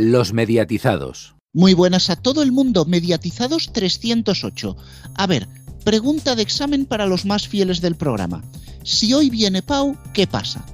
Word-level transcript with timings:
Los 0.00 0.32
mediatizados. 0.32 1.34
Muy 1.52 1.74
buenas 1.74 2.08
a 2.08 2.14
todo 2.14 2.44
el 2.44 2.52
mundo, 2.52 2.84
mediatizados 2.84 3.72
308. 3.72 4.76
A 5.16 5.26
ver, 5.26 5.48
pregunta 5.84 6.36
de 6.36 6.42
examen 6.42 6.86
para 6.86 7.06
los 7.06 7.24
más 7.24 7.48
fieles 7.48 7.80
del 7.80 7.96
programa. 7.96 8.44
Si 8.84 9.12
hoy 9.12 9.28
viene 9.28 9.60
Pau, 9.60 9.96
¿qué 10.14 10.28
pasa? 10.28 10.64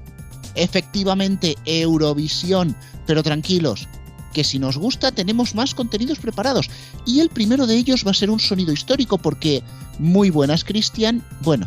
Efectivamente, 0.54 1.56
Eurovisión, 1.64 2.76
pero 3.06 3.22
tranquilos, 3.22 3.88
que 4.34 4.44
si 4.44 4.58
nos 4.58 4.76
gusta 4.76 5.10
tenemos 5.10 5.54
más 5.54 5.74
contenidos 5.74 6.18
preparados. 6.18 6.68
Y 7.06 7.20
el 7.20 7.30
primero 7.30 7.66
de 7.66 7.76
ellos 7.76 8.04
va 8.06 8.10
a 8.10 8.14
ser 8.14 8.28
un 8.28 8.40
sonido 8.40 8.74
histórico 8.74 9.16
porque 9.16 9.62
muy 9.98 10.28
buenas, 10.28 10.64
Cristian. 10.64 11.24
Bueno, 11.40 11.66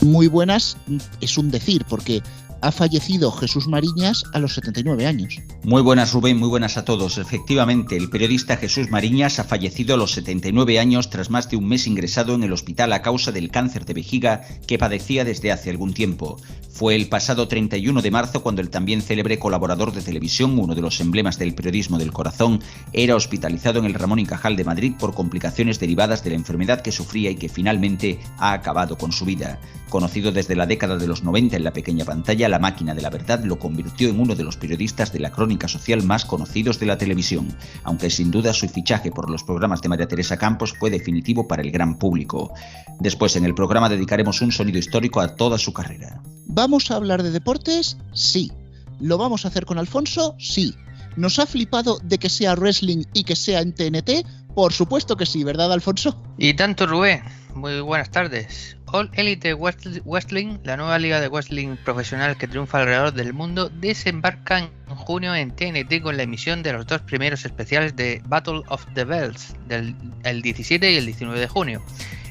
muy 0.00 0.28
buenas 0.28 0.78
es 1.20 1.36
un 1.36 1.50
decir 1.50 1.84
porque 1.86 2.22
ha 2.62 2.72
fallecido 2.72 3.30
Jesús 3.32 3.66
Mariñas 3.66 4.24
a 4.32 4.38
los 4.38 4.54
79 4.54 5.06
años. 5.06 5.38
Muy 5.62 5.82
buenas 5.82 6.12
Rubén, 6.12 6.38
muy 6.38 6.48
buenas 6.48 6.76
a 6.76 6.84
todos. 6.84 7.18
Efectivamente, 7.18 7.96
el 7.96 8.10
periodista 8.10 8.56
Jesús 8.56 8.90
Mariñas 8.90 9.38
ha 9.38 9.44
fallecido 9.44 9.94
a 9.94 9.96
los 9.96 10.12
79 10.12 10.78
años 10.78 11.10
tras 11.10 11.30
más 11.30 11.50
de 11.50 11.56
un 11.56 11.68
mes 11.68 11.86
ingresado 11.86 12.34
en 12.34 12.42
el 12.42 12.52
hospital 12.52 12.92
a 12.92 13.02
causa 13.02 13.32
del 13.32 13.50
cáncer 13.50 13.84
de 13.84 13.94
vejiga 13.94 14.42
que 14.66 14.78
padecía 14.78 15.24
desde 15.24 15.52
hace 15.52 15.70
algún 15.70 15.94
tiempo. 15.94 16.38
Fue 16.72 16.94
el 16.94 17.08
pasado 17.08 17.48
31 17.48 18.00
de 18.00 18.10
marzo 18.10 18.42
cuando 18.42 18.62
el 18.62 18.70
también 18.70 19.02
célebre 19.02 19.38
colaborador 19.38 19.92
de 19.92 20.02
televisión, 20.02 20.58
uno 20.58 20.74
de 20.74 20.80
los 20.80 21.00
emblemas 21.00 21.38
del 21.38 21.54
periodismo 21.54 21.98
del 21.98 22.12
corazón, 22.12 22.60
era 22.92 23.16
hospitalizado 23.16 23.80
en 23.80 23.86
el 23.86 23.94
Ramón 23.94 24.20
y 24.20 24.26
Cajal 24.26 24.56
de 24.56 24.64
Madrid 24.64 24.94
por 24.98 25.14
complicaciones 25.14 25.80
derivadas 25.80 26.22
de 26.24 26.30
la 26.30 26.36
enfermedad 26.36 26.80
que 26.80 26.92
sufría 26.92 27.30
y 27.30 27.36
que 27.36 27.48
finalmente 27.48 28.20
ha 28.38 28.52
acabado 28.52 28.96
con 28.96 29.12
su 29.12 29.24
vida. 29.24 29.60
Conocido 29.88 30.30
desde 30.30 30.54
la 30.54 30.66
década 30.66 30.96
de 30.96 31.08
los 31.08 31.24
90 31.24 31.56
en 31.56 31.64
la 31.64 31.72
pequeña 31.72 32.04
pantalla, 32.04 32.48
la 32.50 32.58
máquina 32.58 32.94
de 32.94 33.02
la 33.02 33.10
verdad 33.10 33.42
lo 33.44 33.58
convirtió 33.58 34.08
en 34.08 34.20
uno 34.20 34.34
de 34.34 34.44
los 34.44 34.56
periodistas 34.56 35.12
de 35.12 35.20
la 35.20 35.30
crónica 35.30 35.68
social 35.68 36.02
más 36.02 36.24
conocidos 36.24 36.78
de 36.78 36.86
la 36.86 36.98
televisión, 36.98 37.48
aunque 37.84 38.10
sin 38.10 38.30
duda 38.30 38.52
su 38.52 38.68
fichaje 38.68 39.10
por 39.10 39.30
los 39.30 39.44
programas 39.44 39.80
de 39.80 39.88
María 39.88 40.08
Teresa 40.08 40.36
Campos 40.36 40.74
fue 40.78 40.90
definitivo 40.90 41.48
para 41.48 41.62
el 41.62 41.70
gran 41.70 41.98
público. 41.98 42.52
Después 42.98 43.36
en 43.36 43.44
el 43.44 43.54
programa 43.54 43.88
dedicaremos 43.88 44.42
un 44.42 44.52
sonido 44.52 44.78
histórico 44.78 45.20
a 45.20 45.36
toda 45.36 45.58
su 45.58 45.72
carrera. 45.72 46.20
¿Vamos 46.46 46.90
a 46.90 46.96
hablar 46.96 47.22
de 47.22 47.30
deportes? 47.30 47.96
Sí. 48.12 48.52
¿Lo 49.00 49.16
vamos 49.16 49.44
a 49.44 49.48
hacer 49.48 49.64
con 49.64 49.78
Alfonso? 49.78 50.34
Sí. 50.38 50.74
¿Nos 51.16 51.38
ha 51.38 51.46
flipado 51.46 51.98
de 52.02 52.18
que 52.18 52.28
sea 52.28 52.54
wrestling 52.54 53.04
y 53.12 53.24
que 53.24 53.36
sea 53.36 53.60
en 53.60 53.72
TNT? 53.72 54.26
Por 54.54 54.72
supuesto 54.72 55.16
que 55.16 55.26
sí, 55.26 55.44
¿verdad, 55.44 55.72
Alfonso? 55.72 56.20
Y 56.38 56.54
tanto, 56.54 56.86
Rubén. 56.86 57.22
Muy 57.54 57.80
buenas 57.80 58.10
tardes. 58.10 58.76
All 58.92 59.08
Elite 59.14 59.54
Wrestling, 59.54 60.58
la 60.64 60.76
nueva 60.76 60.98
liga 60.98 61.20
de 61.20 61.28
wrestling 61.28 61.76
profesional 61.84 62.36
que 62.36 62.48
triunfa 62.48 62.80
alrededor 62.80 63.12
del 63.12 63.32
mundo, 63.32 63.68
desembarca 63.68 64.58
en 64.58 64.70
junio 64.88 65.34
en 65.34 65.52
TNT 65.52 66.02
con 66.02 66.16
la 66.16 66.24
emisión 66.24 66.64
de 66.64 66.72
los 66.72 66.86
dos 66.86 67.00
primeros 67.02 67.44
especiales 67.44 67.94
de 67.94 68.20
Battle 68.26 68.62
of 68.68 68.84
the 68.94 69.04
Bells, 69.04 69.54
del 69.68 69.94
el 70.24 70.42
17 70.42 70.90
y 70.90 70.96
el 70.96 71.06
19 71.06 71.38
de 71.38 71.46
junio. 71.46 71.82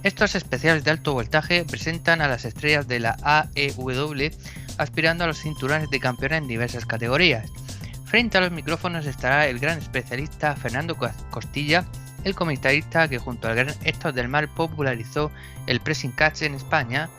Estos 0.03 0.35
especiales 0.35 0.83
de 0.83 0.91
alto 0.91 1.13
voltaje 1.13 1.63
presentan 1.63 2.21
a 2.21 2.27
las 2.27 2.43
estrellas 2.43 2.87
de 2.89 2.99
la 2.99 3.15
AEW 3.23 4.31
aspirando 4.77 5.23
a 5.23 5.27
los 5.27 5.39
cinturones 5.39 5.89
de 5.89 5.99
campeona 5.99 6.37
en 6.37 6.47
diversas 6.47 6.85
categorías. 6.85 7.49
Frente 8.03 8.37
a 8.37 8.41
los 8.41 8.51
micrófonos 8.51 9.05
estará 9.05 9.47
el 9.47 9.59
gran 9.59 9.77
especialista 9.77 10.55
Fernando 10.55 10.97
Costilla, 11.29 11.85
el 12.23 12.35
comentarista 12.35 13.07
que 13.07 13.17
junto 13.17 13.47
al 13.47 13.55
gran 13.55 13.75
Héctor 13.83 14.13
del 14.13 14.27
Mar 14.27 14.47
popularizó 14.47 15.31
el 15.67 15.79
pressing 15.79 16.11
catch 16.11 16.41
en 16.43 16.55
España. 16.55 17.09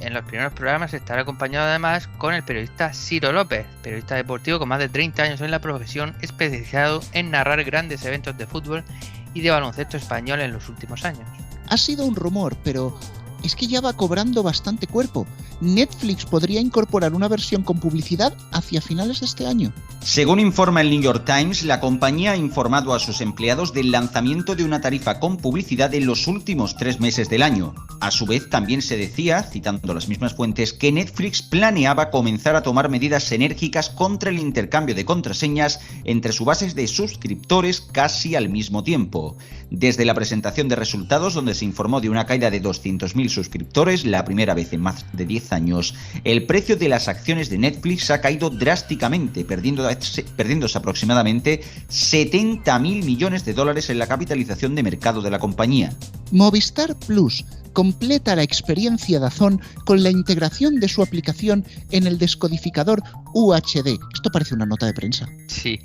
En 0.00 0.14
los 0.14 0.24
primeros 0.24 0.52
programas 0.52 0.92
estará 0.94 1.22
acompañado 1.22 1.68
además 1.68 2.08
con 2.18 2.34
el 2.34 2.42
periodista 2.42 2.92
Ciro 2.92 3.32
López, 3.32 3.66
periodista 3.82 4.16
deportivo 4.16 4.58
con 4.58 4.68
más 4.68 4.80
de 4.80 4.88
30 4.88 5.22
años 5.22 5.40
en 5.40 5.50
la 5.50 5.60
profesión, 5.60 6.16
especializado 6.20 7.00
en 7.12 7.30
narrar 7.30 7.62
grandes 7.62 8.04
eventos 8.04 8.36
de 8.36 8.46
fútbol 8.46 8.84
y 9.32 9.40
de 9.40 9.50
baloncesto 9.50 9.96
español 9.96 10.40
en 10.40 10.52
los 10.52 10.68
últimos 10.68 11.04
años. 11.04 11.28
Ha 11.68 11.76
sido 11.76 12.04
un 12.04 12.16
rumor, 12.16 12.56
pero 12.64 12.98
es 13.42 13.56
que 13.56 13.66
ya 13.66 13.80
va 13.80 13.92
cobrando 13.92 14.42
bastante 14.42 14.86
cuerpo. 14.86 15.26
Netflix 15.60 16.24
podría 16.24 16.60
incorporar 16.60 17.14
una 17.14 17.28
versión 17.28 17.62
con 17.62 17.78
publicidad 17.78 18.34
hacia 18.50 18.80
finales 18.80 19.20
de 19.20 19.26
este 19.26 19.46
año. 19.46 19.72
Según 20.00 20.40
informa 20.40 20.80
el 20.80 20.90
New 20.90 21.00
York 21.00 21.24
Times, 21.24 21.62
la 21.64 21.78
compañía 21.80 22.32
ha 22.32 22.36
informado 22.36 22.92
a 22.94 22.98
sus 22.98 23.20
empleados 23.20 23.72
del 23.72 23.92
lanzamiento 23.92 24.56
de 24.56 24.64
una 24.64 24.80
tarifa 24.80 25.20
con 25.20 25.36
publicidad 25.36 25.94
en 25.94 26.06
los 26.06 26.26
últimos 26.26 26.76
tres 26.76 26.98
meses 26.98 27.28
del 27.28 27.42
año. 27.42 27.74
A 28.00 28.10
su 28.10 28.26
vez, 28.26 28.50
también 28.50 28.82
se 28.82 28.96
decía, 28.96 29.42
citando 29.44 29.94
las 29.94 30.08
mismas 30.08 30.34
fuentes, 30.34 30.72
que 30.72 30.90
Netflix 30.90 31.42
planeaba 31.42 32.10
comenzar 32.10 32.56
a 32.56 32.62
tomar 32.62 32.88
medidas 32.88 33.30
enérgicas 33.30 33.90
contra 33.90 34.30
el 34.30 34.40
intercambio 34.40 34.94
de 34.94 35.04
contraseñas 35.04 35.80
entre 36.02 36.32
sus 36.32 36.46
bases 36.46 36.74
de 36.74 36.88
suscriptores 36.88 37.80
casi 37.80 38.34
al 38.34 38.48
mismo 38.48 38.82
tiempo. 38.82 39.36
Desde 39.70 40.04
la 40.04 40.14
presentación 40.14 40.68
de 40.68 40.76
resultados, 40.76 41.34
donde 41.34 41.54
se 41.54 41.64
informó 41.64 42.00
de 42.00 42.10
una 42.10 42.26
caída 42.26 42.50
de 42.50 42.60
200.000 42.60 43.28
suscriptores, 43.34 44.04
la 44.04 44.24
primera 44.24 44.54
vez 44.54 44.72
en 44.72 44.80
más 44.80 45.04
de 45.12 45.24
10 45.24 45.52
años, 45.52 45.94
el 46.24 46.46
precio 46.46 46.76
de 46.76 46.88
las 46.88 47.08
acciones 47.08 47.50
de 47.50 47.58
Netflix 47.58 48.10
ha 48.10 48.20
caído 48.20 48.50
drásticamente, 48.50 49.44
perdiendo, 49.44 49.88
perdiéndose 50.36 50.78
aproximadamente 50.78 51.62
70 51.88 52.78
mil 52.78 53.04
millones 53.04 53.44
de 53.44 53.54
dólares 53.54 53.90
en 53.90 53.98
la 53.98 54.06
capitalización 54.06 54.74
de 54.74 54.82
mercado 54.82 55.22
de 55.22 55.30
la 55.30 55.38
compañía. 55.38 55.92
Movistar 56.30 56.96
Plus 56.98 57.44
completa 57.72 58.36
la 58.36 58.42
experiencia 58.42 59.18
de 59.18 59.26
Azón 59.26 59.60
con 59.84 60.02
la 60.02 60.10
integración 60.10 60.78
de 60.80 60.88
su 60.88 61.02
aplicación 61.02 61.64
en 61.90 62.06
el 62.06 62.18
descodificador 62.18 63.02
UHD. 63.34 63.98
Esto 64.14 64.30
parece 64.32 64.54
una 64.54 64.66
nota 64.66 64.86
de 64.86 64.94
prensa. 64.94 65.28
Sí. 65.46 65.80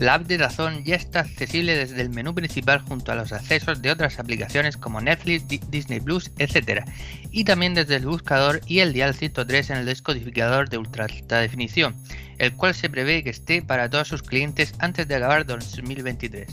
La 0.00 0.14
app 0.14 0.22
de 0.22 0.38
Dazón 0.38 0.82
ya 0.82 0.96
está 0.96 1.20
accesible 1.20 1.76
desde 1.76 2.00
el 2.00 2.08
menú 2.08 2.34
principal 2.34 2.80
junto 2.80 3.12
a 3.12 3.14
los 3.16 3.32
accesos 3.32 3.82
de 3.82 3.90
otras 3.90 4.18
aplicaciones 4.18 4.78
como 4.78 4.98
Netflix, 4.98 5.46
Disney 5.70 6.00
Plus, 6.00 6.30
etc. 6.38 6.84
Y 7.30 7.44
también 7.44 7.74
desde 7.74 7.96
el 7.96 8.06
buscador 8.06 8.62
y 8.66 8.78
el 8.78 8.94
dial 8.94 9.14
103 9.14 9.68
en 9.68 9.76
el 9.76 9.84
descodificador 9.84 10.70
de 10.70 10.78
ultra 10.78 11.04
alta 11.04 11.40
definición, 11.40 11.94
el 12.38 12.54
cual 12.54 12.74
se 12.74 12.88
prevé 12.88 13.22
que 13.22 13.28
esté 13.28 13.60
para 13.60 13.90
todos 13.90 14.08
sus 14.08 14.22
clientes 14.22 14.72
antes 14.78 15.06
de 15.06 15.16
acabar 15.16 15.44
2023. 15.44 16.48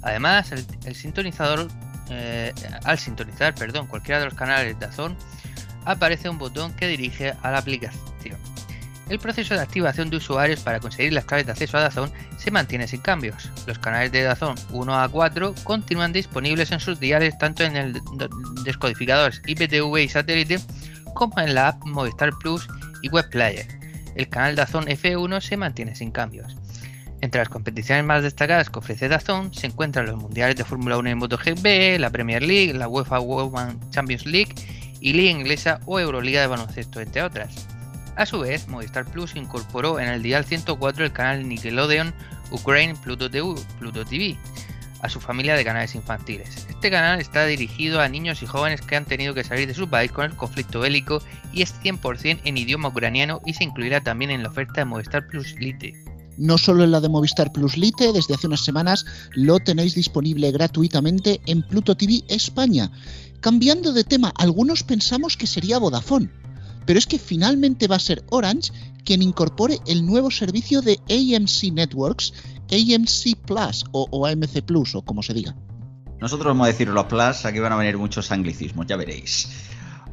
Además, 0.00 0.50
el, 0.52 0.94
sintonizador, 0.94 1.68
eh, 2.08 2.54
al 2.82 2.98
sintonizar 2.98 3.54
perdón, 3.54 3.88
cualquiera 3.88 4.20
de 4.20 4.24
los 4.24 4.34
canales 4.34 4.78
de 4.78 4.86
Dazón, 4.86 5.18
aparece 5.84 6.30
un 6.30 6.38
botón 6.38 6.72
que 6.72 6.88
dirige 6.88 7.34
a 7.42 7.50
la 7.50 7.58
aplicación. 7.58 8.55
El 9.08 9.20
proceso 9.20 9.54
de 9.54 9.60
activación 9.60 10.10
de 10.10 10.16
usuarios 10.16 10.60
para 10.60 10.80
conseguir 10.80 11.12
las 11.12 11.24
claves 11.24 11.46
de 11.46 11.52
acceso 11.52 11.76
a 11.76 11.82
Dazón 11.82 12.10
se 12.38 12.50
mantiene 12.50 12.88
sin 12.88 13.00
cambios. 13.00 13.50
Los 13.66 13.78
canales 13.78 14.10
de 14.10 14.22
Dazón 14.22 14.56
1 14.72 15.00
a 15.00 15.08
4 15.08 15.54
continúan 15.62 16.12
disponibles 16.12 16.72
en 16.72 16.80
sus 16.80 16.98
diales 16.98 17.38
tanto 17.38 17.62
en 17.62 17.76
el 17.76 18.00
descodificador 18.64 19.32
IPTV 19.46 19.98
y 19.98 20.08
satélite 20.08 20.58
como 21.14 21.38
en 21.38 21.54
la 21.54 21.68
app 21.68 21.84
Movistar 21.84 22.30
Plus 22.40 22.68
y 23.02 23.08
Web 23.08 23.30
Player. 23.30 23.66
El 24.16 24.28
canal 24.28 24.56
Dazón 24.56 24.86
F1 24.86 25.40
se 25.40 25.56
mantiene 25.56 25.94
sin 25.94 26.10
cambios. 26.10 26.56
Entre 27.20 27.40
las 27.40 27.48
competiciones 27.48 28.04
más 28.04 28.24
destacadas 28.24 28.70
que 28.70 28.80
ofrece 28.80 29.08
Dazón 29.08 29.54
se 29.54 29.68
encuentran 29.68 30.06
los 30.06 30.16
mundiales 30.16 30.56
de 30.56 30.64
Fórmula 30.64 30.98
1 30.98 31.10
en 31.10 31.18
MotoGP, 31.18 31.98
la 32.00 32.10
Premier 32.10 32.42
League, 32.42 32.74
la 32.74 32.88
UEFA 32.88 33.20
Women's 33.20 33.90
Champions 33.90 34.26
League 34.26 34.54
y 35.00 35.12
Liga 35.12 35.30
Inglesa 35.30 35.80
o 35.86 36.00
Euroliga 36.00 36.40
de 36.40 36.48
baloncesto, 36.48 37.00
entre 37.00 37.22
otras. 37.22 37.68
A 38.16 38.24
su 38.24 38.40
vez, 38.40 38.66
Movistar 38.68 39.04
Plus 39.04 39.36
incorporó 39.36 40.00
en 40.00 40.08
el 40.08 40.22
dial 40.22 40.44
104 40.44 41.04
el 41.04 41.12
canal 41.12 41.46
Nickelodeon 41.46 42.14
Ukraine 42.50 42.94
Pluto 42.94 43.28
TV, 43.28 44.38
a 45.02 45.08
su 45.10 45.20
familia 45.20 45.54
de 45.54 45.64
canales 45.64 45.94
infantiles. 45.94 46.66
Este 46.70 46.90
canal 46.90 47.20
está 47.20 47.44
dirigido 47.44 48.00
a 48.00 48.08
niños 48.08 48.42
y 48.42 48.46
jóvenes 48.46 48.80
que 48.80 48.96
han 48.96 49.04
tenido 49.04 49.34
que 49.34 49.44
salir 49.44 49.68
de 49.68 49.74
su 49.74 49.88
país 49.88 50.12
con 50.12 50.24
el 50.24 50.34
conflicto 50.34 50.80
bélico 50.80 51.22
y 51.52 51.60
es 51.60 51.74
100% 51.82 52.40
en 52.42 52.56
idioma 52.56 52.88
ucraniano 52.88 53.42
y 53.44 53.52
se 53.52 53.64
incluirá 53.64 54.02
también 54.02 54.30
en 54.30 54.42
la 54.42 54.48
oferta 54.48 54.80
de 54.80 54.86
Movistar 54.86 55.26
Plus 55.26 55.54
Lite. 55.56 55.92
No 56.38 56.56
solo 56.56 56.84
en 56.84 56.92
la 56.92 57.00
de 57.00 57.10
Movistar 57.10 57.52
Plus 57.52 57.76
Lite, 57.76 58.14
desde 58.14 58.34
hace 58.34 58.46
unas 58.46 58.64
semanas 58.64 59.04
lo 59.32 59.58
tenéis 59.58 59.94
disponible 59.94 60.52
gratuitamente 60.52 61.42
en 61.44 61.62
Pluto 61.62 61.94
TV 61.94 62.22
España. 62.28 62.90
Cambiando 63.40 63.92
de 63.92 64.04
tema, 64.04 64.32
algunos 64.36 64.82
pensamos 64.82 65.36
que 65.36 65.46
sería 65.46 65.78
Vodafone, 65.78 66.30
pero 66.86 66.98
es 66.98 67.06
que 67.06 67.18
finalmente 67.18 67.88
va 67.88 67.96
a 67.96 68.00
ser 68.00 68.24
Orange 68.30 68.72
quien 69.04 69.22
incorpore 69.22 69.78
el 69.86 70.06
nuevo 70.06 70.30
servicio 70.30 70.82
de 70.82 70.98
AMC 71.10 71.72
Networks, 71.72 72.32
AMC 72.70 73.36
Plus 73.46 73.84
o, 73.92 74.26
AMC 74.26 74.62
Plus 74.62 74.94
o 74.94 75.02
como 75.02 75.22
se 75.22 75.34
diga. 75.34 75.54
Nosotros 76.20 76.46
vamos 76.46 76.64
a 76.64 76.68
decirlo 76.68 77.06
Plus, 77.06 77.44
aquí 77.44 77.58
van 77.58 77.72
a 77.72 77.76
venir 77.76 77.98
muchos 77.98 78.32
anglicismos, 78.32 78.86
ya 78.86 78.96
veréis. 78.96 79.48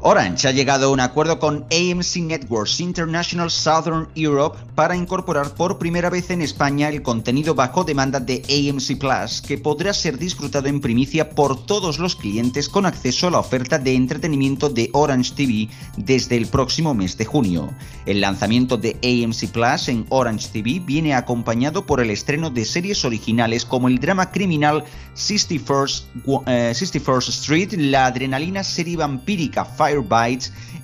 Orange 0.05 0.50
ha 0.50 0.51
llegado 0.51 0.88
a 0.88 0.91
un 0.91 1.00
acuerdo 1.00 1.39
con 1.39 1.65
AMC 1.71 2.17
Networks 2.17 2.81
International 2.81 3.50
Southern 3.50 4.09
Europe 4.15 4.59
para 4.75 4.97
incorporar 4.97 5.53
por 5.55 5.77
primera 5.77 6.09
vez 6.09 6.29
en 6.29 6.41
España 6.41 6.89
el 6.89 7.01
contenido 7.01 7.55
bajo 7.55 7.85
demanda 7.85 8.19
de 8.19 8.44
AMC 8.50 9.00
Plus, 9.00 9.41
que 9.41 9.57
podrá 9.57 9.94
ser 9.94 10.17
disfrutado 10.17 10.67
en 10.67 10.81
primicia 10.81 11.29
por 11.29 11.65
todos 11.65 12.00
los 12.00 12.17
clientes 12.17 12.67
con 12.67 12.85
acceso 12.85 13.27
a 13.27 13.31
la 13.31 13.39
oferta 13.39 13.79
de 13.79 13.94
entretenimiento 13.94 14.67
de 14.67 14.89
Orange 14.91 15.35
TV 15.38 15.69
desde 15.95 16.35
el 16.35 16.47
próximo 16.47 16.94
mes 16.94 17.17
de 17.17 17.23
junio. 17.23 17.73
El 18.05 18.19
lanzamiento 18.19 18.75
de 18.75 18.97
AMC 19.01 19.51
Plus 19.53 19.88
en 19.88 20.05
Orange 20.09 20.50
TV 20.51 20.81
viene 20.85 21.13
acompañado 21.13 21.85
por 21.85 22.01
el 22.01 22.09
estreno 22.09 22.50
de 22.50 22.65
series 22.65 23.05
originales 23.05 23.63
como 23.63 23.88
el 23.88 24.00
drama 24.00 24.31
criminal 24.31 24.83
61st, 25.15 26.03
eh, 26.47 26.73
Street, 26.73 27.73
la 27.77 28.07
adrenalina 28.07 28.65
serie 28.65 28.97
vampírica 28.97 29.63
Fire 29.63 29.92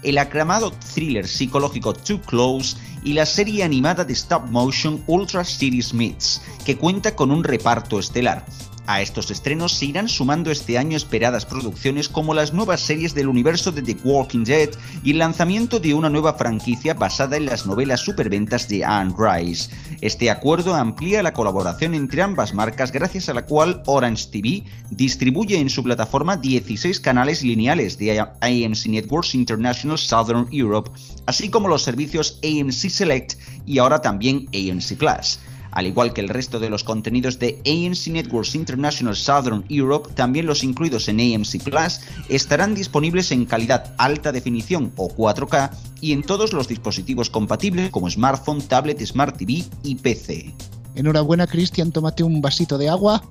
El 0.03 0.17
aclamado 0.17 0.71
thriller 0.71 1.27
psicológico 1.27 1.93
Too 1.93 2.21
Close 2.21 2.77
y 3.03 3.13
la 3.13 3.25
serie 3.25 3.63
animada 3.63 4.03
de 4.05 4.13
stop 4.13 4.49
motion 4.49 5.03
Ultra 5.07 5.43
City 5.43 5.81
Smiths, 5.81 6.41
que 6.65 6.77
cuenta 6.77 7.15
con 7.15 7.31
un 7.31 7.43
reparto 7.43 7.99
estelar. 7.99 8.45
A 8.89 9.03
estos 9.03 9.29
estrenos 9.29 9.73
se 9.73 9.85
irán 9.85 10.09
sumando 10.09 10.49
este 10.49 10.75
año 10.79 10.97
esperadas 10.97 11.45
producciones 11.45 12.09
como 12.09 12.33
las 12.33 12.53
nuevas 12.55 12.81
series 12.81 13.13
del 13.13 13.27
universo 13.27 13.71
de 13.71 13.83
The 13.83 13.97
Walking 14.03 14.43
Dead 14.45 14.69
y 15.03 15.11
el 15.11 15.19
lanzamiento 15.19 15.79
de 15.79 15.93
una 15.93 16.09
nueva 16.09 16.33
franquicia 16.33 16.95
basada 16.95 17.37
en 17.37 17.45
las 17.45 17.67
novelas 17.67 17.99
superventas 17.99 18.67
de 18.67 18.83
Anne 18.83 19.13
Rice. 19.15 19.69
Este 20.01 20.31
acuerdo 20.31 20.73
amplía 20.73 21.21
la 21.21 21.33
colaboración 21.33 21.93
entre 21.93 22.23
ambas 22.23 22.55
marcas 22.55 22.91
gracias 22.91 23.29
a 23.29 23.35
la 23.35 23.45
cual 23.45 23.83
Orange 23.85 24.25
TV 24.31 24.63
distribuye 24.89 25.59
en 25.59 25.69
su 25.69 25.83
plataforma 25.83 26.37
16 26.37 26.99
canales 26.99 27.43
lineales 27.43 27.99
de 27.99 28.19
AMC 28.19 28.87
Networks 28.87 29.35
International 29.35 29.99
Southern 29.99 30.47
Europe, 30.51 30.89
así 31.27 31.49
como 31.49 31.67
los 31.67 31.83
servicios 31.83 32.39
AMC 32.43 32.89
Select 32.89 33.33
y 33.67 33.77
ahora 33.77 34.01
también 34.01 34.47
AMC 34.47 34.97
Plus. 34.97 35.37
Al 35.71 35.87
igual 35.87 36.13
que 36.13 36.21
el 36.21 36.29
resto 36.29 36.59
de 36.59 36.69
los 36.69 36.83
contenidos 36.83 37.39
de 37.39 37.61
AMC 37.65 38.07
Networks 38.07 38.55
International 38.55 39.15
Southern 39.15 39.65
Europe, 39.69 40.11
también 40.15 40.45
los 40.45 40.63
incluidos 40.63 41.07
en 41.07 41.19
AMC 41.19 41.63
Plus 41.63 42.01
estarán 42.27 42.75
disponibles 42.75 43.31
en 43.31 43.45
calidad 43.45 43.93
alta 43.97 44.31
definición 44.31 44.91
o 44.95 45.09
4K 45.09 45.71
y 46.01 46.13
en 46.13 46.23
todos 46.23 46.53
los 46.53 46.67
dispositivos 46.67 47.29
compatibles 47.29 47.91
como 47.91 48.09
smartphone, 48.09 48.61
tablet, 48.61 49.03
smart 49.05 49.37
TV 49.37 49.63
y 49.83 49.95
PC. 49.95 50.53
Enhorabuena, 50.95 51.47
Cristian, 51.47 51.91
tómate 51.91 52.23
un 52.23 52.41
vasito 52.41 52.77
de 52.77 52.89
agua. 52.89 53.23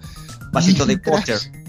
Vasito 0.52 0.86
de. 0.86 0.98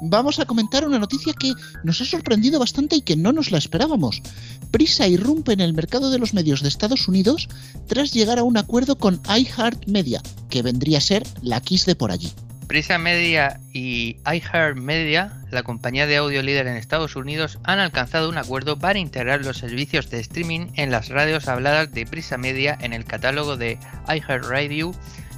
Vamos 0.00 0.38
a 0.38 0.44
comentar 0.44 0.86
una 0.86 0.98
noticia 0.98 1.32
que 1.32 1.52
nos 1.82 2.00
ha 2.00 2.04
sorprendido 2.04 2.58
bastante 2.58 2.96
y 2.96 3.02
que 3.02 3.16
no 3.16 3.32
nos 3.32 3.50
la 3.50 3.58
esperábamos. 3.58 4.22
Prisa 4.70 5.08
irrumpe 5.08 5.52
en 5.52 5.60
el 5.60 5.74
mercado 5.74 6.10
de 6.10 6.18
los 6.18 6.34
medios 6.34 6.62
de 6.62 6.68
Estados 6.68 7.08
Unidos 7.08 7.48
tras 7.86 8.12
llegar 8.12 8.38
a 8.38 8.42
un 8.42 8.56
acuerdo 8.56 8.96
con 8.96 9.20
iHeartMedia, 9.28 10.22
que 10.50 10.62
vendría 10.62 10.98
a 10.98 11.02
ser 11.02 11.24
la 11.42 11.60
Kiss 11.60 11.86
de 11.86 11.96
por 11.96 12.10
allí. 12.10 12.32
Prisa 12.66 12.98
Media 12.98 13.60
y 13.72 14.16
iHeartMedia, 14.24 15.32
la 15.50 15.62
compañía 15.62 16.06
de 16.06 16.16
audio 16.16 16.42
líder 16.42 16.66
en 16.66 16.76
Estados 16.76 17.14
Unidos, 17.14 17.58
han 17.62 17.78
alcanzado 17.78 18.28
un 18.28 18.38
acuerdo 18.38 18.78
para 18.78 18.98
integrar 18.98 19.44
los 19.44 19.58
servicios 19.58 20.10
de 20.10 20.20
streaming 20.20 20.68
en 20.74 20.90
las 20.90 21.08
radios 21.08 21.46
habladas 21.46 21.92
de 21.92 22.06
Prisa 22.06 22.38
Media 22.38 22.76
en 22.80 22.92
el 22.92 23.04
catálogo 23.04 23.56
de 23.56 23.78
iHeartRadio, 24.08 24.92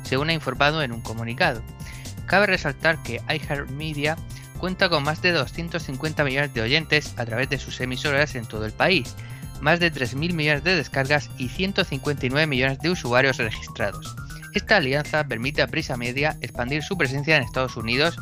según 0.05 0.31
ha 0.31 0.35
informado 0.35 0.83
en 0.83 0.93
un 0.93 1.01
comunicado. 1.01 1.63
Cabe 2.27 2.47
resaltar 2.47 3.03
que 3.03 3.21
iHeartMedia 3.29 4.17
cuenta 4.59 4.89
con 4.89 5.05
más 5.05 5.23
de 5.23 5.33
250 5.33 6.25
millones 6.25 6.55
de 6.55 6.63
oyentes 6.63 7.15
a 7.17 7.25
través 7.25 7.49
de 7.49 7.59
sus 7.59 7.81
emisoras 7.81 8.35
en 8.35 8.47
todo 8.47 8.65
el 8.65 8.73
país, 8.73 9.15
más 9.61 9.81
de 9.81 9.93
3.000 9.93 10.33
millones 10.33 10.65
de 10.65 10.77
descargas 10.77 11.31
y 11.39 11.49
159 11.49 12.47
millones 12.47 12.79
de 12.81 12.91
usuarios 12.91 13.37
registrados. 13.39 14.15
Esta 14.55 14.77
alianza 14.77 15.27
permite 15.29 15.63
a 15.63 15.67
Prisa 15.67 15.97
Media 15.97 16.37
expandir 16.41 16.83
su 16.83 16.97
presencia 16.97 17.37
en 17.37 17.43
Estados 17.43 17.77
Unidos, 17.77 18.17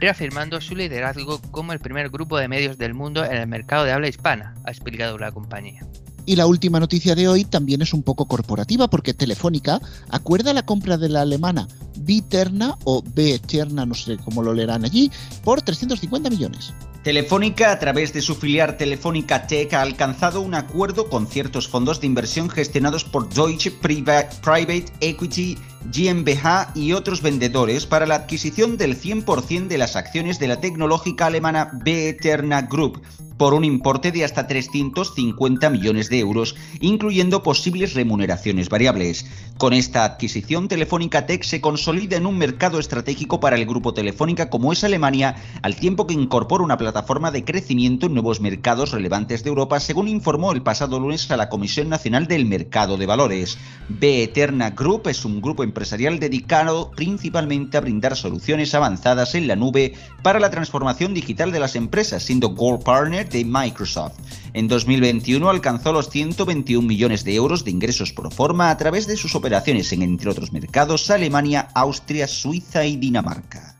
reafirmando 0.00 0.60
su 0.60 0.76
liderazgo 0.76 1.40
como 1.50 1.72
el 1.72 1.80
primer 1.80 2.08
grupo 2.08 2.38
de 2.38 2.48
medios 2.48 2.78
del 2.78 2.94
mundo 2.94 3.24
en 3.24 3.36
el 3.36 3.46
mercado 3.46 3.84
de 3.84 3.92
habla 3.92 4.08
hispana, 4.08 4.54
ha 4.64 4.70
explicado 4.70 5.18
la 5.18 5.32
compañía. 5.32 5.84
Y 6.24 6.36
la 6.36 6.46
última 6.46 6.78
noticia 6.78 7.16
de 7.16 7.26
hoy 7.26 7.44
también 7.44 7.82
es 7.82 7.92
un 7.92 8.04
poco 8.04 8.26
corporativa 8.26 8.88
porque 8.88 9.12
Telefónica 9.12 9.80
acuerda 10.08 10.52
la 10.52 10.64
compra 10.64 10.96
de 10.96 11.08
la 11.08 11.22
alemana 11.22 11.66
Biterna 12.04 12.76
o 12.84 13.02
B 13.02 13.34
Eterna, 13.34 13.86
no 13.86 13.94
sé 13.94 14.18
cómo 14.18 14.42
lo 14.42 14.52
leerán 14.52 14.84
allí, 14.84 15.10
por 15.44 15.62
350 15.62 16.30
millones. 16.30 16.72
Telefónica, 17.02 17.72
a 17.72 17.80
través 17.80 18.12
de 18.12 18.22
su 18.22 18.36
filial 18.36 18.76
Telefónica 18.76 19.48
Tech, 19.48 19.74
ha 19.74 19.82
alcanzado 19.82 20.40
un 20.40 20.54
acuerdo 20.54 21.08
con 21.08 21.26
ciertos 21.26 21.66
fondos 21.66 22.00
de 22.00 22.06
inversión 22.06 22.48
gestionados 22.48 23.02
por 23.02 23.28
Deutsche 23.28 23.72
Private 23.72 24.84
Equity 25.00 25.58
GmbH 25.86 26.76
y 26.76 26.92
otros 26.92 27.20
vendedores 27.20 27.86
para 27.86 28.06
la 28.06 28.14
adquisición 28.14 28.76
del 28.76 28.96
100% 28.96 29.66
de 29.66 29.78
las 29.78 29.96
acciones 29.96 30.38
de 30.38 30.46
la 30.46 30.60
tecnológica 30.60 31.26
alemana 31.26 31.72
B 31.84 32.10
Eterna 32.10 32.62
Group, 32.62 33.02
por 33.42 33.54
un 33.54 33.64
importe 33.64 34.12
de 34.12 34.24
hasta 34.24 34.46
350 34.46 35.68
millones 35.68 36.08
de 36.08 36.20
euros, 36.20 36.54
incluyendo 36.78 37.42
posibles 37.42 37.94
remuneraciones 37.94 38.68
variables. 38.68 39.26
Con 39.58 39.72
esta 39.72 40.04
adquisición, 40.04 40.68
Telefónica 40.68 41.26
Tech 41.26 41.42
se 41.42 41.60
consolida 41.60 42.16
en 42.16 42.26
un 42.26 42.38
mercado 42.38 42.78
estratégico 42.78 43.40
para 43.40 43.56
el 43.56 43.66
grupo 43.66 43.94
Telefónica 43.94 44.48
como 44.48 44.72
es 44.72 44.84
Alemania, 44.84 45.34
al 45.62 45.74
tiempo 45.74 46.06
que 46.06 46.14
incorpora 46.14 46.62
una 46.62 46.78
plataforma 46.78 47.32
de 47.32 47.42
crecimiento 47.42 48.06
en 48.06 48.14
nuevos 48.14 48.40
mercados 48.40 48.92
relevantes 48.92 49.42
de 49.42 49.48
Europa, 49.48 49.80
según 49.80 50.06
informó 50.06 50.52
el 50.52 50.62
pasado 50.62 51.00
lunes 51.00 51.28
a 51.32 51.36
la 51.36 51.48
Comisión 51.48 51.88
Nacional 51.88 52.28
del 52.28 52.46
Mercado 52.46 52.96
de 52.96 53.06
Valores. 53.06 53.58
B 53.88 54.22
Eterna 54.22 54.70
Group 54.70 55.08
es 55.08 55.24
un 55.24 55.40
grupo 55.40 55.64
empresarial 55.64 56.20
dedicado 56.20 56.92
principalmente 56.92 57.76
a 57.76 57.80
brindar 57.80 58.16
soluciones 58.16 58.72
avanzadas 58.76 59.34
en 59.34 59.48
la 59.48 59.56
nube 59.56 59.94
para 60.22 60.38
la 60.38 60.50
transformación 60.50 61.12
digital 61.12 61.50
de 61.50 61.58
las 61.58 61.74
empresas, 61.74 62.22
siendo 62.22 62.50
Gold 62.50 62.84
Partner 62.84 63.31
de 63.32 63.44
Microsoft. 63.44 64.18
En 64.52 64.68
2021 64.68 65.48
alcanzó 65.48 65.92
los 65.92 66.10
121 66.10 66.86
millones 66.86 67.24
de 67.24 67.34
euros 67.34 67.64
de 67.64 67.70
ingresos 67.70 68.12
por 68.12 68.32
forma 68.32 68.70
a 68.70 68.76
través 68.76 69.06
de 69.06 69.16
sus 69.16 69.34
operaciones 69.34 69.92
en, 69.92 70.02
entre 70.02 70.30
otros 70.30 70.52
mercados, 70.52 71.10
Alemania, 71.10 71.68
Austria, 71.74 72.28
Suiza 72.28 72.84
y 72.84 72.96
Dinamarca. 72.96 73.76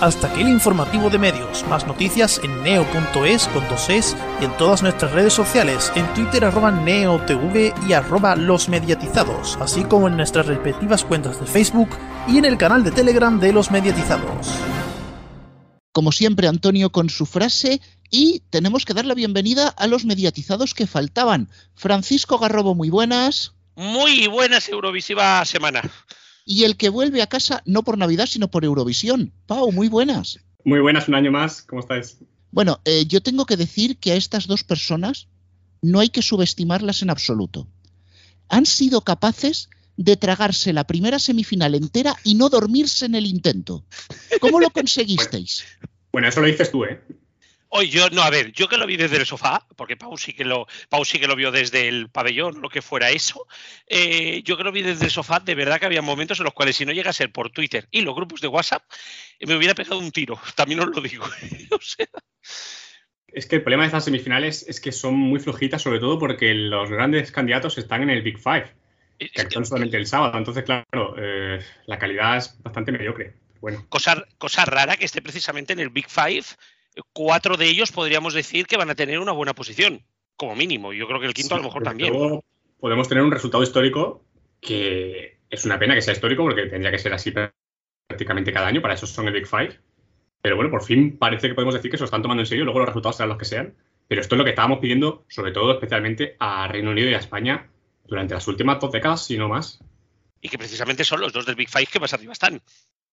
Hasta 0.00 0.28
aquí 0.28 0.40
el 0.40 0.48
informativo 0.48 1.10
de 1.10 1.18
medios. 1.18 1.62
Más 1.68 1.86
noticias 1.86 2.40
en 2.42 2.62
neo.es 2.62 3.48
con 3.48 3.68
dos 3.68 3.90
es 3.90 4.16
y 4.40 4.46
en 4.46 4.56
todas 4.56 4.82
nuestras 4.82 5.12
redes 5.12 5.34
sociales, 5.34 5.92
en 5.94 6.06
Twitter 6.14 6.46
arroba 6.46 6.70
neotv 6.70 7.74
y 7.86 7.92
arroba 7.92 8.34
los 8.34 8.70
mediatizados, 8.70 9.58
así 9.60 9.84
como 9.84 10.08
en 10.08 10.16
nuestras 10.16 10.46
respectivas 10.46 11.04
cuentas 11.04 11.38
de 11.38 11.46
Facebook 11.46 11.90
y 12.26 12.38
en 12.38 12.46
el 12.46 12.56
canal 12.56 12.82
de 12.82 12.92
Telegram 12.92 13.38
de 13.38 13.52
los 13.52 13.70
mediatizados. 13.70 14.48
Como 15.92 16.12
siempre, 16.12 16.48
Antonio 16.48 16.90
con 16.92 17.10
su 17.10 17.26
frase 17.26 17.82
y 18.10 18.42
tenemos 18.50 18.84
que 18.84 18.94
dar 18.94 19.06
la 19.06 19.14
bienvenida 19.14 19.68
a 19.68 19.86
los 19.86 20.04
mediatizados 20.04 20.74
que 20.74 20.86
faltaban. 20.86 21.48
Francisco 21.74 22.38
Garrobo, 22.38 22.74
muy 22.74 22.90
buenas. 22.90 23.54
Muy 23.76 24.26
buenas, 24.26 24.68
Eurovisiva 24.68 25.44
semana. 25.44 25.82
Y 26.44 26.64
el 26.64 26.76
que 26.76 26.88
vuelve 26.88 27.22
a 27.22 27.28
casa 27.28 27.62
no 27.64 27.84
por 27.84 27.96
Navidad, 27.96 28.26
sino 28.26 28.50
por 28.50 28.64
Eurovisión. 28.64 29.32
Pau, 29.46 29.70
muy 29.72 29.88
buenas. 29.88 30.40
Muy 30.64 30.80
buenas, 30.80 31.08
un 31.08 31.14
año 31.14 31.30
más. 31.30 31.62
¿Cómo 31.62 31.80
estáis? 31.80 32.18
Bueno, 32.50 32.80
eh, 32.84 33.06
yo 33.06 33.22
tengo 33.22 33.46
que 33.46 33.56
decir 33.56 33.98
que 33.98 34.12
a 34.12 34.16
estas 34.16 34.46
dos 34.46 34.64
personas 34.64 35.28
no 35.80 36.00
hay 36.00 36.08
que 36.08 36.22
subestimarlas 36.22 37.02
en 37.02 37.10
absoluto. 37.10 37.68
Han 38.48 38.66
sido 38.66 39.02
capaces 39.02 39.70
de 39.96 40.16
tragarse 40.16 40.72
la 40.72 40.84
primera 40.84 41.18
semifinal 41.18 41.74
entera 41.74 42.16
y 42.24 42.34
no 42.34 42.48
dormirse 42.48 43.06
en 43.06 43.14
el 43.14 43.26
intento. 43.26 43.84
¿Cómo 44.40 44.58
lo 44.58 44.70
conseguisteis? 44.72 45.64
Bueno, 46.10 46.28
eso 46.28 46.40
lo 46.40 46.46
dices 46.46 46.70
tú, 46.70 46.84
¿eh? 46.84 47.00
Hoy 47.72 47.88
yo, 47.88 48.10
no, 48.10 48.22
a 48.22 48.30
ver, 48.30 48.52
yo 48.52 48.68
que 48.68 48.76
lo 48.76 48.86
vi 48.86 48.96
desde 48.96 49.16
el 49.16 49.26
sofá, 49.26 49.66
porque 49.76 49.96
Pau 49.96 50.16
sí 50.18 50.32
que 50.32 50.44
lo, 50.44 50.66
Pau 50.88 51.04
sí 51.04 51.18
que 51.18 51.26
lo 51.26 51.36
vio 51.36 51.52
desde 51.52 51.88
el 51.88 52.10
pabellón, 52.10 52.60
lo 52.60 52.68
que 52.68 52.82
fuera 52.82 53.10
eso, 53.10 53.46
eh, 53.86 54.42
yo 54.44 54.56
que 54.56 54.64
lo 54.64 54.72
vi 54.72 54.82
desde 54.82 55.04
el 55.04 55.10
sofá, 55.10 55.40
de 55.40 55.54
verdad 55.54 55.78
que 55.78 55.86
había 55.86 56.02
momentos 56.02 56.38
en 56.38 56.44
los 56.44 56.54
cuales 56.54 56.76
si 56.76 56.84
no 56.84 56.92
llega 56.92 57.10
a 57.10 57.14
ser 57.14 57.30
por 57.30 57.50
Twitter 57.50 57.86
y 57.90 58.02
los 58.02 58.14
grupos 58.14 58.40
de 58.40 58.48
WhatsApp, 58.48 58.82
me 59.40 59.54
hubiera 59.54 59.74
pegado 59.74 59.98
un 59.98 60.10
tiro, 60.10 60.40
también 60.56 60.80
os 60.80 60.88
lo 60.88 61.00
digo. 61.00 61.24
o 61.70 61.80
sea... 61.80 62.06
Es 63.28 63.46
que 63.46 63.56
el 63.56 63.62
problema 63.62 63.84
de 63.84 63.88
estas 63.88 64.04
semifinales 64.04 64.64
es 64.68 64.80
que 64.80 64.90
son 64.90 65.14
muy 65.14 65.38
flojitas, 65.38 65.80
sobre 65.80 66.00
todo 66.00 66.18
porque 66.18 66.52
los 66.52 66.90
grandes 66.90 67.30
candidatos 67.30 67.78
están 67.78 68.02
en 68.02 68.10
el 68.10 68.22
Big 68.22 68.38
Five 68.38 68.74
que 69.20 69.64
solamente 69.64 69.96
el 69.96 70.06
sábado. 70.06 70.38
Entonces, 70.38 70.64
claro, 70.64 71.14
eh, 71.18 71.60
la 71.86 71.98
calidad 71.98 72.38
es 72.38 72.60
bastante 72.62 72.92
mediocre. 72.92 73.34
Bueno. 73.60 73.84
Cosa, 73.88 74.24
cosa 74.38 74.64
rara 74.64 74.96
que 74.96 75.04
esté 75.04 75.20
precisamente 75.20 75.72
en 75.72 75.80
el 75.80 75.90
Big 75.90 76.08
Five. 76.08 76.44
Cuatro 77.12 77.56
de 77.56 77.68
ellos 77.68 77.92
podríamos 77.92 78.34
decir 78.34 78.66
que 78.66 78.76
van 78.76 78.90
a 78.90 78.94
tener 78.94 79.18
una 79.18 79.32
buena 79.32 79.54
posición, 79.54 80.02
como 80.36 80.54
mínimo. 80.56 80.92
Yo 80.92 81.06
creo 81.06 81.20
que 81.20 81.26
el 81.26 81.34
quinto 81.34 81.54
a 81.54 81.58
lo 81.58 81.64
mejor 81.64 81.82
también. 81.82 82.12
Podemos 82.78 83.08
tener 83.08 83.22
un 83.22 83.30
resultado 83.30 83.62
histórico 83.62 84.24
que 84.60 85.38
es 85.50 85.64
una 85.64 85.78
pena 85.78 85.94
que 85.94 86.02
sea 86.02 86.14
histórico 86.14 86.42
porque 86.42 86.66
tendría 86.66 86.90
que 86.90 86.98
ser 86.98 87.12
así 87.12 87.32
prácticamente 88.06 88.52
cada 88.52 88.66
año. 88.66 88.80
Para 88.80 88.94
eso 88.94 89.06
son 89.06 89.28
el 89.28 89.34
Big 89.34 89.46
Five. 89.46 89.78
Pero 90.42 90.56
bueno, 90.56 90.70
por 90.70 90.82
fin 90.82 91.18
parece 91.18 91.48
que 91.48 91.54
podemos 91.54 91.74
decir 91.74 91.90
que 91.90 91.98
se 91.98 92.02
lo 92.02 92.06
están 92.06 92.22
tomando 92.22 92.42
en 92.42 92.46
serio, 92.46 92.64
luego 92.64 92.80
los 92.80 92.88
resultados 92.88 93.16
serán 93.16 93.28
los 93.28 93.38
que 93.38 93.44
sean. 93.44 93.74
Pero 94.08 94.22
esto 94.22 94.34
es 94.34 94.38
lo 94.38 94.44
que 94.44 94.50
estábamos 94.50 94.78
pidiendo, 94.78 95.24
sobre 95.28 95.52
todo 95.52 95.72
especialmente 95.72 96.36
a 96.40 96.66
Reino 96.66 96.90
Unido 96.90 97.10
y 97.10 97.14
a 97.14 97.18
España 97.18 97.68
durante 98.06 98.34
las 98.34 98.48
últimas 98.48 98.80
dos 98.80 98.90
décadas, 98.90 99.24
si 99.24 99.36
no 99.36 99.48
más. 99.48 99.80
Y 100.40 100.48
que 100.48 100.58
precisamente 100.58 101.04
son 101.04 101.20
los 101.20 101.32
dos 101.32 101.46
del 101.46 101.54
Big 101.54 101.68
Five 101.68 101.86
que 101.86 102.00
más 102.00 102.12
arriba 102.14 102.32
están. 102.32 102.60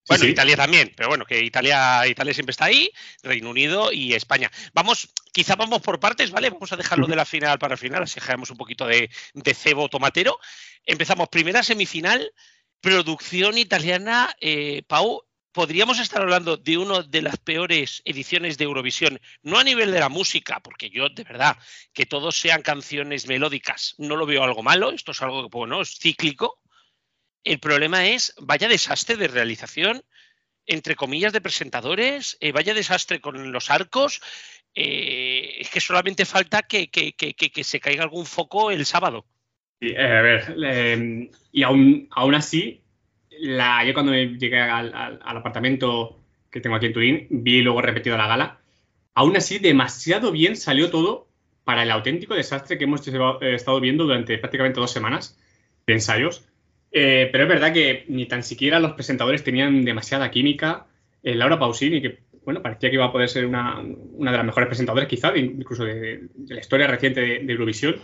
Bueno, 0.08 0.26
Italia 0.26 0.56
también, 0.56 0.94
pero 0.96 1.10
bueno, 1.10 1.26
que 1.26 1.44
Italia, 1.44 2.08
Italia 2.08 2.34
siempre 2.34 2.52
está 2.52 2.66
ahí, 2.66 2.92
Reino 3.24 3.50
Unido 3.50 3.92
y 3.92 4.14
España. 4.14 4.50
Vamos, 4.74 5.10
quizá 5.34 5.56
vamos 5.56 5.82
por 5.82 6.00
partes, 6.00 6.32
¿vale? 6.32 6.50
Vamos 6.50 6.72
a 6.72 6.78
dejarlo 6.78 7.08
de 7.08 7.16
la 7.16 7.26
final 7.26 7.60
para 7.60 7.74
el 7.74 7.78
final, 7.78 8.04
así 8.04 8.16
dejamos 8.16 8.50
un 8.50 8.58
poquito 8.58 8.86
de, 8.88 9.10
cebo 9.54 9.90
tomatero. 9.90 10.40
Empezamos 10.86 11.28
primera 11.28 11.62
semifinal, 11.62 12.32
producción 12.80 13.58
italiana, 13.58 14.34
eh, 14.40 14.84
Pau. 14.88 15.24
Podríamos 15.52 16.00
estar 16.00 16.22
hablando 16.22 16.56
de 16.56 16.78
una 16.78 17.02
de 17.02 17.22
las 17.24 17.38
peores 17.38 18.04
ediciones 18.06 18.58
de 18.58 18.66
Eurovisión, 18.66 19.20
no 19.42 19.58
a 19.58 19.64
nivel 19.64 19.92
de 19.92 20.00
la 20.00 20.08
música, 20.08 20.60
porque 20.62 20.90
yo 20.90 21.10
de 21.10 21.24
verdad 21.24 21.58
que 21.94 22.06
todos 22.06 22.40
sean 22.40 22.62
canciones 22.62 23.28
melódicas, 23.28 23.96
no 23.98 24.16
lo 24.16 24.28
veo 24.28 24.44
algo 24.44 24.62
malo, 24.62 24.92
esto 24.92 25.12
es 25.14 25.22
algo 25.24 25.50
que, 25.50 25.58
bueno, 25.58 25.82
es 25.82 25.98
cíclico, 26.00 26.62
el 27.44 27.60
problema 27.60 28.08
es, 28.08 28.34
vaya 28.40 28.68
desastre 28.68 29.16
de 29.16 29.28
realización, 29.28 30.04
entre 30.68 30.96
comillas, 30.96 31.34
de 31.34 31.42
presentadores, 31.42 32.38
eh, 32.42 32.52
vaya 32.52 32.74
desastre 32.74 33.22
con 33.22 33.52
los 33.52 33.72
arcos. 33.72 34.22
Eh, 34.76 35.56
es 35.60 35.70
que 35.70 35.80
solamente 35.80 36.26
falta 36.26 36.62
que, 36.62 36.90
se 37.64 37.80
caiga 37.80 38.04
algún 38.04 38.26
foco 38.26 38.70
el 38.70 38.86
sábado. 38.86 39.26
Eh, 39.80 39.98
a 39.98 40.22
ver, 40.22 41.30
y 41.52 41.64
aún, 41.64 42.08
aún 42.12 42.36
así, 42.36 42.82
la, 43.30 43.84
yo 43.86 43.94
cuando 43.94 44.14
llegué 44.14 44.60
al, 44.60 45.20
apartamento 45.24 46.20
que 46.52 46.60
tengo 46.60 46.76
aquí 46.76 46.88
en 46.88 46.94
Turín, 46.94 47.28
vi 47.30 47.62
luego 47.62 47.82
repetido 47.82 48.18
la 48.18 48.28
gala. 48.28 48.60
Aún 49.14 49.36
así, 49.38 49.58
demasiado 49.58 50.32
bien 50.32 50.56
salió 50.56 50.92
todo 50.92 51.28
para 51.64 51.84
el 51.84 51.92
auténtico 51.92 52.36
desastre 52.36 52.78
que 52.78 52.84
hemos 52.84 53.08
estado 53.08 53.80
viendo 53.80 54.04
durante 54.04 54.38
prácticamente 54.38 54.80
dos 54.80 54.92
semanas 54.92 55.40
de 55.88 55.94
ensayos. 55.94 56.48
Eh, 57.00 57.30
pero 57.32 57.44
es 57.44 57.50
verdad 57.50 57.72
que 57.72 58.06
ni 58.08 58.26
tan 58.26 58.42
siquiera 58.42 58.80
los 58.80 58.94
presentadores 58.94 59.44
tenían 59.44 59.86
demasiada 59.86 60.32
química. 60.32 60.88
Eh, 61.22 61.36
Laura 61.36 61.60
Pausini, 61.60 62.02
que 62.02 62.22
bueno, 62.44 62.64
parecía 62.64 62.90
que 62.90 62.96
iba 62.96 63.06
a 63.06 63.12
poder 63.12 63.30
ser 63.30 63.46
una, 63.46 63.84
de 63.84 64.32
las 64.32 64.44
mejores 64.44 64.68
presentadoras, 64.68 65.08
quizá, 65.08 65.38
incluso 65.38 65.84
de, 65.84 66.28
la 66.48 66.60
historia 66.60 66.88
reciente 66.88 67.22
de, 67.22 67.54
Eurovisión, 67.54 67.98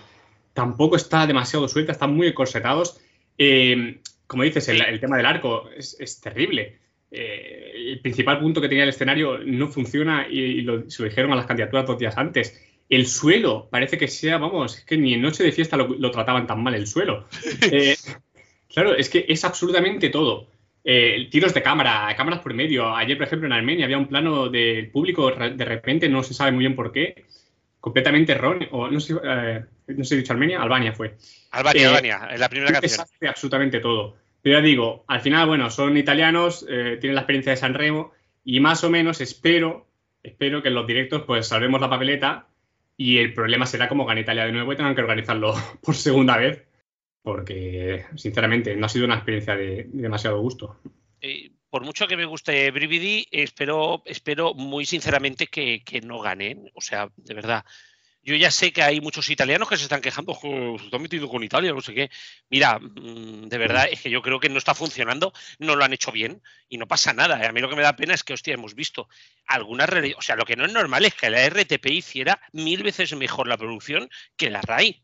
tampoco 0.54 0.96
está 0.96 1.26
demasiado 1.26 1.68
suelta, 1.68 1.92
están 1.92 2.14
muy 2.14 2.32
corsetados. 2.36 3.02
Eh, 3.36 3.98
como 4.28 4.44
dices, 4.44 4.70
el, 4.70 5.00
tema 5.00 5.18
del 5.18 5.26
arco 5.26 5.72
es, 5.76 6.22
terrible. 6.22 6.78
el 7.10 8.00
principal 8.00 8.40
punto 8.40 8.62
que 8.62 8.70
tenía 8.70 8.84
el 8.84 8.90
escenario 8.90 9.40
no 9.40 9.70
funciona 9.70 10.28
y, 10.30 10.64
se 10.88 11.02
lo 11.02 11.10
dijeron 11.10 11.32
a 11.32 11.36
las 11.36 11.48
candidaturas 11.48 11.88
dos 11.88 11.98
días 11.98 12.16
antes. 12.16 12.62
El 12.90 13.08
suelo 13.08 13.70
parece 13.72 13.98
que 13.98 14.08
sea, 14.08 14.38
vamos, 14.38 14.78
es 14.78 14.86
que 14.86 14.98
ni 14.98 15.16
en 15.16 15.22
noche 15.24 15.44
de 15.44 15.52
fiesta 15.52 15.78
lo, 15.78 15.88
lo 15.88 16.12
trataban 16.12 16.46
tan 16.46 16.62
mal 16.62 16.76
el 16.76 16.86
suelo. 16.86 17.28
Claro, 18.74 18.96
es 18.96 19.10
que 19.10 19.25
es 19.27 19.44
absolutamente 19.46 20.10
todo. 20.10 20.48
Eh, 20.84 21.27
tiros 21.30 21.53
de 21.53 21.62
cámara, 21.62 22.13
cámaras 22.18 22.42
por 22.42 22.53
medio. 22.53 22.96
Ayer, 22.96 23.18
por 23.18 23.27
ejemplo, 23.27 23.46
en 23.46 23.53
Armenia 23.53 23.86
había 23.86 23.98
un 23.98 24.08
plano 24.08 24.50
del 24.50 24.89
público, 24.89 25.32
de 25.32 25.65
repente, 25.65 26.10
no 26.10 26.24
se 26.24 26.34
sabe 26.34 26.51
muy 26.51 26.62
bien 26.62 26.75
por 26.75 26.92
qué, 26.92 27.25
completamente 27.80 28.32
erróneo. 28.32 28.70
O 28.72 28.89
no 28.89 29.00
sé, 29.00 29.13
eh, 29.24 29.63
no 29.88 30.03
sé, 30.03 30.18
dicho 30.18 30.34
Armenia, 30.34 30.62
Albania 30.62 30.92
fue. 30.92 31.15
Albania, 31.51 31.84
eh, 31.84 31.88
Albania, 31.88 32.27
en 32.32 32.39
la 32.39 32.50
primera 32.50 32.72
canción. 32.72 33.06
absolutamente 33.30 33.80
todo. 33.80 34.18
Pero 34.42 34.58
ya 34.58 34.63
digo, 34.63 35.06
al 35.08 35.22
final, 35.22 35.48
bueno, 35.48 35.70
son 35.70 35.96
italianos, 35.96 36.65
tienen 36.65 37.15
la 37.15 37.22
experiencia 37.22 37.51
de 37.51 37.58
San 37.58 37.75
Remo 37.75 38.12
y 38.44 38.60
más 38.60 38.84
o 38.84 38.89
menos 38.89 39.22
espero, 39.22 39.88
espero 40.22 40.62
que 40.62 40.68
en 40.68 40.74
los 40.74 40.86
directos 40.86 41.22
pues 41.25 41.48
salvemos 41.48 41.80
la 41.80 41.89
papeleta 41.89 42.48
y 42.98 43.20
el 43.20 43.34
problema 43.34 43.65
será 43.65 43.88
como 43.88 44.06
gana 44.06 44.20
Italia 44.20 44.46
de 44.46 44.51
nuevo 44.51 44.74
y 44.74 44.75
tengan 44.75 44.96
que 44.96 45.01
organizarlo 45.01 45.53
por 45.82 45.96
segunda 45.96 46.36
vez 46.36 46.65
porque 47.24 48.06
sinceramente 48.18 48.75
no 48.75 48.86
ha 48.86 48.89
sido 48.89 49.06
una 49.06 49.15
experiencia 49.15 49.56
de, 49.56 49.88
demasiado 49.92 50.39
gusto. 50.42 50.80
Eh, 51.22 51.51
por 51.70 51.84
mucho 51.84 52.06
que 52.06 52.18
me 52.18 52.25
guste 52.25 52.70
Brividi, 52.70 53.25
espero, 53.32 54.03
espero 54.06 54.53
muy 54.53 54.86
sinceramente 54.86 55.48
que, 55.48 56.01
no 56.03 56.20
ganen. 56.20 56.70
O 56.75 56.82
sea, 56.82 57.10
de 57.15 57.34
verdad. 57.34 57.65
Yo 58.25 58.36
ya 58.36 58.51
sé 58.51 58.72
que 58.72 58.84
hay 58.84 59.01
muchos 59.01 59.30
italianos 59.30 59.68
que 59.68 59.75
se 59.75 59.84
están 59.84 60.00
quejando, 60.00 60.34
se 60.34 60.86
están 60.86 61.01
metiendo 61.01 61.27
con 61.27 61.44
Italia, 61.44 61.74
no 61.74 61.82
sé 61.82 61.94
qué. 61.94 62.10
Mira, 62.50 62.80
mm, 62.80 63.50
de 63.50 63.58
verdad, 63.58 63.88
es 63.92 64.01
que 64.01 64.10
yo 64.10 64.22
creo 64.22 64.39
que 64.39 64.48
no 64.48 64.60
está 64.60 64.74
funcionando, 64.74 65.34
no 65.60 65.75
lo 65.75 65.84
han 65.84 65.92
hecho 65.92 66.12
bien 66.12 66.42
y 66.70 66.77
no 66.77 66.88
pasa 66.88 67.12
nada. 67.12 67.46
A 67.46 67.51
mí 67.51 67.60
lo 67.60 67.70
que 67.70 67.75
me 67.75 67.82
da 67.82 67.98
pena 67.98 68.13
es 68.13 68.24
que, 68.24 68.34
hostia, 68.34 68.53
hemos 68.53 68.75
visto 68.75 69.10
algunas. 69.46 69.89
O 70.18 70.22
sea, 70.22 70.36
lo 70.36 70.46
que 70.46 70.56
no 70.56 70.65
es 70.65 70.72
normal 70.72 71.03
es 71.03 71.15
que 71.15 71.30
la 71.30 71.46
RTP 71.50 71.88
hiciera 71.88 72.39
mil 72.53 72.84
veces 72.84 73.13
mejor 73.15 73.48
la 73.48 73.58
producción 73.58 74.10
que 74.38 74.50
la 74.50 74.62
RAI, 74.62 75.03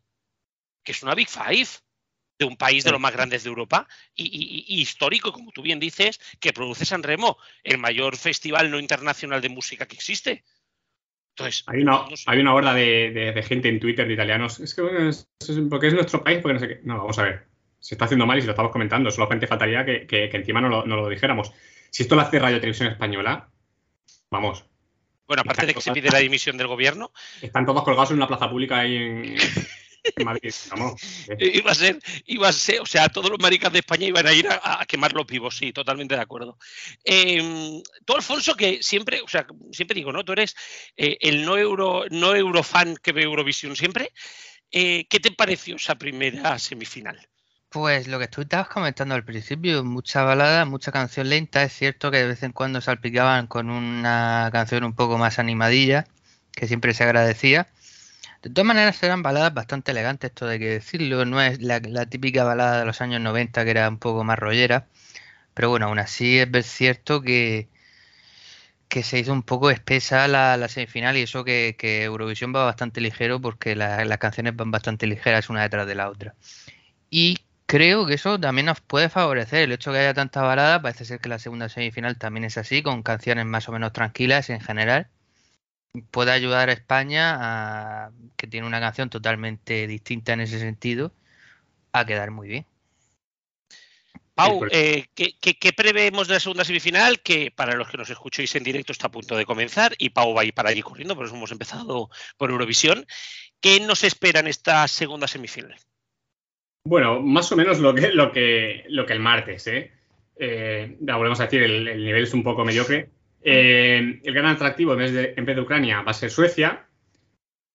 que 0.84 0.92
es 0.94 1.04
una 1.04 1.16
Big 1.16 1.30
Five 1.30 1.68
de 2.40 2.46
un 2.46 2.56
país 2.56 2.86
de 2.86 2.92
los 2.92 3.02
más 3.02 3.14
grandes 3.14 3.44
de 3.44 3.50
Europa 3.50 3.86
y, 4.16 4.82
histórico, 4.82 5.34
como 5.34 5.52
tú 5.52 5.62
bien 5.62 5.80
dices, 5.80 6.20
que 6.40 6.54
produce 6.54 6.86
San 6.86 7.04
Remo, 7.04 7.38
el 7.64 7.78
mayor 7.78 8.16
festival 8.16 8.72
no 8.72 8.80
internacional 8.80 9.42
de 9.42 9.50
música 9.50 9.86
que 9.86 9.96
existe. 9.96 10.46
Entonces, 11.32 11.64
hay 11.68 11.82
una, 11.82 12.06
hay 12.26 12.40
una 12.40 12.54
horda 12.54 12.74
de, 12.74 13.44
gente 13.46 13.68
en 13.68 13.80
Twitter 13.80 14.08
de 14.08 14.14
italianos. 14.14 14.60
Es 14.62 14.74
que 14.74 14.82
bueno, 14.82 15.10
es, 15.10 15.28
porque 15.70 15.88
es 15.88 15.94
nuestro 15.94 16.24
país, 16.24 16.40
porque 16.42 16.54
no 16.54 16.60
sé 16.60 16.68
qué. 16.68 16.80
No, 16.84 16.98
vamos 16.98 17.20
a 17.20 17.24
ver. 17.24 17.48
Se 17.80 17.96
está 17.96 18.06
haciendo 18.06 18.26
mal 18.26 18.38
y 18.38 18.42
si 18.42 18.48
lo 18.48 18.54
estamos 18.54 18.72
comentando. 18.72 19.12
Solamente 19.12 19.48
faltaría 19.48 19.86
que, 19.86 20.08
que, 20.08 20.30
encima 20.32 20.62
no 20.62 20.86
lo, 20.86 21.10
dijéramos. 21.10 21.52
Si 21.92 22.04
esto 22.04 22.16
lo 22.16 22.22
hace 22.22 22.40
Radio 22.40 22.60
Televisión 22.60 22.90
Española, 22.90 23.50
vamos. 24.32 24.66
Bueno, 25.28 25.42
aparte 25.42 25.66
de 25.66 25.74
que 25.74 25.82
se 25.82 25.92
pide 25.92 26.10
la 26.10 26.20
dimisión 26.20 26.58
del 26.58 26.68
gobierno. 26.68 27.12
Están 27.42 27.66
todos 27.66 27.84
colgados 27.84 28.12
en 28.12 28.18
una 28.18 28.28
plaza 28.28 28.50
pública 28.50 28.80
ahí 28.80 28.96
en, 28.98 29.36
Iba 31.40 31.72
a 31.72 31.76
ser, 31.76 32.00
iba 32.26 32.48
a 32.48 32.54
ser, 32.54 32.82
o 32.82 32.86
sea, 32.86 33.10
todos 33.10 33.30
los 33.30 33.40
maricas 33.40 33.72
de 33.72 33.80
España 33.80 34.08
iban 34.08 34.28
a 34.28 34.34
ir 34.34 34.48
a, 34.50 34.86
quemar 34.88 35.14
los 35.14 35.28
vivos, 35.28 35.58
sí, 35.58 35.72
totalmente 35.74 36.16
de 36.16 36.22
acuerdo. 36.22 36.58
Eh, 37.04 37.82
tú, 38.06 38.16
Alfonso, 38.16 38.56
que 38.56 38.82
siempre, 38.82 39.22
o 39.22 39.28
sea, 39.28 39.46
siempre 39.72 39.96
digo, 39.96 40.12
¿no? 40.12 40.24
Tú 40.24 40.34
eres 40.34 40.56
eh, 40.96 41.18
el 41.22 41.46
no 41.46 41.58
euro, 41.58 42.06
no 42.10 42.36
eurofan 42.36 42.96
que 42.98 43.12
ve 43.12 43.24
Eurovisión 43.24 43.76
siempre. 43.76 44.12
Eh, 44.72 45.08
¿Qué 45.10 45.20
te 45.20 45.32
pareció 45.32 45.76
esa 45.76 45.96
primera 45.96 46.58
semifinal? 46.60 47.28
Pues 47.70 48.08
lo 48.08 48.18
que 48.18 48.28
tú 48.28 48.42
estabas 48.42 48.68
comentando 48.68 49.14
al 49.14 49.24
principio, 49.24 49.84
mucha 49.84 50.24
balada, 50.24 50.66
mucha 50.66 50.92
canción 50.92 51.30
lenta. 51.30 51.64
Es 51.64 51.74
cierto 51.74 52.10
que 52.10 52.18
de 52.18 52.28
vez 52.28 52.44
en 52.44 52.52
cuando 52.52 52.82
salpicaban 52.82 53.48
con 53.48 53.70
una 53.70 54.50
canción 54.52 54.84
un 54.84 54.96
poco 54.96 55.18
más 55.20 55.38
animadilla, 55.38 56.08
que 56.52 56.68
siempre 56.68 56.94
se 56.96 57.04
agradecía. 57.04 57.68
De 58.42 58.50
todas 58.50 58.66
maneras 58.68 59.02
eran 59.04 59.22
baladas 59.22 59.54
bastante 59.54 59.92
elegantes, 59.92 60.30
esto 60.30 60.48
de 60.48 60.60
que 60.60 60.70
decirlo, 60.70 61.26
no 61.26 61.42
es 61.42 61.62
la, 61.62 61.82
típica 62.06 62.46
balada 62.46 62.80
de 62.80 62.86
los 62.86 63.02
años 63.02 63.20
90 63.22 63.66
que 63.66 63.72
era 63.72 63.90
un 63.90 64.00
poco 64.00 64.24
más 64.24 64.40
rollera, 64.40 64.88
pero 65.54 65.70
bueno, 65.70 65.88
aún 65.88 66.00
así 66.00 66.40
es 66.40 66.66
cierto 66.68 67.22
que, 67.22 67.70
que 68.88 69.04
se 69.04 69.20
hizo 69.20 69.34
un 69.34 69.44
poco 69.44 69.72
espesa 69.72 70.28
la, 70.28 70.68
semifinal 70.70 71.18
y 71.18 71.24
eso 71.24 71.44
que, 71.46 71.76
Eurovisión 72.04 72.54
va 72.56 72.66
bastante 72.66 73.02
ligero 73.02 73.42
porque 73.42 73.76
las 73.76 74.18
canciones 74.20 74.56
van 74.56 74.72
bastante 74.72 75.08
ligeras 75.08 75.50
una 75.50 75.64
detrás 75.64 75.88
de 75.88 75.96
la 75.96 76.10
otra. 76.10 76.36
Y 77.10 77.40
creo 77.68 78.06
que 78.08 78.16
eso 78.16 78.40
también 78.40 78.68
nos 78.68 78.82
puede 78.82 79.10
favorecer 79.10 79.64
el 79.64 79.74
hecho 79.74 79.92
de 79.92 80.00
que 80.00 80.02
haya 80.06 80.14
tanta 80.14 80.42
balada, 80.44 80.82
parece 80.82 81.06
ser 81.06 81.20
que 81.20 81.30
la 81.30 81.40
segunda 81.40 81.70
semifinal 81.70 82.18
también 82.18 82.46
es 82.46 82.58
así, 82.58 82.84
con 82.84 83.04
canciones 83.04 83.46
más 83.46 83.70
o 83.70 83.74
menos 83.74 83.94
tranquilas 83.94 84.50
en 84.50 84.62
general 84.62 85.10
puede 86.12 86.32
ayudar 86.32 86.70
a 86.70 86.74
España, 86.74 87.38
a, 87.40 88.12
que 88.38 88.48
tiene 88.48 88.68
una 88.68 88.80
canción 88.80 89.10
totalmente 89.10 89.88
distinta 89.88 90.34
en 90.34 90.42
ese 90.42 90.60
sentido, 90.60 91.12
a 91.92 92.06
quedar 92.06 92.32
muy 92.32 92.48
bien. 92.48 92.66
Pau, 94.36 94.66
eh, 94.72 95.08
¿qué, 95.14 95.74
preveemos 95.74 96.30
de 96.30 96.36
la 96.36 96.40
segunda 96.40 96.64
semifinal? 96.64 97.20
Que 97.20 97.52
para 97.52 97.76
los 97.76 97.90
que 97.90 97.98
nos 97.98 98.10
escuchéis 98.10 98.56
en 98.56 98.64
directo 98.64 98.94
está 98.94 99.08
a 99.08 99.12
punto 99.12 99.36
de 99.36 99.46
comenzar 99.46 99.94
y 99.98 100.12
Pau 100.12 100.34
va 100.34 100.42
a 100.42 100.46
ir 100.46 100.54
para 100.54 100.70
allí 100.70 100.82
corriendo, 100.82 101.14
por 101.14 101.26
eso 101.26 101.36
hemos 101.36 101.52
empezado 101.52 102.10
por 102.38 102.50
Eurovisión. 102.50 103.06
¿Qué 103.60 103.82
nos 103.82 104.06
espera 104.06 104.40
en 104.40 104.48
esta 104.48 104.88
segunda 104.88 105.28
semifinal? 105.28 105.76
Bueno, 106.86 107.20
más 107.22 107.52
o 107.52 107.58
menos 107.58 107.80
lo 107.80 107.94
que, 107.94 108.12
lo 108.12 108.32
que, 108.32 108.86
lo 108.88 109.06
que 109.06 109.12
el 109.12 109.20
martes. 109.20 109.68
¿eh? 109.68 109.92
eh 110.38 110.96
volvemos 111.02 111.42
a 111.42 111.44
decir, 111.44 111.62
el 111.62 112.02
nivel 112.02 112.24
es 112.24 112.34
un 112.34 112.44
poco 112.44 112.64
mediocre. 112.64 113.10
Eh, 113.42 114.22
el 114.24 114.34
gran 114.34 114.48
atractivo 114.48 114.94
en 114.94 115.00
vez, 115.00 115.14
de, 115.14 115.34
en 115.38 115.46
vez 115.46 115.56
de 115.56 115.62
Ucrania 115.62 116.02
va 116.02 116.12
a 116.12 116.14
ser 116.14 116.30
Suecia, 116.30 116.86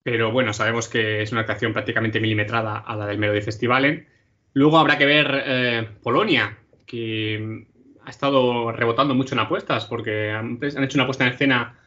pero 0.02 0.30
bueno, 0.30 0.52
sabemos 0.52 0.88
que 0.88 1.22
es 1.22 1.32
una 1.32 1.40
actuación 1.40 1.72
prácticamente 1.72 2.20
milimetrada 2.20 2.78
a 2.78 2.94
la 2.94 3.06
del 3.06 3.18
Melody 3.18 3.40
Festivalen. 3.40 4.06
Luego 4.52 4.78
habrá 4.78 4.98
que 4.98 5.06
ver 5.06 5.42
eh, 5.46 5.88
Polonia, 6.02 6.58
que 6.86 7.66
ha 8.04 8.10
estado 8.10 8.70
rebotando 8.70 9.14
mucho 9.14 9.34
en 9.34 9.40
apuestas, 9.40 9.86
porque 9.86 10.30
han, 10.30 10.58
hecho 10.62 10.98
una 10.98 11.06
puesta 11.06 11.24
en 11.24 11.32
escena, 11.32 11.78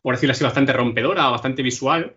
por 0.00 0.14
decirlo 0.14 0.32
así, 0.32 0.44
bastante 0.44 0.72
rompedora, 0.72 1.28
bastante 1.28 1.62
visual. 1.62 2.14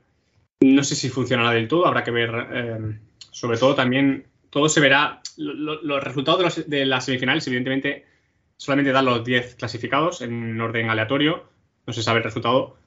No 0.61 0.83
sé 0.83 0.95
si 0.95 1.09
funcionará 1.09 1.51
del 1.51 1.67
todo, 1.67 1.87
habrá 1.87 2.03
que 2.03 2.11
ver, 2.11 2.47
eh, 2.53 2.99
sobre 3.31 3.57
todo 3.57 3.73
también, 3.73 4.27
todo 4.51 4.69
se 4.69 4.79
verá, 4.79 5.21
los 5.37 6.03
resultados 6.03 6.55
de, 6.55 6.63
de 6.63 6.85
las 6.85 7.03
semifinales, 7.03 7.47
evidentemente, 7.47 8.05
solamente 8.65 8.91
dan 8.91 9.05
los 9.05 9.23
10 9.23 9.55
clasificados 9.55 10.21
en 10.21 10.59
orden 10.59 10.89
aleatorio. 10.89 11.47
no 11.85 11.93
se 11.93 12.03
sabe 12.03 12.19
el 12.19 12.23
resultado. 12.23 12.77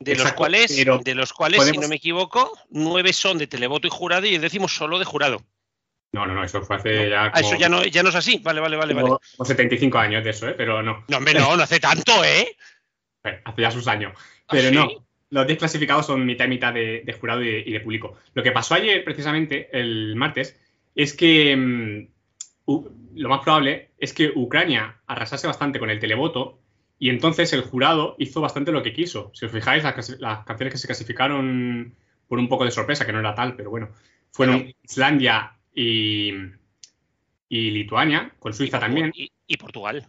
De 0.00 0.14
los 0.14 0.32
cuales, 0.32 0.76
de 0.76 1.14
los 1.14 1.32
cuales 1.32 1.64
si 1.64 1.76
no 1.76 1.88
me 1.88 1.96
equivoco, 1.96 2.56
nueve 2.70 3.12
son 3.12 3.36
de 3.36 3.48
televoto 3.48 3.88
y 3.88 3.90
jurado 3.90 4.26
y 4.26 4.36
el 4.36 4.40
décimo 4.40 4.68
solo 4.68 4.98
de 4.98 5.04
jurado. 5.04 5.42
No, 6.12 6.24
no, 6.24 6.34
no, 6.34 6.44
eso 6.44 6.62
fue 6.62 6.76
hace 6.76 7.10
ya. 7.10 7.30
Ah, 7.34 7.40
eso 7.40 7.56
ya 7.56 7.68
no, 7.68 7.84
ya 7.84 8.02
no 8.02 8.08
es 8.08 8.14
así. 8.14 8.38
Vale, 8.38 8.60
vale, 8.60 8.76
vale. 8.76 8.94
vale. 8.94 9.16
75 9.42 9.98
años 9.98 10.24
de 10.24 10.30
eso, 10.30 10.48
¿eh? 10.48 10.54
Pero 10.56 10.82
no. 10.82 11.04
No, 11.08 11.16
hombre, 11.16 11.34
no, 11.34 11.56
no 11.56 11.62
hace 11.62 11.80
tanto, 11.80 12.24
¿eh? 12.24 12.56
Hace 13.22 13.62
ya 13.62 13.70
sus 13.70 13.88
años. 13.88 14.12
¿Ah, 14.16 14.52
Pero 14.52 14.70
no. 14.70 14.88
Los 15.30 15.46
10 15.46 15.58
clasificados 15.58 16.06
son 16.06 16.24
mitad 16.24 16.46
y 16.46 16.48
mitad 16.48 16.72
de, 16.72 17.16
jurado 17.20 17.42
y 17.42 17.70
de, 17.70 17.80
público. 17.80 18.16
Lo 18.32 18.42
que 18.42 18.52
pasó 18.52 18.74
ayer, 18.74 19.04
precisamente, 19.04 19.68
el 19.78 20.16
martes, 20.16 20.58
es 20.94 21.12
que 21.12 22.08
lo 23.14 23.28
más 23.28 23.40
probable 23.42 23.90
es 23.98 24.12
que 24.12 24.30
Ucrania 24.34 25.00
arrasase 25.06 25.46
bastante 25.46 25.78
con 25.78 25.90
el 25.90 26.00
televoto 26.00 26.60
y 26.98 27.10
entonces 27.10 27.52
el 27.52 27.62
jurado 27.62 28.16
hizo 28.18 28.40
bastante 28.40 28.72
lo 28.72 28.82
que 28.82 28.92
quiso. 28.92 29.30
Si 29.34 29.46
os 29.46 29.52
fijáis, 29.52 29.84
las, 29.84 30.20
las 30.20 30.44
canciones 30.44 30.72
que 30.72 30.78
se 30.78 30.86
clasificaron 30.86 31.94
por 32.26 32.38
un 32.38 32.48
poco 32.48 32.64
de 32.64 32.70
sorpresa, 32.70 33.06
que 33.06 33.12
no 33.12 33.20
era 33.20 33.34
tal, 33.34 33.56
pero 33.56 33.70
bueno, 33.70 33.88
fueron 34.30 34.74
Islandia, 34.82 35.58
y, 35.78 36.32
Lituania, 37.48 38.32
con 38.38 38.52
Suiza 38.52 38.80
también. 38.80 39.12
Y, 39.14 39.56
Portugal. 39.56 40.06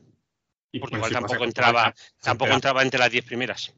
Y 0.71 0.79
Portugal 0.79 1.11
tampoco, 1.11 1.43
entraba, 1.43 1.93
tampoco 2.21 2.51
entraba 2.53 2.81
entre 2.83 2.99
las 2.99 3.11
diez 3.11 3.25
primeras. 3.25 3.73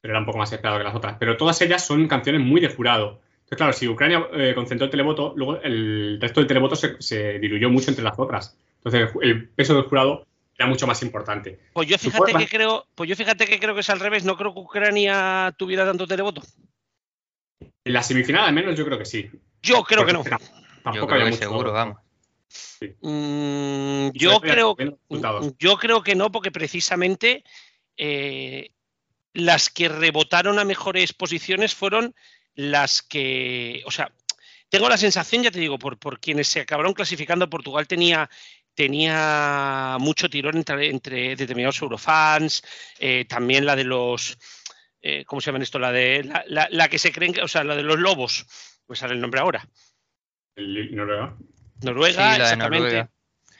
Pero 0.00 0.12
era 0.12 0.20
un 0.20 0.26
poco 0.26 0.38
más 0.38 0.52
esperado 0.52 0.78
que 0.78 0.84
las 0.84 0.94
otras. 0.94 1.16
Pero 1.18 1.36
todas 1.36 1.60
ellas 1.60 1.84
son 1.84 2.08
canciones 2.08 2.40
muy 2.40 2.60
de 2.60 2.68
jurado. 2.68 3.20
Entonces, 3.50 3.56
claro, 3.56 3.72
si 3.72 3.88
Ucrania 3.88 4.28
eh, 4.32 4.52
concentró 4.54 4.84
el 4.84 4.92
televoto, 4.92 5.32
luego 5.34 5.60
el 5.60 6.20
resto 6.20 6.38
del 6.40 6.46
televoto 6.46 6.76
se, 6.76 7.38
diluyó 7.40 7.68
mucho 7.68 7.90
entre 7.90 8.04
las 8.04 8.16
otras. 8.16 8.56
Entonces, 8.76 9.10
el 9.22 9.48
peso 9.48 9.74
del 9.74 9.84
jurado 9.84 10.24
era 10.56 10.68
mucho 10.68 10.86
más 10.86 11.02
importante. 11.02 11.58
Pues 11.72 11.88
yo 11.88 11.98
fíjate 11.98 12.32
que 12.34 12.46
creo, 12.46 12.86
pues 12.94 13.10
yo 13.10 13.16
fíjate 13.16 13.46
que 13.46 13.58
creo 13.58 13.74
que 13.74 13.80
es 13.80 13.90
al 13.90 13.98
revés. 13.98 14.24
No 14.24 14.36
creo 14.36 14.54
que 14.54 14.60
Ucrania 14.60 15.52
tuviera 15.58 15.84
tanto 15.84 16.06
televoto. 16.06 16.42
En 17.58 17.92
la 17.92 18.04
semifinal, 18.04 18.44
al 18.44 18.54
menos, 18.54 18.78
yo 18.78 18.84
creo 18.84 18.98
que 18.98 19.04
sí. 19.04 19.28
Yo 19.60 19.82
creo 19.82 20.06
que 20.06 20.12
no. 20.12 20.22
Tampoco 20.84 21.16
yo 21.16 21.24
creo 21.24 21.32
seguro, 21.32 21.72
vamos. 21.72 21.98
Mm, 23.00 24.10
yo, 24.12 24.40
creo, 24.40 24.76
yo 25.58 25.76
creo 25.76 26.02
que 26.04 26.14
no, 26.14 26.30
porque 26.30 26.52
precisamente 26.52 27.42
eh, 27.96 28.70
las 29.32 29.70
que 29.70 29.88
rebotaron 29.88 30.60
a 30.60 30.64
mejores 30.64 31.12
posiciones 31.12 31.74
fueron 31.74 32.14
las 32.54 33.02
que, 33.02 33.82
o 33.86 33.90
sea, 33.90 34.12
tengo 34.68 34.88
la 34.88 34.96
sensación, 34.96 35.42
ya 35.42 35.50
te 35.50 35.58
digo, 35.58 35.78
por, 35.78 35.98
por 35.98 36.20
quienes 36.20 36.48
se 36.48 36.60
acabaron 36.60 36.94
clasificando, 36.94 37.50
Portugal 37.50 37.86
tenía, 37.86 38.30
tenía 38.74 39.96
mucho 39.98 40.30
tirón 40.30 40.56
entre, 40.56 41.36
determinados 41.36 41.82
eurofans, 41.82 42.62
eh, 42.98 43.24
también 43.28 43.66
la 43.66 43.76
de 43.76 43.84
los, 43.84 44.38
eh, 45.02 45.24
¿cómo 45.24 45.40
se 45.40 45.46
llaman 45.46 45.62
esto? 45.62 45.78
La 45.78 45.92
de 45.92 46.30
la, 46.46 46.88
que 46.88 46.98
se 46.98 47.12
creen, 47.12 47.34
o 47.42 47.48
sea, 47.48 47.64
la 47.64 47.74
de 47.74 47.82
los 47.82 47.98
lobos, 47.98 48.46
pues 48.86 49.00
sale 49.00 49.14
el 49.14 49.20
nombre 49.20 49.40
ahora. 49.40 49.68
Noruega. 50.56 51.36
Noruega, 51.82 52.38
la 52.38 52.44
exactamente. 52.44 52.76
De 52.76 52.80
Noruega. 52.80 53.10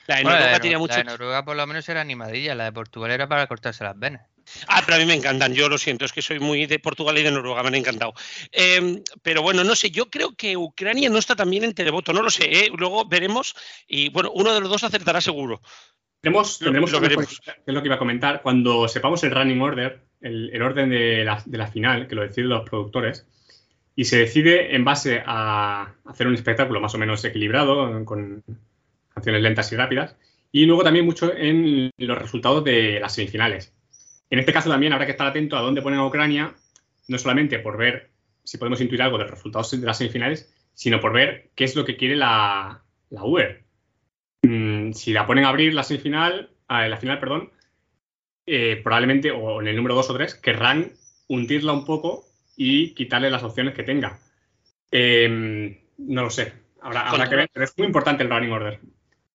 La 0.07 0.15
de 0.15 0.23
Noruega 0.23 0.59
tenía 0.59 0.79
mucho. 0.79 0.93
La 0.93 0.99
de 0.99 1.03
Noruega 1.05 1.45
por 1.45 1.55
lo 1.57 1.67
menos 1.67 1.87
era 1.89 2.01
animadilla, 2.01 2.55
la 2.55 2.65
de 2.65 2.71
Portugal 2.71 3.11
era 3.11 3.27
para 3.27 3.47
cortarse 3.47 3.83
las 3.83 3.97
venas. 3.99 4.30
Ah, 4.67 4.81
pero 4.85 4.95
a 4.95 4.99
mí 4.99 5.05
me 5.05 5.13
encantan, 5.13 5.53
yo 5.53 5.69
lo 5.69 5.77
siento, 5.77 6.05
es 6.05 6.11
que 6.11 6.21
soy 6.21 6.39
muy 6.39 6.65
de 6.65 6.79
Portugal 6.79 7.17
y 7.17 7.23
de 7.23 7.31
Noruega, 7.31 7.61
me 7.63 7.69
han 7.69 7.75
encantado. 7.75 8.13
Em, 8.51 9.03
pero 9.21 9.41
bueno, 9.41 9.63
no 9.63 9.75
sé, 9.75 9.91
yo 9.91 10.09
creo 10.09 10.35
que 10.35 10.57
Ucrania 10.57 11.09
no 11.09 11.17
está 11.17 11.35
tan 11.35 11.49
bien 11.49 11.63
en 11.63 11.73
televoto, 11.73 12.13
no 12.13 12.21
lo 12.21 12.29
sé, 12.29 12.45
¿eh? 12.45 12.71
luego 12.77 13.05
veremos 13.05 13.55
y 13.87 14.09
bueno, 14.09 14.31
uno 14.33 14.53
de 14.53 14.61
los 14.61 14.69
dos 14.69 14.83
acertará 14.83 15.21
seguro. 15.21 15.61
Tenemos, 16.21 16.59
tendremos 16.59 16.91
lo, 16.91 16.99
veremos. 16.99 17.41
es 17.65 17.73
lo 17.73 17.81
que 17.81 17.87
iba 17.87 17.95
a 17.95 17.99
comentar, 17.99 18.41
cuando 18.41 18.87
sepamos 18.87 19.23
el 19.23 19.31
running 19.31 19.61
order, 19.61 20.01
el, 20.21 20.61
orden 20.61 20.89
de 20.89 21.23
la, 21.25 21.41
de 21.45 21.57
la, 21.57 21.67
final, 21.67 22.07
que 22.07 22.15
lo 22.15 22.21
deciden 22.21 22.49
los 22.49 22.69
productores, 22.69 23.25
y 23.95 24.05
se 24.05 24.19
decide 24.19 24.75
en 24.75 24.85
base 24.85 25.23
a 25.25 25.95
hacer 26.05 26.27
un 26.27 26.35
espectáculo 26.35 26.79
más 26.79 26.93
o 26.93 26.99
menos 26.99 27.25
equilibrado, 27.25 28.05
con 28.05 28.43
canciones 29.13 29.41
lentas 29.41 29.71
y 29.71 29.75
rápidas, 29.75 30.15
y 30.51 30.65
luego 30.65 30.83
también 30.83 31.05
mucho 31.05 31.33
en 31.33 31.91
los 31.97 32.17
resultados 32.17 32.63
de 32.63 32.99
las 32.99 33.15
semifinales. 33.15 33.73
En 34.31 34.39
este 34.39 34.53
caso 34.53 34.69
también 34.69 34.93
habrá 34.93 35.05
que 35.05 35.11
estar 35.11 35.27
atento 35.27 35.57
a 35.57 35.61
dónde 35.61 35.81
ponen 35.81 35.99
a 35.99 36.05
Ucrania, 36.07 36.55
no 37.07 37.17
solamente 37.19 37.59
por 37.59 37.77
ver 37.77 38.09
si 38.43 38.57
podemos 38.57 38.81
intuir 38.81 39.03
algo 39.03 39.17
de 39.17 39.25
los 39.25 39.31
resultados 39.31 39.69
de 39.71 39.85
las 39.85 39.97
semifinales, 39.97 40.51
sino 40.73 40.99
por 40.99 41.13
ver 41.13 41.51
qué 41.53 41.65
es 41.65 41.75
lo 41.75 41.85
que 41.85 41.97
quiere 41.97 42.15
la, 42.15 42.81
la 43.09 43.23
UER. 43.23 43.63
Mm, 44.41 44.93
si 44.93 45.13
la 45.13 45.27
ponen 45.27 45.45
a 45.45 45.49
abrir 45.49 45.73
la 45.73 45.83
semifinal, 45.83 46.49
la 46.67 46.97
final, 46.97 47.19
perdón, 47.19 47.51
eh, 48.45 48.79
probablemente, 48.83 49.31
o 49.31 49.61
en 49.61 49.67
el 49.67 49.75
número 49.75 49.95
2 49.95 50.09
o 50.09 50.13
3, 50.13 50.35
querrán 50.35 50.93
hundirla 51.27 51.73
un 51.73 51.85
poco 51.85 52.25
y 52.55 52.93
quitarle 52.93 53.29
las 53.29 53.43
opciones 53.43 53.75
que 53.75 53.83
tenga. 53.83 54.19
Em, 54.89 55.77
no 55.97 56.23
lo 56.23 56.29
sé. 56.29 56.53
Habrá, 56.81 57.29
que 57.29 57.35
ver, 57.35 57.49
pero 57.53 57.65
es 57.65 57.77
muy 57.77 57.85
importante 57.85 58.23
el 58.23 58.29
running 58.29 58.51
order. 58.51 58.79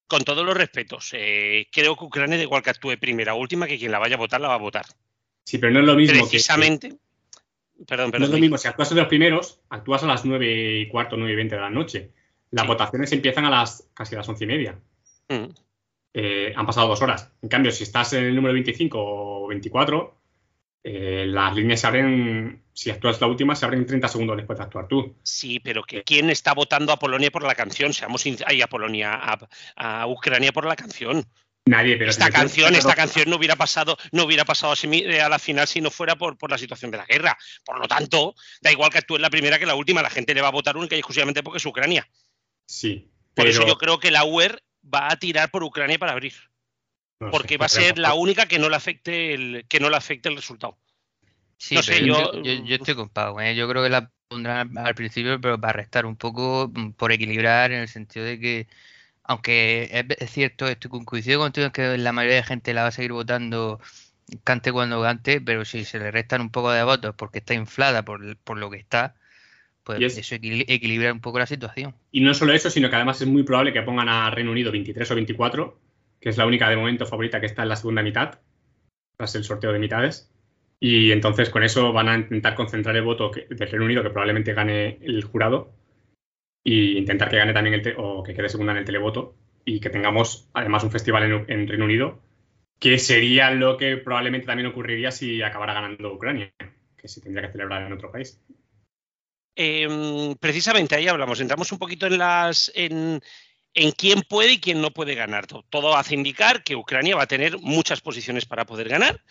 Con 0.09 0.23
todos 0.23 0.47
los 0.47 0.57
respetos, 0.57 1.11
eh, 1.15 1.67
creo 1.73 1.97
que 1.97 2.05
Ucrania, 2.05 2.37
de 2.37 2.45
igual 2.45 2.63
que 2.63 2.71
actúe 2.71 2.97
primera 2.99 3.35
o 3.35 3.39
última, 3.39 3.67
que 3.67 3.79
quien 3.79 3.91
la 3.91 3.99
vaya 3.99 4.15
a 4.15 4.19
votar, 4.19 4.41
la 4.41 4.49
va 4.49 4.55
a 4.55 4.59
votar. 4.59 4.87
Sí, 5.45 5.59
pero 5.59 5.73
no 5.73 5.81
es 5.81 5.87
lo 5.87 5.97
mismo. 5.97 6.21
Precisamente. 6.21 6.95
perdón, 7.87 8.11
perdón. 8.11 8.21
No 8.21 8.25
es 8.27 8.33
lo 8.33 8.39
mismo. 8.39 8.59
Si 8.59 8.69
actúas 8.69 8.91
de 8.91 8.97
los 8.97 9.09
primeros, 9.09 9.61
actúas 9.69 10.03
a 10.05 10.07
las 10.07 10.25
9 10.25 10.81
y 10.81 10.89
cuarto, 10.89 11.17
9 11.17 11.33
y 11.33 11.37
20 11.37 11.55
de 11.57 11.61
la 11.61 11.71
noche. 11.71 12.11
Las 12.51 12.67
votaciones 12.67 13.11
empiezan 13.13 13.45
a 13.45 13.51
las 13.51 13.89
casi 13.95 14.15
a 14.15 14.19
las 14.19 14.29
11 14.29 14.45
y 14.45 14.47
media. 14.47 14.79
Mm. 15.29 15.47
Eh, 16.15 16.53
han 16.57 16.67
pasado 16.67 16.89
dos 16.89 17.03
horas. 17.03 17.31
En 17.43 17.49
cambio, 17.49 17.71
si 17.71 17.83
estás 17.83 18.13
en 18.15 18.25
el 18.25 18.35
número 18.35 18.55
25 18.55 18.99
o 18.99 19.47
24, 19.49 20.16
eh, 20.89 21.27
las 21.27 21.53
líneas 21.53 21.81
se 21.81 21.87
abren, 21.89 22.63
si 22.73 22.91
actúas 22.91 23.21
la 23.21 23.27
última, 23.27 23.57
se 23.57 23.65
abren 23.65 23.85
30 23.85 24.07
segundos 24.07 24.37
después 24.37 24.57
de 24.57 24.65
actuar 24.67 24.87
tú. 24.87 25.17
Sí, 25.25 25.59
pero 25.59 25.83
que 25.83 26.05
¿quién 26.05 26.31
está 26.31 26.55
votando 26.55 26.93
a 26.93 26.99
Polonia 27.01 27.33
por 27.33 27.43
la 27.43 27.57
canción? 27.57 27.93
Seamos 27.93 28.25
ahí 28.47 28.63
a 28.63 28.69
Polonia, 28.69 29.21
a, 29.75 30.07
Ucrania 30.07 30.53
por 30.53 30.65
la 30.65 30.77
canción. 30.77 31.27
Nadie, 31.65 31.97
pero 31.97 32.11
esta 32.11 32.31
canción, 32.31 32.77
esta 32.77 32.95
canción 32.95 33.29
no 33.29 33.35
hubiera 33.35 33.57
pasado, 33.57 33.97
no 34.13 34.23
hubiera 34.23 34.45
pasado 34.45 34.75
a 34.75 35.29
la 35.29 35.39
final 35.41 35.67
si 35.67 35.81
no 35.81 35.91
fuera 35.91 36.15
por, 36.15 36.39
por, 36.39 36.53
la 36.53 36.59
situación 36.59 36.93
de 36.93 36.99
la 36.99 37.07
guerra. 37.07 37.37
Por 37.65 37.81
lo 37.81 37.89
tanto, 37.89 38.37
da 38.61 38.71
igual 38.71 38.91
que 38.91 38.99
actúe 38.99 39.19
la 39.19 39.29
primera 39.29 39.59
que 39.59 39.67
la 39.67 39.75
última, 39.75 40.03
la 40.03 40.11
gente 40.11 40.35
le 40.35 40.41
va 40.41 40.49
a 40.49 40.53
votar 40.53 40.77
única 40.77 40.95
y 40.95 41.01
exclusivamente 41.01 41.43
porque 41.43 41.59
es 41.59 41.67
Ucrania. 41.67 42.09
Sí. 42.65 43.11
Por 43.35 43.49
eso 43.49 43.67
yo 43.67 43.77
creo 43.77 43.99
que 43.99 44.13
la 44.13 44.25
UER 44.25 44.63
va 44.85 45.11
a 45.11 45.17
tirar 45.17 45.51
por 45.51 45.65
Ucrania 45.65 45.99
para 45.99 46.13
abrir 46.13 46.35
porque 47.19 47.57
va 47.57 47.67
a 47.67 47.71
ser 47.71 47.99
la 47.99 48.15
única 48.15 48.47
que 48.47 48.59
no 48.59 48.69
le 48.69 48.77
afecte 48.77 49.35
el, 49.35 49.65
que 49.69 49.81
no 49.81 49.91
le 49.91 49.97
afecte 49.97 50.29
el 50.29 50.37
resultado. 50.37 50.77
Sí, 51.59 51.77
yo, 52.05 52.43
yo, 52.43 52.75
estoy 52.75 52.95
con 52.95 53.09
Pau, 53.09 53.41
¿eh? 53.41 53.55
yo 53.57 53.67
creo 53.67 53.83
que 53.83 53.89
la 53.89 54.11
pondrán 54.29 54.77
al 54.77 54.95
principio, 54.95 55.41
pero 55.41 55.59
para 55.59 55.73
restar 55.73 56.05
un 56.05 56.17
poco, 56.17 56.71
mm, 56.73 56.91
por 56.93 57.13
equilibrar, 57.13 57.73
en 57.73 57.81
el 57.81 57.89
sentido 57.89 58.27
de 58.27 58.39
que, 58.39 58.67
aunque 59.25 60.05
es, 60.19 60.31
cierto, 60.31 60.67
estoy 60.69 60.91
coincido 61.05 61.41
contigo 61.41 61.67
en 61.67 61.73
que 61.73 61.97
la 61.99 62.13
mayoría 62.13 62.37
de 62.37 62.43
gente 62.43 62.75
la 62.75 62.83
va 62.83 62.89
a 62.89 62.93
seguir 62.93 63.13
votando 63.13 63.81
cante 64.45 64.73
cuando 64.73 65.01
cante, 65.01 65.41
pero 65.41 65.65
si 65.65 65.85
se 65.85 65.99
le 65.99 66.11
restan 66.11 66.43
un 66.43 66.51
poco 66.51 66.71
de 66.71 66.83
votos 66.83 67.15
porque 67.17 67.39
está 67.39 67.55
inflada 67.55 68.05
por, 68.05 68.37
por 68.39 68.59
lo 68.59 68.71
que 68.71 68.79
está, 68.79 69.15
pues 69.85 70.19
eso 70.19 70.35
equilibra 70.35 71.13
un 71.13 71.21
poco 71.21 71.39
la 71.39 71.47
situación. 71.47 71.95
Y 72.11 72.21
no 72.21 72.35
solo 72.35 72.53
eso, 72.53 72.71
sino 72.71 72.91
que 72.91 72.97
además 72.97 73.21
es 73.21 73.29
muy 73.29 73.45
probable 73.45 73.73
que 73.73 73.83
pongan 73.83 74.09
a 74.09 74.31
Reino 74.31 74.51
Unido 74.51 74.73
23 74.73 75.11
o 75.11 75.15
24 75.15 75.86
que 76.21 76.29
es 76.29 76.37
la 76.37 76.47
única 76.47 76.69
de 76.69 76.77
momento 76.77 77.07
favorita 77.07 77.41
que 77.41 77.47
está 77.47 77.63
en 77.63 77.69
la 77.69 77.77
segunda 77.77 78.03
mitad, 78.03 78.41
tras 79.17 79.35
el 79.35 79.45
sorteo 79.45 79.73
de 79.73 79.79
mitades. 79.79 80.33
Y 80.79 81.13
entonces 81.13 81.51
con 81.51 81.63
eso 81.63 81.93
van 81.93 82.09
a 82.09 82.17
intentar 82.17 82.55
concentrar 82.55 82.97
el 82.97 83.03
voto 83.03 83.31
del 83.31 83.71
Reino 83.71 83.85
Unido, 83.85 84.03
que 84.03 84.11
probablemente 84.11 84.53
gane 84.53 84.99
el 85.01 85.25
jurado, 85.25 85.73
e 86.65 86.99
intentar 86.99 87.31
que 87.31 87.39
gane 87.39 87.53
también 87.53 87.75
el 87.75 87.95
o 87.97 88.23
que 88.23 88.35
quede 88.35 88.49
segunda 88.49 88.73
en 88.73 88.79
el 88.79 88.85
televoto 88.85 89.37
y 89.65 89.81
que 89.81 89.91
tengamos 89.91 90.49
además 90.53 90.85
un 90.85 90.91
festival 90.91 91.45
en, 91.49 91.69
Reino 91.69 91.85
Unido, 91.85 92.21
que 92.79 92.99
sería 92.99 93.51
lo 93.51 93.77
que 93.77 93.97
probablemente 93.97 94.47
también 94.47 94.69
ocurriría 94.69 95.11
si 95.11 95.43
acabara 95.43 95.75
ganando 95.75 96.13
Ucrania, 96.13 96.53
que 96.97 97.09
se 97.09 97.21
tendría 97.21 97.47
que 97.47 97.53
celebrar 97.53 97.83
en 97.83 97.93
otro 97.93 98.13
país. 98.13 98.41
Em, 99.55 100.35
precisamente 100.39 100.95
ahí 100.95 101.09
hablamos, 101.09 101.41
entramos 101.41 101.73
un 101.73 101.79
poquito 101.79 102.07
en 102.07 102.19
las 102.19 102.71
en 103.77 103.93
quién 103.93 104.23
puede 104.23 104.53
y 104.53 104.59
quién 104.59 104.81
no 104.81 104.91
puede 104.91 105.15
ganar. 105.15 105.47
Todo 105.47 105.97
hace 105.97 106.15
indicar 106.15 106.65
que 106.65 106.75
Ucrania 106.75 107.15
va 107.15 107.25
a 107.25 107.29
tener 107.29 107.59
muchas 107.59 108.01
posiciones 108.01 108.47
para 108.47 108.65
poder 108.65 108.89
ganar. 108.89 109.23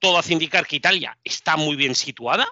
Todo 0.00 0.18
hace 0.18 0.32
indicar 0.32 0.66
que 0.66 0.76
Italia 0.76 1.16
está 1.22 1.56
muy 1.56 1.76
bien 1.76 1.94
situada. 1.94 2.46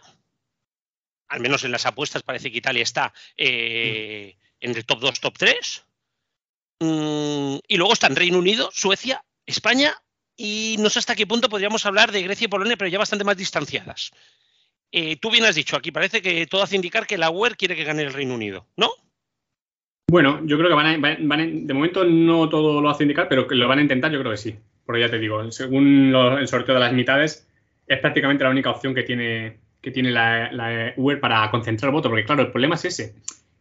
Al 1.26 1.40
menos 1.40 1.64
en 1.64 1.72
las 1.72 1.84
apuestas 1.84 2.22
parece 2.22 2.52
que 2.52 2.58
Italia 2.58 2.84
está 2.84 3.12
eh, 3.36 4.36
en 4.60 4.76
el 4.76 4.86
top 4.86 5.00
2, 5.00 5.20
top 5.20 5.36
3. 5.36 5.84
Mm, 6.78 7.56
y 7.66 7.76
luego 7.76 7.92
están 7.92 8.14
Reino 8.14 8.38
Unido, 8.38 8.70
Suecia, 8.72 9.24
España 9.46 10.00
y 10.36 10.76
no 10.78 10.90
sé 10.90 11.00
hasta 11.00 11.16
qué 11.16 11.26
punto 11.26 11.48
podríamos 11.48 11.84
hablar 11.86 12.12
de 12.12 12.22
Grecia 12.22 12.44
y 12.44 12.48
Polonia, 12.48 12.76
pero 12.76 12.88
ya 12.88 12.98
bastante 12.98 13.24
más 13.24 13.36
distanciadas. 13.36 14.12
Eh, 14.92 15.16
tú 15.16 15.32
bien 15.32 15.44
has 15.44 15.56
dicho, 15.56 15.76
aquí 15.76 15.90
parece 15.90 16.22
que 16.22 16.46
todo 16.46 16.62
hace 16.62 16.76
indicar 16.76 17.04
que 17.04 17.18
la 17.18 17.30
UER 17.30 17.56
quiere 17.56 17.74
que 17.74 17.82
gane 17.82 18.02
el 18.02 18.12
Reino 18.12 18.34
Unido, 18.34 18.68
¿no? 18.76 18.92
Bueno, 20.08 20.40
yo 20.46 20.56
creo 20.56 20.68
que 20.68 20.74
van 20.76 21.04
a, 21.04 21.46
de 21.46 21.74
momento 21.74 22.04
no 22.04 22.48
todo 22.48 22.80
lo 22.80 22.88
hace 22.88 23.02
indicar, 23.02 23.28
pero 23.28 23.46
que 23.48 23.56
lo 23.56 23.66
van 23.66 23.80
a 23.80 23.82
intentar, 23.82 24.12
yo 24.12 24.20
creo 24.20 24.30
que 24.30 24.38
sí. 24.38 24.56
Porque 24.84 25.00
ya 25.00 25.10
te 25.10 25.18
digo, 25.18 25.50
según 25.50 26.14
el 26.14 26.46
sorteo 26.46 26.74
de 26.74 26.80
las 26.80 26.92
mitades, 26.92 27.48
es 27.88 27.98
prácticamente 27.98 28.44
la 28.44 28.50
única 28.50 28.70
opción 28.70 28.94
que 28.94 29.02
tiene, 29.02 29.58
que 29.80 29.90
tiene 29.90 30.12
la, 30.12 30.52
la 30.52 30.92
Uber 30.96 31.18
para 31.18 31.50
concentrar 31.50 31.90
voto, 31.90 32.08
porque 32.08 32.24
claro, 32.24 32.42
el 32.42 32.52
problema 32.52 32.76
es 32.76 32.84
ese, 32.84 33.14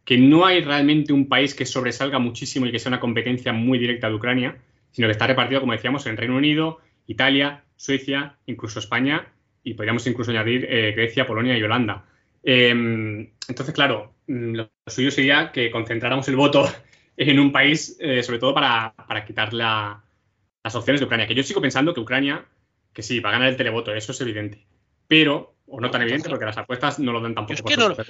que 0.03 0.19
no 0.19 0.45
hay 0.45 0.61
realmente 0.61 1.13
un 1.13 1.27
país 1.27 1.55
que 1.55 1.65
sobresalga 1.65 2.19
muchísimo 2.19 2.67
y 2.67 2.71
que 2.71 2.77
sea 2.77 2.91
una 2.91 2.99
competencia 2.99 3.51
muy 3.51 3.79
directa 3.79 4.07
de 4.07 4.13
Ucrania, 4.13 4.55
sino 4.91 5.07
que 5.07 5.13
está 5.13 5.25
repartido, 5.25 5.61
como 5.61 5.73
decíamos, 5.73 6.05
en 6.05 6.15
Reino 6.15 6.37
Unido, 6.37 6.79
Italia, 7.07 7.63
Suecia, 7.75 8.35
incluso 8.45 8.77
España 8.77 9.27
y 9.63 9.73
podríamos 9.73 10.05
incluso 10.05 10.29
añadir 10.29 10.67
eh, 10.69 10.93
Grecia, 10.95 11.25
Polonia 11.25 11.57
y 11.57 11.63
Holanda. 11.63 12.05
Em, 12.47 13.31
entonces, 13.47 13.73
claro, 13.73 14.13
mm, 14.27 14.53
lo 14.53 14.71
suyo 14.85 15.09
sería 15.09 15.51
que 15.51 15.71
concentráramos 15.71 16.27
el 16.27 16.35
voto 16.35 16.63
en 17.17 17.39
un 17.39 17.51
país, 17.51 17.97
eh, 17.99 18.21
sobre 18.21 18.39
todo 18.39 18.53
para, 18.53 18.93
quitar 19.25 19.51
las 19.51 20.75
opciones 20.75 21.01
de 21.01 21.05
Ucrania. 21.05 21.27
Que 21.27 21.33
yo 21.33 21.43
sigo 21.43 21.59
pensando 21.59 21.93
que 21.93 21.99
Ucrania, 21.99 22.45
que 22.93 23.01
sí, 23.01 23.19
va 23.19 23.29
a 23.29 23.33
ganar 23.33 23.49
el 23.49 23.57
televoto, 23.57 23.93
eso 23.93 24.11
es 24.11 24.21
evidente. 24.21 24.63
Pero, 25.07 25.55
o 25.65 25.81
no 25.81 25.89
tan 25.89 26.03
evidente, 26.03 26.29
porque 26.29 26.45
las 26.45 26.57
apuestas 26.57 26.99
no 26.99 27.11
lo 27.11 27.19
dan 27.19 27.33
tampoco. 27.33 27.67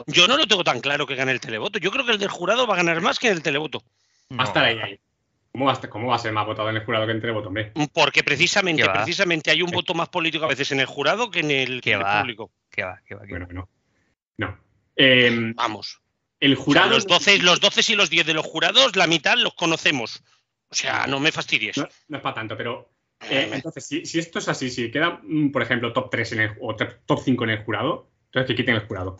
yo 0.07 0.27
no 0.27 0.37
lo 0.37 0.47
tengo 0.47 0.63
tan 0.65 0.81
claro 0.81 1.07
que 1.07 1.15
gane 1.15 1.31
el 1.31 1.39
televoto. 1.39 1.79
Yo 1.79 1.89
creo 1.89 2.05
que 2.05 2.11
el 2.11 2.19
del 2.19 2.29
jurado 2.29 2.67
va 2.67 2.73
a 2.73 2.77
ganar 2.77 3.01
más 3.01 3.19
que 3.19 3.29
el 3.29 3.41
televoto. 3.41 3.83
Va 4.37 4.43
a 4.43 4.47
estar 4.47 4.65
ahí, 4.65 4.79
ahí. 4.79 4.99
¿Cómo 5.53 5.67
va, 5.67 6.15
a, 6.15 6.19
ser 6.19 6.33
más 6.33 6.45
votado 6.45 6.69
en 6.69 6.75
el 6.75 6.83
jurado 6.83 7.05
que 7.05 7.11
en 7.11 7.17
el 7.17 7.21
televoto, 7.21 7.47
hombre? 7.47 7.71
Porque 7.93 8.23
precisamente, 8.23 8.83
precisamente 8.89 9.51
hay 9.51 9.61
un 9.61 9.71
voto 9.71 9.93
más 9.93 10.09
político 10.09 10.43
a 10.43 10.49
veces 10.49 10.73
en 10.73 10.81
el 10.81 10.85
jurado 10.85 11.31
que 11.31 11.39
en 11.39 11.51
el, 11.51 11.81
público. 11.81 12.51
Que 12.69 12.83
va, 12.83 12.99
que 13.05 13.15
va, 13.15 13.21
bueno, 13.29 13.47
no. 13.49 13.69
No. 14.37 14.57
Em, 14.95 15.53
Vamos. 15.55 16.01
El 16.39 16.55
jurado. 16.55 16.91
los, 16.91 17.07
12, 17.07 17.39
los 17.39 17.59
12 17.59 17.93
y 17.93 17.95
los 17.95 18.09
10 18.09 18.25
de 18.25 18.33
los 18.33 18.45
jurados, 18.45 18.95
la 18.95 19.07
mitad 19.07 19.37
los 19.37 19.53
conocemos. 19.53 20.23
O 20.69 20.75
sea, 20.75 21.07
no 21.07 21.19
me 21.19 21.31
fastidies. 21.31 21.77
No, 21.77 21.87
es 22.17 22.21
para 22.21 22.35
tanto, 22.35 22.57
pero. 22.57 22.91
Eh, 23.29 23.49
entonces, 23.53 23.85
si, 23.87 24.19
esto 24.19 24.39
es 24.39 24.49
así, 24.49 24.69
si 24.69 24.91
queda, 24.91 25.21
mm, 25.23 25.51
por 25.51 25.61
ejemplo, 25.61 25.93
top 25.93 26.09
3 26.09 26.31
en 26.33 26.39
el, 26.41 26.51
o 26.59 26.75
top 26.75 27.19
5 27.23 27.43
en 27.45 27.49
el 27.49 27.63
jurado, 27.63 28.09
entonces 28.25 28.47
que 28.47 28.55
quiten 28.55 28.75
el 28.75 28.85
jurado. 28.85 29.17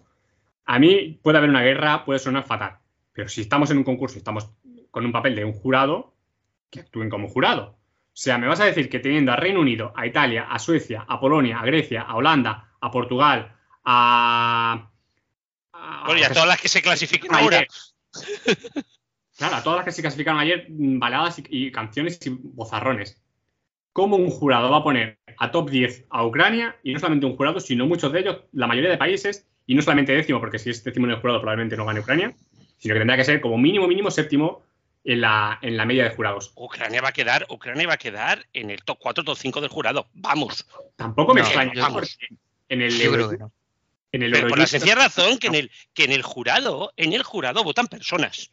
A 0.66 0.80
mí 0.80 1.20
puede 1.22 1.38
haber 1.38 1.50
una 1.50 1.64
guerra, 1.64 2.04
puede 2.04 2.20
sonar 2.20 2.46
fatal. 2.46 2.80
Pero 3.14 3.30
si 3.30 3.42
estamos 3.42 3.72
en 3.72 3.78
un 3.78 3.84
concurso 3.84 4.18
y 4.18 4.20
estamos 4.20 4.50
con 4.92 5.06
un 5.06 5.12
papel 5.12 5.36
de 5.36 5.46
un 5.46 5.54
jurado, 5.54 6.14
que 6.70 6.82
actúen 6.82 7.10
como 7.10 7.30
jurado. 7.30 7.78
O 8.16 8.18
sea, 8.18 8.38
me 8.38 8.48
vas 8.48 8.60
a 8.60 8.66
decir 8.66 8.90
que 8.90 9.00
teniendo 9.00 9.32
a 9.32 9.36
Reino 9.36 9.60
Unido, 9.60 9.94
a 9.96 10.06
Italia, 10.06 10.48
a 10.50 10.60
Suecia, 10.60 11.06
a 11.08 11.20
Polonia, 11.20 11.60
a 11.60 11.66
Grecia, 11.66 12.02
a 12.02 12.16
Holanda, 12.16 12.72
a 12.80 12.92
Portugal, 12.92 13.56
a 13.84 14.92
bueno, 16.06 16.22
y 16.22 16.24
a 16.26 16.30
todas 16.30 16.48
las 16.48 16.62
que 16.62 16.70
se 16.70 16.82
clasifican 16.82 17.36
ahora. 17.36 17.66
Claro, 19.38 19.56
a 19.58 19.64
todas 19.64 19.78
las 19.78 19.86
que 19.86 19.92
se 19.92 20.02
clasificaron 20.02 20.40
ayer, 20.40 20.68
baladas 20.70 21.42
y, 21.50 21.72
canciones 21.72 22.20
y 22.26 22.30
bozarrones. 22.30 23.22
¿Cómo 23.92 24.16
un 24.16 24.30
jurado 24.30 24.70
va 24.70 24.78
a 24.78 24.84
poner 24.84 25.20
a 25.38 25.52
top 25.52 25.70
10 25.70 26.06
a 26.10 26.26
Ucrania? 26.26 26.78
Y 26.84 26.94
no 26.94 27.00
solamente 27.00 27.26
un 27.26 27.36
jurado, 27.36 27.60
sino 27.60 27.86
muchos 27.86 28.12
de 28.12 28.20
ellos, 28.20 28.38
la 28.54 28.68
mayoría 28.68 28.90
de 28.90 28.98
países, 28.98 29.48
y 29.66 29.76
no 29.76 29.82
solamente 29.82 30.14
décimo, 30.14 30.40
porque 30.40 30.60
si 30.60 30.70
es 30.70 30.84
décimo 30.84 31.06
en 31.06 31.14
el 31.14 31.20
jurado 31.20 31.42
probablemente 31.42 31.76
no 31.76 31.86
gane 31.86 32.00
Ucrania, 32.00 32.34
sino 32.78 32.94
que 32.94 33.00
tendría 33.00 33.18
que 33.18 33.26
ser 33.26 33.42
como 33.42 33.58
mínimo, 33.58 33.88
mínimo 33.88 34.12
séptimo 34.12 34.64
en 35.04 35.22
la, 35.22 35.60
en 35.62 35.78
la 35.78 35.86
media 35.86 36.04
de 36.06 36.10
jurados. 36.12 36.54
Ucrania 36.56 37.02
va 37.02 37.10
a 37.10 37.14
quedar, 37.14 37.46
Ucrania 37.50 37.88
va 37.88 37.94
a 37.94 37.98
quedar 37.98 38.46
en 38.54 38.70
el 38.70 38.84
top 38.84 38.98
4, 39.02 39.24
top 39.24 39.38
5 39.38 39.62
del 39.62 39.70
jurado. 39.70 40.08
Vamos. 40.14 40.68
Tampoco 40.96 41.34
me 41.34 41.42
extraña, 41.42 41.74
en 42.70 42.82
el 42.82 42.92
pero 44.20 44.48
por 44.48 44.60
la 44.60 44.68
sencilla 44.68 44.96
razón 44.96 45.38
que 45.38 45.48
en, 45.48 45.56
el, 45.56 45.72
que 45.94 46.04
en 46.04 46.12
el 46.12 46.22
jurado, 46.22 46.94
en 46.98 47.14
el 47.14 47.24
jurado 47.24 47.64
votan 47.64 47.88
personas. 47.88 48.50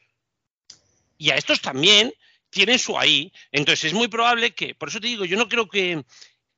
Y 1.18 1.31
a 1.31 1.37
estos 1.37 1.61
también 1.61 2.12
tienen 2.51 2.79
su 2.79 2.98
ahí. 2.98 3.33
Entonces 3.51 3.87
es 3.87 3.92
muy 3.94 4.09
probable 4.09 4.55
que, 4.55 4.75
por 4.75 4.88
eso 4.88 5.01
te 5.01 5.07
digo, 5.07 5.25
yo 5.25 5.37
no 5.37 5.48
creo 5.48 5.68
que, 5.68 6.05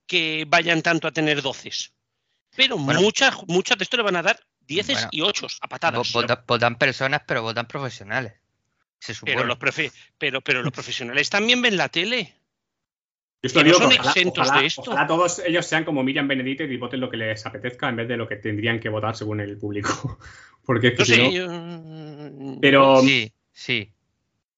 que 0.07 0.45
vayan 0.47 0.83
tanto 0.83 1.09
a 1.09 1.13
tener 1.13 1.43
doces. 1.43 1.93
Pero 2.57 2.77
muchas, 2.77 3.37
muchas 3.47 3.79
de 3.79 3.85
estos 3.85 3.99
le 3.99 4.05
van 4.05 4.17
a 4.17 4.23
dar 4.23 4.41
dieces 4.61 5.07
y 5.11 5.21
ochos 5.21 5.59
a 5.61 5.69
patadas. 5.69 6.13
Votan, 6.47 6.77
personas, 6.77 7.23
pero 7.27 7.43
votan 7.43 7.67
profesionales. 7.67 8.35
pero, 9.25 9.45
los 9.45 9.59
pero, 10.19 10.41
pero 10.41 10.63
los 10.63 10.73
profesionales 10.73 11.31
también 11.31 11.63
ven 11.63 11.77
la 11.77 11.89
tele. 11.89 12.35
Yo 13.49 13.63
no 13.63 13.75
son 13.75 13.93
exentos 13.93 14.53
de 14.53 14.67
esto. 14.67 14.83
Ojalá 14.83 15.07
todos 15.07 15.41
ellos 15.41 15.67
sean 15.67 15.85
como 15.85 16.03
Miriam 16.03 16.27
Benedito 16.27 16.65
y 16.65 16.77
voten 16.77 17.01
lo 17.01 17.11
que 17.11 17.17
les 17.17 17.45
apetezca 17.45 17.89
en 17.89 17.97
vez 17.97 18.09
de 18.09 18.17
lo 18.17 18.27
que 18.27 18.37
tendrían 18.37 18.81
que 18.81 18.89
votar 18.89 19.17
según 19.17 19.41
el 19.41 19.59
público. 19.59 20.19
Porque 20.65 20.89
es 20.89 20.95
que 20.95 21.05
si 21.05 21.39
no... 21.39 22.59
Pero. 22.61 23.01
Sí, 23.03 23.31
sí. 23.53 23.91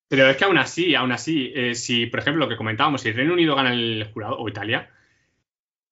Pero 0.08 0.30
es 0.30 0.36
que 0.36 0.44
aún 0.44 0.58
así, 0.58 0.94
aún 0.94 1.10
así, 1.10 1.52
eh, 1.54 1.74
si, 1.74 2.06
por 2.06 2.20
ejemplo, 2.20 2.44
lo 2.44 2.48
que 2.48 2.56
comentábamos, 2.56 3.00
si 3.00 3.10
Reino 3.10 3.32
Unido 3.32 3.56
gana 3.56 3.72
el 3.72 4.08
jurado, 4.12 4.38
o 4.38 4.48
Italia, 4.48 4.88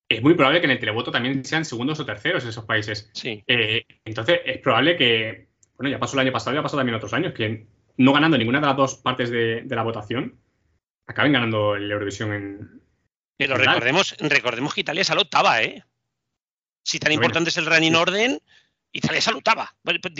es 0.09 0.22
muy 0.22 0.35
probable 0.35 0.61
que 0.61 0.66
en 0.66 0.70
el 0.70 0.78
televoto 0.78 1.11
también 1.11 1.44
sean 1.44 1.64
segundos 1.64 1.98
o 1.98 2.07
terceros 2.07 2.44
esos 2.44 2.64
países. 2.64 3.11
Sí. 3.12 3.42
Eh, 3.48 3.85
entonces, 4.04 4.40
es 4.44 4.59
probable 4.59 4.96
que, 4.96 5.48
bueno, 5.76 5.90
ya 5.90 5.98
pasó 5.98 6.14
el 6.14 6.20
año 6.20 6.33
pasado, 6.33 6.54
ya 6.54 6.62
pasó 6.62 6.76
también 6.76 6.94
otros 6.94 7.12
años, 7.12 7.33
que 7.33 7.66
no 7.96 8.12
ganando 8.12 8.38
ninguna 8.38 8.61
de 8.61 8.66
las 8.66 8.76
dos 8.76 8.94
partes 8.94 9.30
de, 9.30 9.62
de 9.62 9.76
la 9.76 9.83
votación, 9.83 10.38
acaben 11.09 11.33
ganando 11.33 11.74
el 11.74 11.90
Eurovisión 11.90 12.33
en, 12.33 12.84
pero 13.37 13.57
recordemos, 13.57 14.14
recordemos 14.18 14.75
que 14.75 14.83
Italia 14.83 15.05
la 15.09 15.20
octava, 15.20 15.62
¿eh? 15.62 15.83
Si 16.83 16.99
tan 16.99 17.12
importante 17.12 17.51
es 17.51 17.57
el 17.57 17.66
running 17.66 17.94
orden, 17.94 18.40
Italia 18.92 19.20
la 19.27 19.37
octava. 19.37 19.75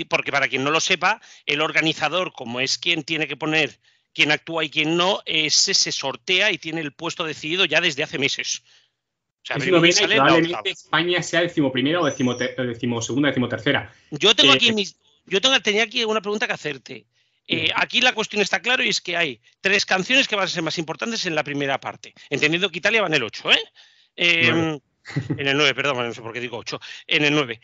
Porque 0.09 0.33
para 0.33 0.48
quien 0.48 0.64
no 0.64 0.70
lo 0.70 0.81
sepa, 0.81 1.20
el 1.46 1.61
organizador, 1.61 2.33
como 2.33 2.61
es 2.61 2.79
quien 2.79 3.03
tiene 3.03 3.29
que 3.29 3.37
poner 3.37 3.79
quién 4.14 4.31
actúa 4.31 4.64
y 4.64 4.70
quién 4.70 4.96
no, 4.96 5.22
ese 5.27 5.74
se 5.74 5.92
sortea 5.92 6.53
y 6.53 6.59
tiene 6.59 6.81
el 6.81 6.92
puesto 6.92 7.24
decidido 7.24 7.64
ya 7.64 7.81
desde 7.81 8.03
hace 8.03 8.18
meses. 8.18 8.62
O 9.42 9.46
sea, 9.46 9.57
probablemente 9.57 10.70
España 10.70 11.22
sea 11.22 11.42
decimoprimera 11.42 12.00
o 12.00 12.07
decimosegunda, 12.07 13.29
decimotercera. 13.29 13.92
Yo 14.11 14.35
tengo 14.35 14.53
aquí 14.55 14.70
eh, 14.70 14.87
yo 15.27 15.40
tengo, 15.40 15.61
tenía 15.61 15.83
aquí 15.83 16.05
una 16.05 16.20
pregunta 16.20 16.46
que 16.46 16.53
hacerte. 16.53 17.07
Eh, 17.46 17.70
aquí 17.74 18.00
la 18.00 18.14
cuestión 18.14 18.40
está 18.40 18.61
clara 18.61 18.85
y 18.85 18.88
es 18.88 19.00
que 19.00 19.16
hay 19.16 19.40
tres 19.61 19.85
canciones 19.85 20.28
que 20.28 20.37
van 20.37 20.46
a 20.46 20.48
ser 20.48 20.62
más 20.62 20.78
importantes 20.78 21.26
en 21.26 21.35
la 21.35 21.44
primera 21.44 21.78
parte. 21.78 22.14
Entendiendo 22.30 22.70
que 22.70 22.78
Italia 22.78 23.02
va 23.02 23.09
en 23.09 23.14
el 23.14 23.22
8, 23.22 23.52
¿eh? 23.52 23.62
Em, 24.16 24.80
en 25.38 25.48
el 25.48 25.57
9, 25.57 25.74
perdón, 25.74 26.07
no 26.09 26.14
sé 26.14 26.22
por 26.22 26.33
qué 26.33 26.40
digo 26.40 26.59
8. 26.59 26.80
En 27.07 27.24
el 27.24 27.35
9. 27.35 27.61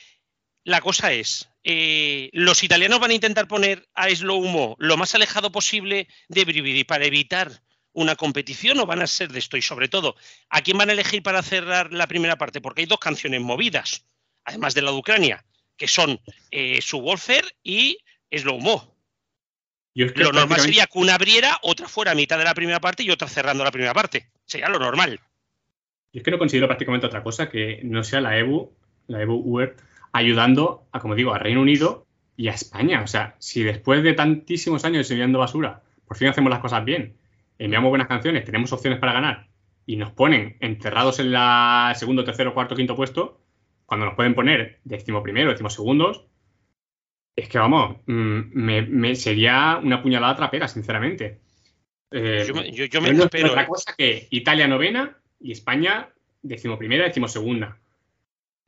La 0.65 0.83
cosa 0.83 1.13
es, 1.13 1.49
eh, 1.65 2.29
¿los 2.33 2.63
italianos 2.63 3.01
van 3.01 3.13
a 3.13 3.15
intentar 3.15 3.49
poner 3.49 3.89
a 3.95 4.11
Slow 4.11 4.45
Mo 4.45 4.77
lo 4.79 4.99
más 4.99 5.15
alejado 5.15 5.51
posible 5.51 6.07
de 6.29 6.45
Brividi 6.45 6.85
para 6.85 7.07
evitar 7.07 7.63
una 7.93 8.15
competición 8.15 8.79
o 8.79 8.87
van 8.87 9.01
a 9.01 9.07
ser 9.07 9.33
de 9.33 9.39
esto? 9.39 9.57
Y 9.57 9.63
sobre 9.63 9.89
todo, 9.89 10.17
¿a 10.51 10.61
quién 10.61 10.77
van 10.77 10.91
a 10.91 10.93
elegir 10.93 11.23
para 11.23 11.43
cerrar 11.43 11.95
la 11.95 12.07
primera 12.07 12.37
parte? 12.37 12.61
Porque 12.61 12.83
hay 12.83 12.87
dos 12.87 12.99
canciones 12.99 13.41
movidas, 13.41 14.05
además 14.45 14.75
de 14.75 14.83
la 14.83 14.91
de 14.91 14.99
Ucrania, 14.99 15.47
que 15.79 15.89
son 15.89 16.21
eh, 16.51 16.83
Subwoofer 16.83 17.57
y 17.63 17.97
Slow 18.31 18.61
Mo 18.61 19.00
lo 20.07 20.33
normal 20.33 20.61
sería 20.61 20.87
que 20.87 20.99
una 20.99 21.15
abriera, 21.15 21.59
otra 21.63 21.89
fuera 21.89 22.13
a 22.13 22.15
mitad 22.15 22.39
de 22.39 22.45
la 22.45 22.55
primera 22.55 22.81
parte 22.81 23.03
y 23.03 23.11
otra 23.11 23.29
cerrando 23.29 23.65
la 23.65 23.71
primera 23.71 23.95
parte. 23.95 24.29
Sería 24.45 24.69
lo 24.69 24.79
normal. 24.79 25.21
Yo 26.13 26.19
es 26.19 26.23
que 26.23 26.31
no 26.31 26.39
considero 26.39 26.67
prácticamente 26.67 27.07
otra 27.07 27.23
cosa 27.23 27.49
que 27.49 27.81
no 27.85 28.03
sea 28.03 28.21
la 28.21 28.37
EBU, 28.39 28.73
la 29.07 29.23
EBU 29.23 29.35
Uber, 29.35 29.77
ayudando 30.13 30.85
a, 30.93 31.01
como 31.01 31.15
digo, 31.15 31.33
a 31.33 31.39
Reino 31.39 31.61
Unido 31.61 32.07
y 32.37 32.49
a 32.49 32.53
España. 32.53 33.03
O 33.03 33.07
sea, 33.07 33.37
si 33.39 33.63
después 33.63 34.03
de 34.03 34.15
tantísimos 34.15 34.85
años 34.85 35.11
enviando 35.11 35.39
basura, 35.39 35.83
por 36.07 36.17
fin 36.17 36.29
hacemos 36.29 36.51
las 36.51 36.61
cosas 36.61 36.85
bien, 36.85 37.17
enviamos 37.59 37.91
buenas 37.91 38.09
canciones, 38.09 38.45
tenemos 38.45 38.73
opciones 38.73 38.99
para 38.99 39.13
ganar 39.13 39.47
y 39.87 39.97
nos 39.97 40.13
ponen 40.13 40.57
enterrados 40.61 41.21
en 41.21 41.33
la 41.33 41.93
segundo, 41.97 42.25
tercero, 42.25 42.55
cuarto, 42.55 42.75
quinto 42.75 42.97
puesto, 42.97 43.41
cuando 43.87 44.07
nos 44.07 44.15
pueden 44.15 44.35
poner 44.35 44.79
décimo 44.85 45.23
primero, 45.23 45.51
décimo 45.51 45.71
segundos, 45.71 46.27
es 47.37 47.49
que 47.49 47.59
vamos, 47.59 47.99
mm, 48.07 48.41
me, 48.53 49.15
sería 49.17 49.81
una 49.83 50.03
puñalada 50.03 50.37
trapera, 50.37 50.69
sinceramente. 50.69 51.41
Eh, 52.11 52.45
yo, 52.47 53.01
me 53.01 53.11
espero. 53.11 53.49
Otra 53.49 53.63
¿eh? 53.63 53.67
cosa 53.67 53.95
que 53.97 54.27
Italia 54.31 54.67
novena 54.67 55.17
y 55.39 55.53
España 55.53 56.11
decimoprimera, 56.43 57.05
decimosegunda. 57.05 57.79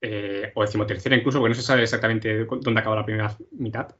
Eh, 0.04 0.50
o 0.54 0.62
decimotercera 0.62 1.14
incluso, 1.14 1.38
porque 1.38 1.50
no 1.50 1.54
se 1.54 1.62
sabe 1.62 1.82
exactamente 1.84 2.44
dónde 2.44 2.80
acaba 2.80 2.96
la 2.96 3.04
primera 3.04 3.36
mitad. 3.52 3.94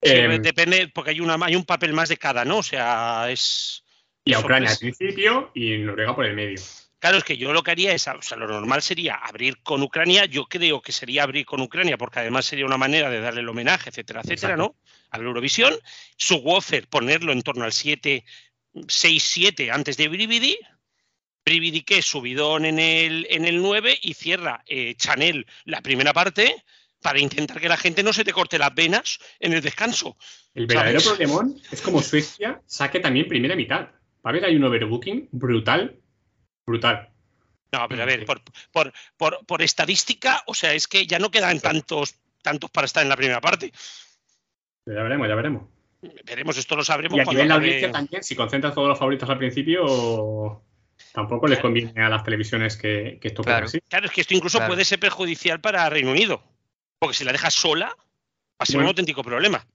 Em, 0.00 0.40
depende, 0.40 0.88
porque 0.88 1.10
hay, 1.10 1.20
una, 1.20 1.36
hay 1.42 1.56
un 1.56 1.64
papel 1.64 1.92
más 1.92 2.08
de 2.08 2.16
cada, 2.16 2.44
¿no? 2.44 2.58
O 2.58 2.62
sea, 2.62 3.30
es. 3.30 3.84
Y 4.24 4.32
a 4.32 4.40
Ucrania 4.40 4.70
al 4.70 4.78
principio 4.78 5.50
y 5.54 5.76
Noruega 5.78 6.14
por 6.14 6.24
el 6.24 6.34
medio. 6.34 6.60
Claro, 6.98 7.18
es 7.18 7.24
que 7.24 7.36
yo 7.36 7.52
lo 7.52 7.62
que 7.62 7.70
haría 7.70 7.92
es, 7.92 8.08
o 8.08 8.22
sea, 8.22 8.36
lo 8.36 8.48
normal 8.48 8.82
sería 8.82 9.14
abrir 9.14 9.58
con 9.62 9.82
Ucrania, 9.82 10.24
yo 10.24 10.46
creo 10.46 10.82
que 10.82 10.90
sería 10.90 11.22
abrir 11.22 11.46
con 11.46 11.60
Ucrania, 11.60 11.96
porque 11.96 12.18
además 12.18 12.44
sería 12.44 12.66
una 12.66 12.76
manera 12.76 13.08
de 13.08 13.20
darle 13.20 13.40
el 13.40 13.48
homenaje, 13.48 13.90
etcétera, 13.90 14.22
etcétera, 14.24 14.56
¿no? 14.56 14.74
A 15.10 15.18
la 15.18 15.24
Eurovisión. 15.24 15.74
Su 16.16 16.36
Woofer, 16.36 16.88
ponerlo 16.88 17.32
en 17.32 17.42
torno 17.42 17.64
al 17.64 17.72
7, 17.72 18.24
6, 18.88 19.22
7 19.22 19.70
antes 19.70 19.96
de 19.96 20.08
Brividi. 20.08 20.58
Brividi 21.44 21.82
que 21.82 22.02
subidón 22.02 22.64
en 22.64 22.80
el, 22.80 23.26
en 23.30 23.44
el 23.44 23.62
9 23.62 23.96
y 24.02 24.14
cierra 24.14 24.62
eh, 24.66 24.94
Chanel 24.96 25.46
la 25.64 25.80
primera 25.80 26.12
parte 26.12 26.54
para 27.00 27.20
intentar 27.20 27.60
que 27.60 27.68
la 27.68 27.76
gente 27.76 28.02
no 28.02 28.12
se 28.12 28.24
te 28.24 28.32
corte 28.32 28.58
las 28.58 28.74
venas 28.74 29.18
en 29.38 29.52
el 29.52 29.62
descanso. 29.62 30.16
El 30.52 30.66
verdadero 30.66 31.00
problema 31.00 31.48
es 31.70 31.80
como 31.80 32.02
Suecia 32.02 32.60
saque 32.66 32.98
también 32.98 33.28
primera 33.28 33.54
mitad. 33.54 33.82
Va 33.82 34.24
a 34.24 34.28
haber 34.30 34.44
hay 34.44 34.56
un 34.56 34.64
overbooking 34.64 35.28
brutal 35.30 35.96
brutal. 36.68 37.08
No, 37.72 37.86
pero 37.88 38.02
a 38.02 38.06
ver, 38.06 38.24
por, 38.24 38.40
por, 39.16 39.46
por, 39.46 39.62
estadística, 39.62 40.42
o 40.46 40.54
sea, 40.54 40.72
es 40.72 40.86
que 40.86 41.06
ya 41.06 41.18
no 41.18 41.30
quedan 41.30 41.60
tantos, 41.60 42.14
tantos 42.42 42.70
para 42.70 42.86
estar 42.86 43.02
en 43.02 43.10
la 43.10 43.16
primera 43.16 43.40
parte. 43.40 43.72
Ya 44.86 45.02
veremos, 45.02 45.28
ya 45.28 45.34
veremos. 45.34 45.62
Veremos, 46.24 46.56
esto 46.56 46.76
lo 46.76 46.84
sabremos. 46.84 47.18
Y 47.18 47.20
a 47.20 47.24
nivel 47.24 47.48
la 47.48 47.56
audiencia 47.56 47.92
también, 47.92 48.22
si 48.22 48.34
concentras 48.34 48.74
todos 48.74 48.88
los 48.88 48.98
favoritos 48.98 49.28
al 49.28 49.36
principio, 49.36 50.62
tampoco 51.12 51.46
les 51.46 51.58
conviene 51.58 52.02
a 52.02 52.08
las 52.08 52.22
televisiones 52.22 52.76
que, 52.76 53.18
esto 53.22 53.42
claro. 53.42 53.66
así. 53.66 53.80
Claro, 53.88 54.06
es 54.06 54.12
que 54.12 54.22
esto 54.22 54.34
incluso 54.34 54.64
puede 54.66 54.84
ser 54.84 54.98
perjudicial 54.98 55.60
para 55.60 55.90
Reino 55.90 56.12
Unido. 56.12 56.42
Porque 56.98 57.16
si 57.16 57.24
la 57.24 57.32
dejas 57.32 57.52
sola, 57.52 57.88
va 57.88 58.60
a 58.60 58.66
ser 58.66 58.78
un 58.78 58.86
auténtico 58.86 59.22
problema. 59.22 59.66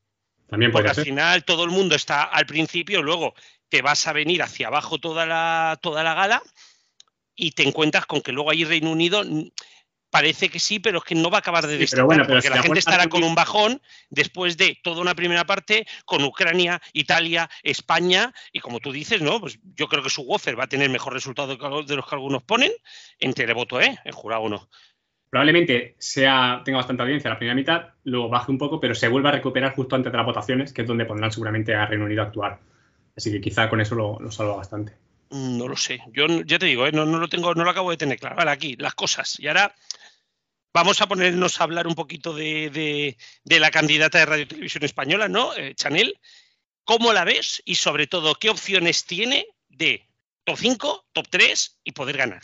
También 0.48 0.72
Porque 0.72 0.90
al 0.90 0.96
final 0.96 1.44
todo 1.46 1.64
el 1.64 1.70
mundo 1.70 1.96
está 1.96 2.24
al 2.24 2.46
principio, 2.46 3.02
luego 3.02 3.34
te 3.70 3.82
vas 3.82 4.08
a 4.08 4.14
venir 4.14 4.42
hacia 4.42 4.68
abajo 4.68 5.00
toda 5.00 5.26
la, 5.26 5.80
toda 5.82 6.04
la 6.04 6.14
gala 6.14 6.44
y 7.36 7.52
te 7.52 7.68
encuentras 7.68 8.06
con 8.06 8.22
que 8.22 8.32
luego 8.32 8.52
ahí 8.52 8.64
Reino 8.64 8.92
Unido 8.92 9.24
parece 10.10 10.50
que 10.50 10.60
sí, 10.60 10.80
pero 10.80 11.00
es 11.00 11.04
que 11.04 11.16
no 11.16 11.32
va 11.32 11.38
a 11.38 11.40
acabar 11.40 11.66
de 11.66 11.78
destacar, 11.78 12.28
porque 12.28 12.50
la, 12.50 12.62
gente 12.62 12.78
estará 12.78 13.08
con 13.08 13.24
un 13.24 13.34
bajón 13.34 13.82
después 14.12 14.58
de 14.58 14.78
toda 14.84 15.02
una 15.02 15.16
primera 15.16 15.44
parte 15.44 15.88
con 16.06 16.24
Ucrania, 16.24 16.80
Italia, 16.94 17.50
España, 17.64 18.32
y 18.52 18.60
como 18.60 18.80
tú 18.80 18.92
dices, 18.92 19.24
¿no? 19.24 19.40
Pues 19.40 19.58
yo 19.76 19.88
creo 19.88 20.04
que 20.04 20.12
su 20.12 20.22
Wofer 20.22 20.60
va 20.60 20.66
a 20.66 20.68
tener 20.68 20.88
mejor 20.92 21.14
resultado 21.14 21.56
de 21.84 21.96
los 21.96 22.08
que 22.08 22.16
algunos 22.16 22.44
ponen, 22.44 22.72
en 23.18 23.34
televoto, 23.34 23.82
¿eh? 23.82 23.98
En 24.06 24.12
jurado 24.12 24.48
no. 24.50 24.70
Probablemente 25.32 25.96
sea, 25.98 26.62
tenga 26.64 26.78
bastante 26.78 27.02
audiencia 27.02 27.28
la 27.28 27.40
primera 27.40 27.56
mitad, 27.56 27.94
luego 28.04 28.30
baje 28.30 28.52
un 28.52 28.60
poco, 28.60 28.80
pero 28.80 28.94
se 28.94 29.08
vuelva 29.08 29.30
a 29.30 29.32
recuperar 29.32 29.74
justo 29.74 29.96
antes 29.96 30.12
de 30.12 30.18
las 30.20 30.28
votaciones, 30.28 30.72
que 30.72 30.84
es 30.84 30.88
donde 30.88 31.06
pondrán 31.06 31.32
seguramente 31.32 31.74
a 31.74 31.88
Reino 31.88 32.06
Unido 32.06 32.22
a 32.22 32.26
actuar. 32.26 32.60
Así 33.18 33.32
que 33.32 33.42
quizá 33.42 33.68
con 33.68 33.82
eso 33.82 33.96
lo, 33.96 34.30
salva 34.30 34.58
bastante. 34.58 34.94
Mm, 35.34 35.58
no 35.58 35.68
lo 35.68 35.76
sé. 35.76 36.00
Yo 36.14 36.28
ya 36.46 36.60
te 36.60 36.68
digo, 36.68 36.86
¿eh? 36.86 36.92
no, 36.92 37.06
lo 37.06 37.28
tengo, 37.28 37.56
no 37.56 37.64
lo 37.64 37.70
acabo 37.72 37.90
de 37.90 37.98
tener 37.98 38.20
claro. 38.20 38.36
Vale, 38.36 38.52
aquí, 38.52 38.76
las 38.78 38.94
cosas. 38.94 39.40
Y 39.40 39.48
ahora 39.48 39.74
vamos 40.72 41.02
a 41.02 41.08
ponernos 41.08 41.60
a 41.60 41.64
hablar 41.64 41.88
un 41.88 41.96
poquito 41.96 42.34
de, 42.34 43.18
la 43.46 43.72
candidata 43.72 44.20
de 44.20 44.26
Radio 44.28 44.48
Televisión 44.48 44.84
Española, 44.84 45.28
¿no? 45.28 45.56
Eh, 45.56 45.74
Chanel. 45.74 46.20
¿Cómo 46.84 47.14
la 47.14 47.24
ves? 47.24 47.64
Y 47.66 47.76
sobre 47.76 48.06
todo, 48.06 48.36
¿qué 48.36 48.52
opciones 48.52 49.06
tiene 49.06 49.48
de 49.70 50.06
top 50.44 50.58
5, 50.60 51.06
top 51.14 51.28
3 51.30 51.80
y 51.84 51.94
poder 51.94 52.18
ganar? 52.18 52.44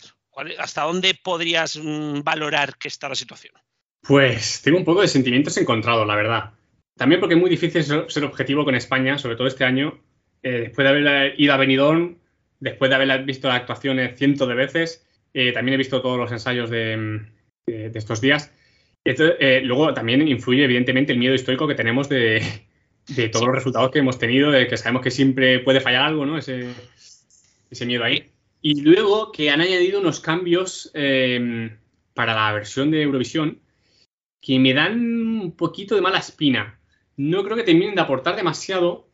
¿Hasta 0.58 0.82
dónde 0.82 1.14
podrías 1.14 1.76
mm, 1.76 2.22
valorar 2.22 2.76
que 2.76 2.88
está 2.88 3.08
la 3.08 3.14
situación? 3.14 3.54
Pues 4.00 4.62
tengo 4.62 4.78
un 4.78 4.84
poco 4.84 5.02
de 5.02 5.08
sentimientos 5.08 5.56
encontrados, 5.58 6.06
la 6.08 6.16
verdad. 6.16 6.54
También 6.96 7.20
porque 7.20 7.34
es 7.34 7.40
muy 7.40 7.50
difícil 7.50 7.84
ser 7.84 8.24
objetivo 8.24 8.64
con 8.64 8.74
España, 8.74 9.16
sobre 9.16 9.36
todo 9.36 9.46
este 9.46 9.64
año, 9.64 10.02
eh, 10.42 10.62
después 10.62 10.84
de 10.84 10.88
haber 10.88 11.40
ido 11.40 11.54
a 11.54 11.56
Benidorm, 11.56 12.16
después 12.60 12.88
de 12.90 12.94
haber 12.94 13.24
visto 13.24 13.48
las 13.48 13.58
actuaciones 13.58 14.16
cientos 14.18 14.46
de 14.48 14.54
veces, 14.54 15.06
eh, 15.34 15.52
también 15.52 15.74
he 15.74 15.78
visto 15.78 16.00
todos 16.00 16.18
los 16.18 16.30
ensayos 16.30 16.70
de, 16.70 17.22
estos 17.66 18.20
días. 18.20 18.52
Eh, 19.04 19.62
luego 19.64 19.94
también 19.94 20.26
influye, 20.28 20.64
evidentemente, 20.64 21.12
el 21.12 21.18
miedo 21.18 21.34
histórico 21.34 21.66
que 21.66 21.74
tenemos 21.74 22.08
de, 22.08 22.42
todos 23.32 23.46
los 23.46 23.54
resultados 23.54 23.90
que 23.90 24.00
hemos 24.00 24.18
tenido, 24.18 24.50
de 24.50 24.66
que 24.66 24.76
sabemos 24.76 25.02
que 25.02 25.10
siempre 25.10 25.60
puede 25.60 25.80
fallar 25.80 26.02
algo, 26.02 26.26
¿no? 26.26 26.38
Ese, 26.38 26.68
ese 27.70 27.86
miedo 27.86 28.04
ahí. 28.04 28.30
Y 28.62 28.82
luego 28.82 29.32
que 29.32 29.50
han 29.50 29.62
añadido 29.62 30.00
unos 30.00 30.20
cambios 30.20 30.92
para 30.92 32.34
la 32.34 32.52
versión 32.52 32.90
de 32.90 33.02
Eurovisión 33.02 33.60
que 34.42 34.58
me 34.58 34.74
dan 34.74 35.00
un 35.00 35.52
poquito 35.52 35.94
de 35.94 36.00
mala 36.00 36.18
espina. 36.18 36.78
No 37.16 37.42
creo 37.44 37.56
que 37.56 37.62
terminen 37.62 37.94
de 37.94 38.00
aportar 38.00 38.36
demasiado, 38.36 39.10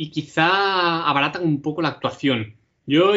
y 0.00 0.10
quizá 0.10 1.06
abaratan 1.06 1.44
un 1.44 1.60
poco 1.60 1.82
la 1.82 1.88
actuación. 1.88 2.56
Yo 2.90 3.12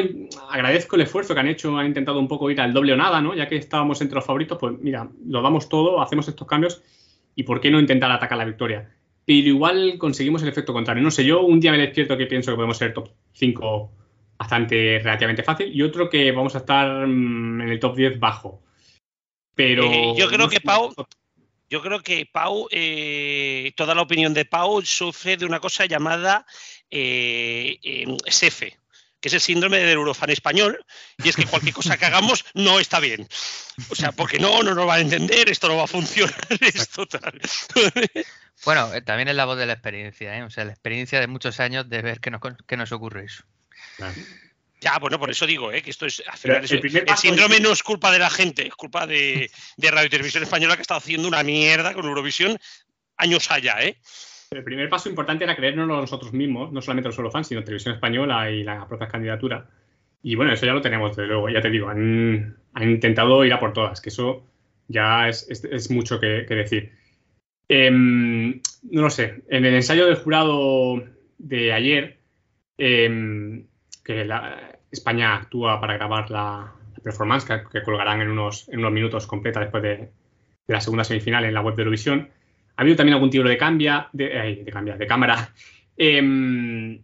agradezco 0.51 0.97
el 0.97 1.01
esfuerzo 1.01 1.33
que 1.33 1.39
han 1.39 1.47
hecho, 1.47 1.75
han 1.75 1.87
intentado 1.87 2.19
un 2.19 2.27
poco 2.27 2.51
ir 2.51 2.61
al 2.61 2.73
doble 2.73 2.93
o 2.93 2.95
nada, 2.95 3.19
¿no? 3.21 3.33
Ya 3.33 3.47
que 3.47 3.55
estábamos 3.55 3.99
entre 4.01 4.13
los 4.13 4.23
favoritos, 4.23 4.59
pues 4.59 4.75
mira, 4.79 5.09
lo 5.25 5.41
damos 5.41 5.67
todo, 5.67 5.99
hacemos 5.99 6.27
estos 6.27 6.47
cambios 6.47 6.83
y 7.33 7.41
¿por 7.41 7.59
qué 7.59 7.71
no 7.71 7.79
intentar 7.79 8.11
atacar 8.11 8.37
la 8.37 8.45
victoria? 8.45 8.95
Pero 9.25 9.47
igual 9.47 9.97
conseguimos 9.97 10.43
el 10.43 10.49
efecto 10.49 10.73
contrario. 10.73 11.01
No 11.01 11.09
sé, 11.09 11.25
yo 11.25 11.41
un 11.41 11.59
día 11.59 11.71
me 11.71 11.79
despierto 11.79 12.15
que 12.15 12.27
pienso 12.27 12.51
que 12.51 12.55
podemos 12.55 12.77
ser 12.77 12.93
top 12.93 13.09
5 13.33 13.91
bastante 14.37 14.99
relativamente 14.99 15.41
fácil 15.41 15.75
y 15.75 15.81
otro 15.81 16.07
que 16.07 16.31
vamos 16.31 16.53
a 16.53 16.59
estar 16.59 17.07
mm, 17.07 17.61
en 17.61 17.69
el 17.69 17.79
top 17.79 17.95
10 17.95 18.19
bajo. 18.19 18.61
Pero 19.55 19.85
eh, 19.85 20.13
yo 20.15 20.27
creo 20.27 20.49
que 20.49 20.61
Pau, 20.61 20.93
yo 21.67 21.81
creo 21.81 21.99
que 22.01 22.27
Pau, 22.31 22.67
eh, 22.69 23.71
toda 23.75 23.95
la 23.95 24.03
opinión 24.03 24.35
de 24.35 24.45
Pau 24.45 24.83
sufre 24.83 25.35
de 25.35 25.47
una 25.47 25.59
cosa 25.59 25.87
llamada 25.87 26.45
eh, 26.91 27.79
em, 27.81 28.17
SEFE, 28.27 28.77
que 29.23 29.29
es 29.29 29.35
el 29.35 29.39
síndrome 29.39 29.77
del 29.79 29.91
eurofan 29.91 30.31
español, 30.31 30.85
y 31.23 31.29
es 31.29 31.37
que 31.37 31.45
cualquier 31.45 31.73
cosa 31.73 31.95
que 31.95 32.03
hagamos 32.03 32.43
no 32.55 32.81
está 32.81 32.99
bien. 32.99 33.25
O 33.87 33.95
sea, 33.95 34.11
porque 34.11 34.37
no, 34.37 34.61
no 34.63 34.75
nos 34.75 34.85
va 34.85 34.95
a 34.95 34.99
entender, 34.99 35.49
esto 35.49 35.69
no 35.69 35.77
va 35.77 35.85
a 35.85 35.87
funcionar, 35.87 36.35
es 36.59 36.89
total. 36.89 37.39
Bueno, 38.65 38.93
eh, 38.93 39.01
también 39.01 39.29
es 39.29 39.35
la 39.35 39.45
voz 39.45 39.57
de 39.57 39.65
la 39.65 39.71
experiencia, 39.71 40.37
¿eh? 40.37 40.43
o 40.43 40.49
sea, 40.49 40.65
la 40.65 40.73
experiencia 40.73 41.21
de 41.21 41.27
muchos 41.27 41.61
años 41.61 41.87
de 41.87 42.01
ver 42.01 42.19
que 42.19 42.31
nos, 42.31 42.41
que 42.67 42.75
nos 42.75 42.91
ocurre 42.91 43.23
eso. 43.23 43.45
Ya, 44.81 44.99
bueno, 44.99 45.17
por 45.17 45.31
eso 45.31 45.47
digo, 45.47 45.71
¿eh? 45.71 45.81
que 45.81 45.91
esto 45.91 46.05
es. 46.05 46.21
el, 46.43 47.17
síndrome 47.17 47.61
no 47.61 47.71
es 47.71 47.81
culpa 47.81 48.11
de 48.11 48.19
la 48.19 48.29
gente, 48.29 48.67
es 48.67 48.75
culpa 48.75 49.07
de, 49.07 49.49
Radio 49.77 50.07
y 50.07 50.09
Televisión 50.09 50.43
Española 50.43 50.75
que 50.75 50.81
está 50.81 50.97
haciendo 50.97 51.29
una 51.29 51.43
mierda 51.43 51.93
con 51.93 52.05
Eurovisión 52.05 52.59
años 53.15 53.49
allá, 53.51 53.81
¿eh? 53.83 54.01
El 54.53 54.63
primer 54.63 54.89
paso 54.89 55.09
importante 55.09 55.43
era 55.43 55.55
creérnoslo 55.55 55.99
nosotros 55.99 56.33
mismos, 56.33 56.71
no 56.71 56.81
solamente 56.81 57.09
los 57.09 57.15
solo 57.15 57.31
fans, 57.31 57.47
sino 57.47 57.63
Televisión 57.63 57.95
Española 57.95 58.49
y 58.49 58.63
la 58.63 58.87
propia 58.87 59.07
candidatura. 59.07 59.67
Y 60.21 60.35
bueno, 60.35 60.53
eso 60.53 60.65
ya 60.65 60.73
lo 60.73 60.81
tenemos, 60.81 61.15
desde 61.15 61.27
luego, 61.27 61.49
ya 61.49 61.61
te 61.61 61.69
digo, 61.69 61.89
han, 61.89 62.57
intentado 62.81 63.43
ir 63.43 63.53
a 63.53 63.59
por 63.59 63.73
todas, 63.73 63.99
que 63.99 64.09
eso 64.09 64.45
ya 64.87 65.27
es, 65.27 65.91
mucho 65.91 66.19
que, 66.19 66.45
decir. 66.47 66.93
Em, 67.67 68.61
no 68.83 69.01
lo 69.01 69.09
sé, 69.09 69.43
en 69.49 69.65
el 69.65 69.75
ensayo 69.75 70.05
del 70.05 70.15
jurado 70.15 71.03
de 71.37 71.73
ayer, 71.73 72.19
em, 72.77 73.65
que 74.03 74.27
España 74.91 75.35
actúa 75.35 75.79
para 75.81 75.95
grabar 75.95 76.29
la, 76.31 76.73
performance 77.03 77.45
que, 77.45 77.83
colgarán 77.83 78.21
en 78.21 78.29
unos, 78.29 78.69
minutos 78.69 79.27
completa 79.27 79.59
después 79.59 79.83
de, 79.83 80.09
la 80.67 80.79
segunda 80.79 81.03
semifinal 81.03 81.43
en 81.43 81.53
la 81.53 81.61
web 81.61 81.75
de 81.75 81.81
Eurovisión. 81.81 82.29
Ha 82.75 82.81
habido 82.81 82.97
también 82.97 83.13
algún 83.15 83.29
tipo 83.29 83.47
de 83.47 83.57
cambia, 83.57 84.09
de, 84.13 84.29
de, 84.65 84.95
de 84.97 85.07
cámara. 85.07 85.53
Em, 85.95 87.01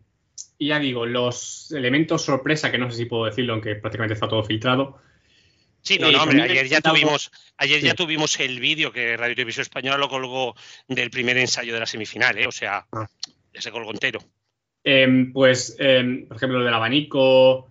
y 0.58 0.68
ya 0.68 0.80
digo, 0.80 1.06
los 1.06 1.72
elementos 1.72 2.24
sorpresa, 2.24 2.72
que 2.72 2.78
no 2.78 2.90
sé 2.90 2.98
si 2.98 3.06
puedo 3.06 3.26
decirlo, 3.26 3.54
aunque 3.54 3.76
prácticamente 3.76 4.16
está 4.16 4.28
todo 4.28 4.44
filtrado. 4.44 5.00
Sí, 5.82 5.98
no, 5.98 6.12
no, 6.12 6.18
eh, 6.18 6.22
hombre, 6.22 6.42
ayer 6.42 6.68
ya 6.68 6.82
tuvimos, 6.82 7.32
ayer 7.58 7.82
ya 7.82 7.94
tuvimos 7.94 8.38
el 8.40 8.60
vídeo 8.60 8.92
que 8.92 9.16
Radio 9.16 9.36
Televisión 9.36 9.62
Española 9.62 9.98
lo 9.98 10.10
colgó 10.10 10.56
del 10.88 11.10
primer 11.10 11.38
ensayo 11.38 11.74
de 11.74 11.80
la 11.80 11.86
semifinal, 11.86 12.38
¿eh? 12.38 12.48
o 12.48 12.52
sea, 12.52 12.86
ah. 12.92 13.08
ese 13.54 13.72
colgó 13.72 13.92
entero. 13.92 14.20
Em, 14.84 15.32
pues, 15.32 15.76
em, 15.80 16.28
por 16.28 16.38
ejemplo, 16.38 16.60
lo 16.60 16.66
del 16.66 16.74
abanico, 16.74 17.70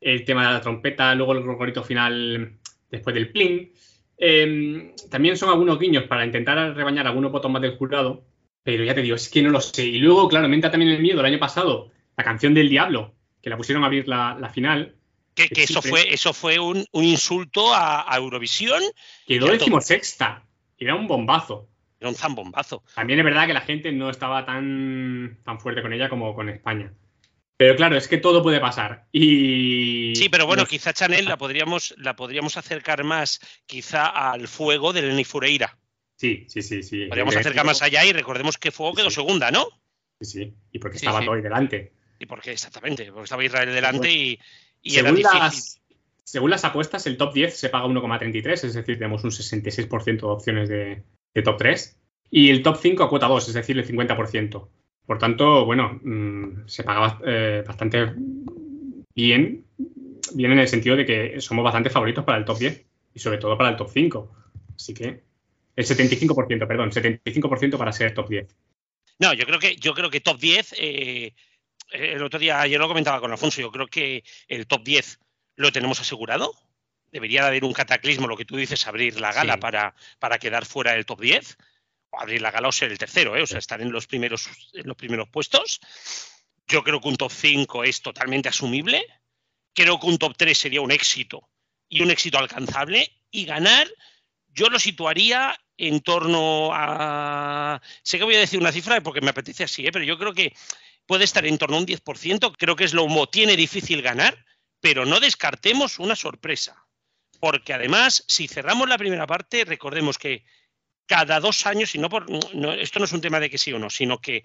el 0.00 0.24
tema 0.24 0.46
de 0.46 0.54
la 0.54 0.60
trompeta, 0.60 1.14
luego 1.14 1.32
el 1.32 1.42
gorrito 1.42 1.82
final 1.82 2.58
después 2.90 3.14
del 3.14 3.30
pling. 3.30 3.72
Em, 4.18 4.94
también 5.10 5.36
son 5.36 5.50
algunos 5.50 5.78
guiños 5.78 6.04
para 6.04 6.24
intentar 6.24 6.74
rebañar 6.74 7.06
algunos 7.06 7.32
votos 7.32 7.50
más 7.50 7.62
del 7.62 7.76
jurado, 7.76 8.24
pero 8.62 8.84
ya 8.84 8.94
te 8.94 9.02
digo, 9.02 9.16
es 9.16 9.28
que 9.28 9.42
no 9.42 9.50
lo 9.50 9.60
sé. 9.60 9.84
Y 9.84 9.98
luego, 9.98 10.28
claro, 10.28 10.48
me 10.48 10.54
entra 10.54 10.70
también 10.70 10.92
el 10.92 11.02
miedo 11.02 11.20
el 11.20 11.26
año 11.26 11.38
pasado, 11.38 11.90
la 12.16 12.24
canción 12.24 12.54
del 12.54 12.68
diablo, 12.68 13.14
que 13.42 13.50
la 13.50 13.56
pusieron 13.56 13.84
a 13.84 13.86
abrir 13.86 14.08
la, 14.08 14.50
final. 14.52 14.96
Que, 15.34 15.48
eso, 15.54 15.82
fue, 15.82 16.12
eso 16.12 16.32
fue 16.32 16.58
un, 16.58 16.84
insulto 16.92 17.74
a, 17.74 18.10
Eurovisión. 18.16 18.82
Quedó 19.26 19.46
decimosexta, 19.46 20.44
era 20.78 20.94
un 20.94 21.06
bombazo. 21.06 21.68
Era 22.00 22.10
un 22.10 22.14
zambombazo. 22.14 22.82
También 22.94 23.18
es 23.18 23.24
verdad 23.24 23.46
que 23.46 23.54
la 23.54 23.62
gente 23.62 23.90
no 23.92 24.10
estaba 24.10 24.44
tan, 24.44 25.38
tan 25.44 25.60
fuerte 25.60 25.82
con 25.82 25.92
ella 25.92 26.08
como 26.08 26.34
con 26.34 26.48
España. 26.48 26.92
Pero 27.58 27.74
claro, 27.74 27.96
es 27.96 28.06
que 28.06 28.18
todo 28.18 28.42
puede 28.42 28.60
pasar. 28.60 29.06
Y. 29.12 30.12
Sí, 30.14 30.28
pero 30.28 30.46
bueno, 30.46 30.66
quizá 30.66 30.92
Chanel 30.92 31.24
la 31.24 31.38
podríamos, 31.38 31.94
la 31.96 32.14
podríamos 32.14 32.56
acercar 32.56 33.02
más 33.02 33.40
quizá 33.66 34.06
al 34.06 34.46
fuego 34.46 34.92
de 34.92 35.02
Lenny 35.02 35.24
Fureira. 35.24 35.78
Sí, 36.16 36.46
sí, 36.48 36.62
sí, 36.62 36.82
sí. 36.82 37.06
Podríamos 37.06 37.36
acercar 37.36 37.64
más 37.64 37.82
allá 37.82 38.04
y 38.04 38.12
recordemos 38.12 38.56
que 38.56 38.70
Fuego 38.70 38.94
quedó 38.94 39.10
segunda, 39.10 39.50
¿no? 39.50 39.66
Sí, 40.20 40.26
sí. 40.26 40.54
Y 40.72 40.78
porque 40.78 40.96
estaba 40.96 41.20
todo 41.20 41.34
ahí 41.34 41.42
delante. 41.42 41.92
Y 42.18 42.26
porque, 42.26 42.52
exactamente, 42.52 43.06
porque 43.12 43.24
estaba 43.24 43.44
Israel 43.44 43.74
delante 43.74 44.10
y, 44.10 44.38
según 44.82 45.20
Las, 45.20 45.80
según 46.24 46.50
las 46.50 46.64
apuestas, 46.64 47.06
el 47.06 47.18
top 47.18 47.34
10 47.34 47.54
se 47.54 47.68
paga 47.68 47.86
1,33, 47.86 48.52
es 48.52 48.74
decir, 48.74 48.96
tenemos 48.96 49.24
un 49.24 49.30
66% 49.30 50.20
de 50.20 50.26
opciones 50.26 50.68
de, 50.70 51.02
de 51.34 51.42
top 51.42 51.58
3 51.58 51.98
y 52.30 52.50
el 52.50 52.62
top 52.62 52.78
5 52.80 53.04
a 53.04 53.10
cuota 53.10 53.26
2, 53.28 53.48
es 53.48 53.54
decir, 53.54 53.78
el 53.78 53.86
50%. 53.86 54.68
Por 55.06 55.18
tanto, 55.18 55.64
bueno, 55.64 56.00
mm, 56.02 56.66
se 56.66 56.82
paga 56.82 57.20
eh, 57.24 57.62
bastante 57.66 58.12
bien, 59.14 59.64
bien 60.34 60.52
en 60.52 60.58
el 60.58 60.68
sentido 60.68 60.96
de 60.96 61.06
que 61.06 61.40
somos 61.40 61.64
bastante 61.64 61.90
favoritos 61.90 62.24
para 62.24 62.38
el 62.38 62.44
top 62.44 62.58
10 62.58 62.84
y 63.14 63.18
sobre 63.18 63.38
todo 63.38 63.56
para 63.56 63.70
el 63.70 63.76
top 63.76 63.88
5. 63.92 64.32
Así 64.74 64.92
que 64.92 65.22
el 65.76 65.84
75%, 65.84 66.66
perdón, 66.66 66.90
75% 66.90 67.78
para 67.78 67.92
ser 67.92 68.14
top 68.14 68.28
10. 68.28 68.56
No, 69.18 69.32
yo 69.32 69.46
creo 69.46 69.58
que, 69.58 69.76
yo 69.76 69.94
creo 69.94 70.10
que 70.10 70.20
top 70.20 70.38
10, 70.38 70.74
eh, 70.78 71.34
el 71.92 72.22
otro 72.22 72.38
día, 72.38 72.60
ayer 72.60 72.80
lo 72.80 72.88
comentaba 72.88 73.20
con 73.20 73.30
Alfonso, 73.30 73.60
yo 73.60 73.70
creo 73.70 73.86
que 73.86 74.24
el 74.48 74.66
top 74.66 74.82
10 74.82 75.20
lo 75.56 75.72
tenemos 75.72 76.00
asegurado. 76.00 76.52
debería 77.12 77.42
de 77.42 77.48
haber 77.48 77.64
un 77.64 77.72
cataclismo, 77.72 78.26
lo 78.26 78.36
que 78.36 78.44
tú 78.44 78.56
dices, 78.56 78.86
abrir 78.86 79.20
la 79.20 79.32
gala 79.32 79.58
para, 79.58 79.94
para 80.18 80.38
quedar 80.38 80.66
fuera 80.66 80.92
del 80.92 81.06
top 81.06 81.20
10, 81.20 81.56
o 81.56 81.58
abrir 82.12 82.40
la 82.40 82.50
gala 82.50 82.68
o 82.68 82.72
ser 82.72 82.90
el 82.90 82.98
tercero, 82.98 83.36
¿eh? 83.36 83.42
o 83.42 83.46
sea, 83.46 83.58
estar 83.58 83.80
en 83.80 83.92
los 83.92 84.06
primeros, 84.06 84.48
en 84.72 84.86
los 84.86 84.96
primeros 84.96 85.28
puestos. 85.28 85.80
Yo 86.66 86.82
creo 86.82 87.00
que 87.00 87.08
un 87.08 87.16
top 87.16 87.32
5 87.32 87.84
es 87.84 88.02
totalmente 88.02 88.48
asumible. 88.48 89.06
Creo 89.74 90.00
que 90.00 90.06
un 90.06 90.18
top 90.18 90.34
3 90.36 90.56
sería 90.56 90.80
un 90.80 90.90
éxito 90.90 91.48
y 91.88 92.02
un 92.02 92.10
éxito 92.10 92.38
alcanzable. 92.38 93.12
Y 93.30 93.44
ganar, 93.44 93.88
yo 94.48 94.68
lo 94.68 94.78
situaría 94.78 95.58
en 95.76 96.00
torno 96.00 96.70
a. 96.72 97.80
Sé 98.02 98.18
que 98.18 98.24
voy 98.24 98.36
a 98.36 98.40
decir 98.40 98.58
una 98.58 98.72
cifra 98.72 99.00
porque 99.02 99.20
me 99.20 99.30
apetece 99.30 99.64
así, 99.64 99.86
¿eh? 99.86 99.92
pero 99.92 100.04
yo 100.04 100.18
creo 100.18 100.32
que 100.32 100.54
puede 101.06 101.24
estar 101.24 101.46
en 101.46 101.58
torno 101.58 101.76
a 101.76 101.80
un 101.80 101.86
10%. 101.86 102.54
Creo 102.58 102.76
que 102.76 102.84
es 102.84 102.94
lo 102.94 103.26
tiene 103.28 103.56
difícil 103.56 104.02
ganar, 104.02 104.44
pero 104.80 105.04
no 105.04 105.20
descartemos 105.20 105.98
una 105.98 106.16
sorpresa. 106.16 106.86
Porque 107.38 107.74
además, 107.74 108.24
si 108.26 108.48
cerramos 108.48 108.88
la 108.88 108.98
primera 108.98 109.26
parte, 109.26 109.64
recordemos 109.64 110.16
que 110.16 110.44
cada 111.06 111.40
dos 111.40 111.66
años, 111.66 111.94
y 111.94 111.98
no 111.98 112.08
por. 112.08 112.26
esto 112.78 112.98
no 112.98 113.04
es 113.04 113.12
un 113.12 113.20
tema 113.20 113.40
de 113.40 113.50
que 113.50 113.58
sí 113.58 113.72
o 113.72 113.78
no, 113.78 113.90
sino 113.90 114.20
que 114.20 114.44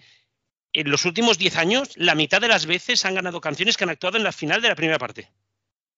en 0.72 0.90
los 0.90 1.04
últimos 1.04 1.38
10 1.38 1.56
años, 1.56 1.90
la 1.96 2.14
mitad 2.14 2.40
de 2.40 2.48
las 2.48 2.66
veces 2.66 3.04
han 3.04 3.14
ganado 3.14 3.40
canciones 3.40 3.76
que 3.76 3.84
han 3.84 3.90
actuado 3.90 4.16
en 4.16 4.24
la 4.24 4.32
final 4.32 4.62
de 4.62 4.68
la 4.68 4.74
primera 4.74 4.98
parte. 4.98 5.28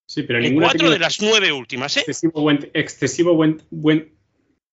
Sí, 0.07 0.22
pero 0.24 0.38
en 0.38 0.59
cuatro 0.61 0.90
de 0.90 0.98
las 0.98 1.20
nueve 1.22 1.53
últimas, 1.53 1.96
¿eh? 1.96 2.00
Excesivo 2.00 2.42
buen, 2.42 2.70
excesivo 2.74 3.35
buen, 3.35 3.62
buen, 3.70 4.12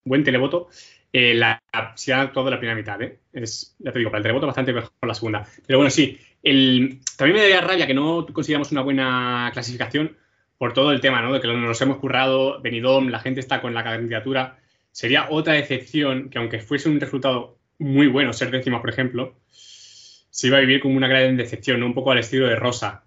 buen 0.04 0.24
televoto. 0.24 0.70
Eh, 1.14 1.34
la, 1.34 1.62
si 1.96 2.12
han 2.12 2.22
actuado 2.22 2.48
en 2.48 2.54
la 2.54 2.60
primera 2.60 2.78
mitad, 2.78 3.02
¿eh? 3.02 3.20
Es, 3.32 3.76
ya 3.80 3.92
te 3.92 4.00
digo, 4.00 4.12
para 4.12 4.20
el 4.20 4.24
televoto 4.24 4.48
bastante 4.48 4.74
mejor 4.74 4.92
la 5.02 5.14
segunda. 5.14 5.48
Pero 5.66 5.80
bueno, 5.80 5.90
sí. 5.90 6.20
El, 6.44 7.00
también 7.18 7.36
me 7.36 7.42
daría 7.42 7.62
rabia 7.62 7.88
que 7.88 7.94
no 7.94 8.26
consideramos 8.34 8.72
una 8.72 8.82
buena 8.82 9.52
clasificación 9.54 10.18
por 10.58 10.74
todo 10.74 10.92
el 10.92 11.02
tema, 11.02 11.22
¿no? 11.22 11.34
De 11.34 11.42
que 11.42 11.48
nos 11.48 11.82
hemos 11.82 11.98
currado, 11.98 12.62
Benidorm, 12.62 13.10
la 13.10 13.20
gente 13.20 13.40
está 13.40 13.62
con 13.62 13.74
la 13.74 13.84
candidatura. 13.84 14.60
Sería 14.92 15.28
otra 15.30 15.54
decepción 15.54 16.30
que 16.30 16.38
aunque 16.38 16.60
fuese 16.60 16.90
un 16.90 17.00
resultado 17.00 17.58
muy 17.80 18.08
bueno, 18.08 18.34
ser 18.34 18.52
décima, 18.52 18.82
por 18.82 18.90
ejemplo, 18.90 19.36
se 19.48 20.48
iba 20.48 20.58
a 20.58 20.62
vivir 20.62 20.82
como 20.82 20.96
una 20.96 21.08
gran 21.08 21.38
decepción, 21.38 21.84
un 21.84 21.94
poco 21.94 22.12
al 22.12 22.20
estilo 22.20 22.48
de 22.48 22.56
Rosa. 22.56 23.04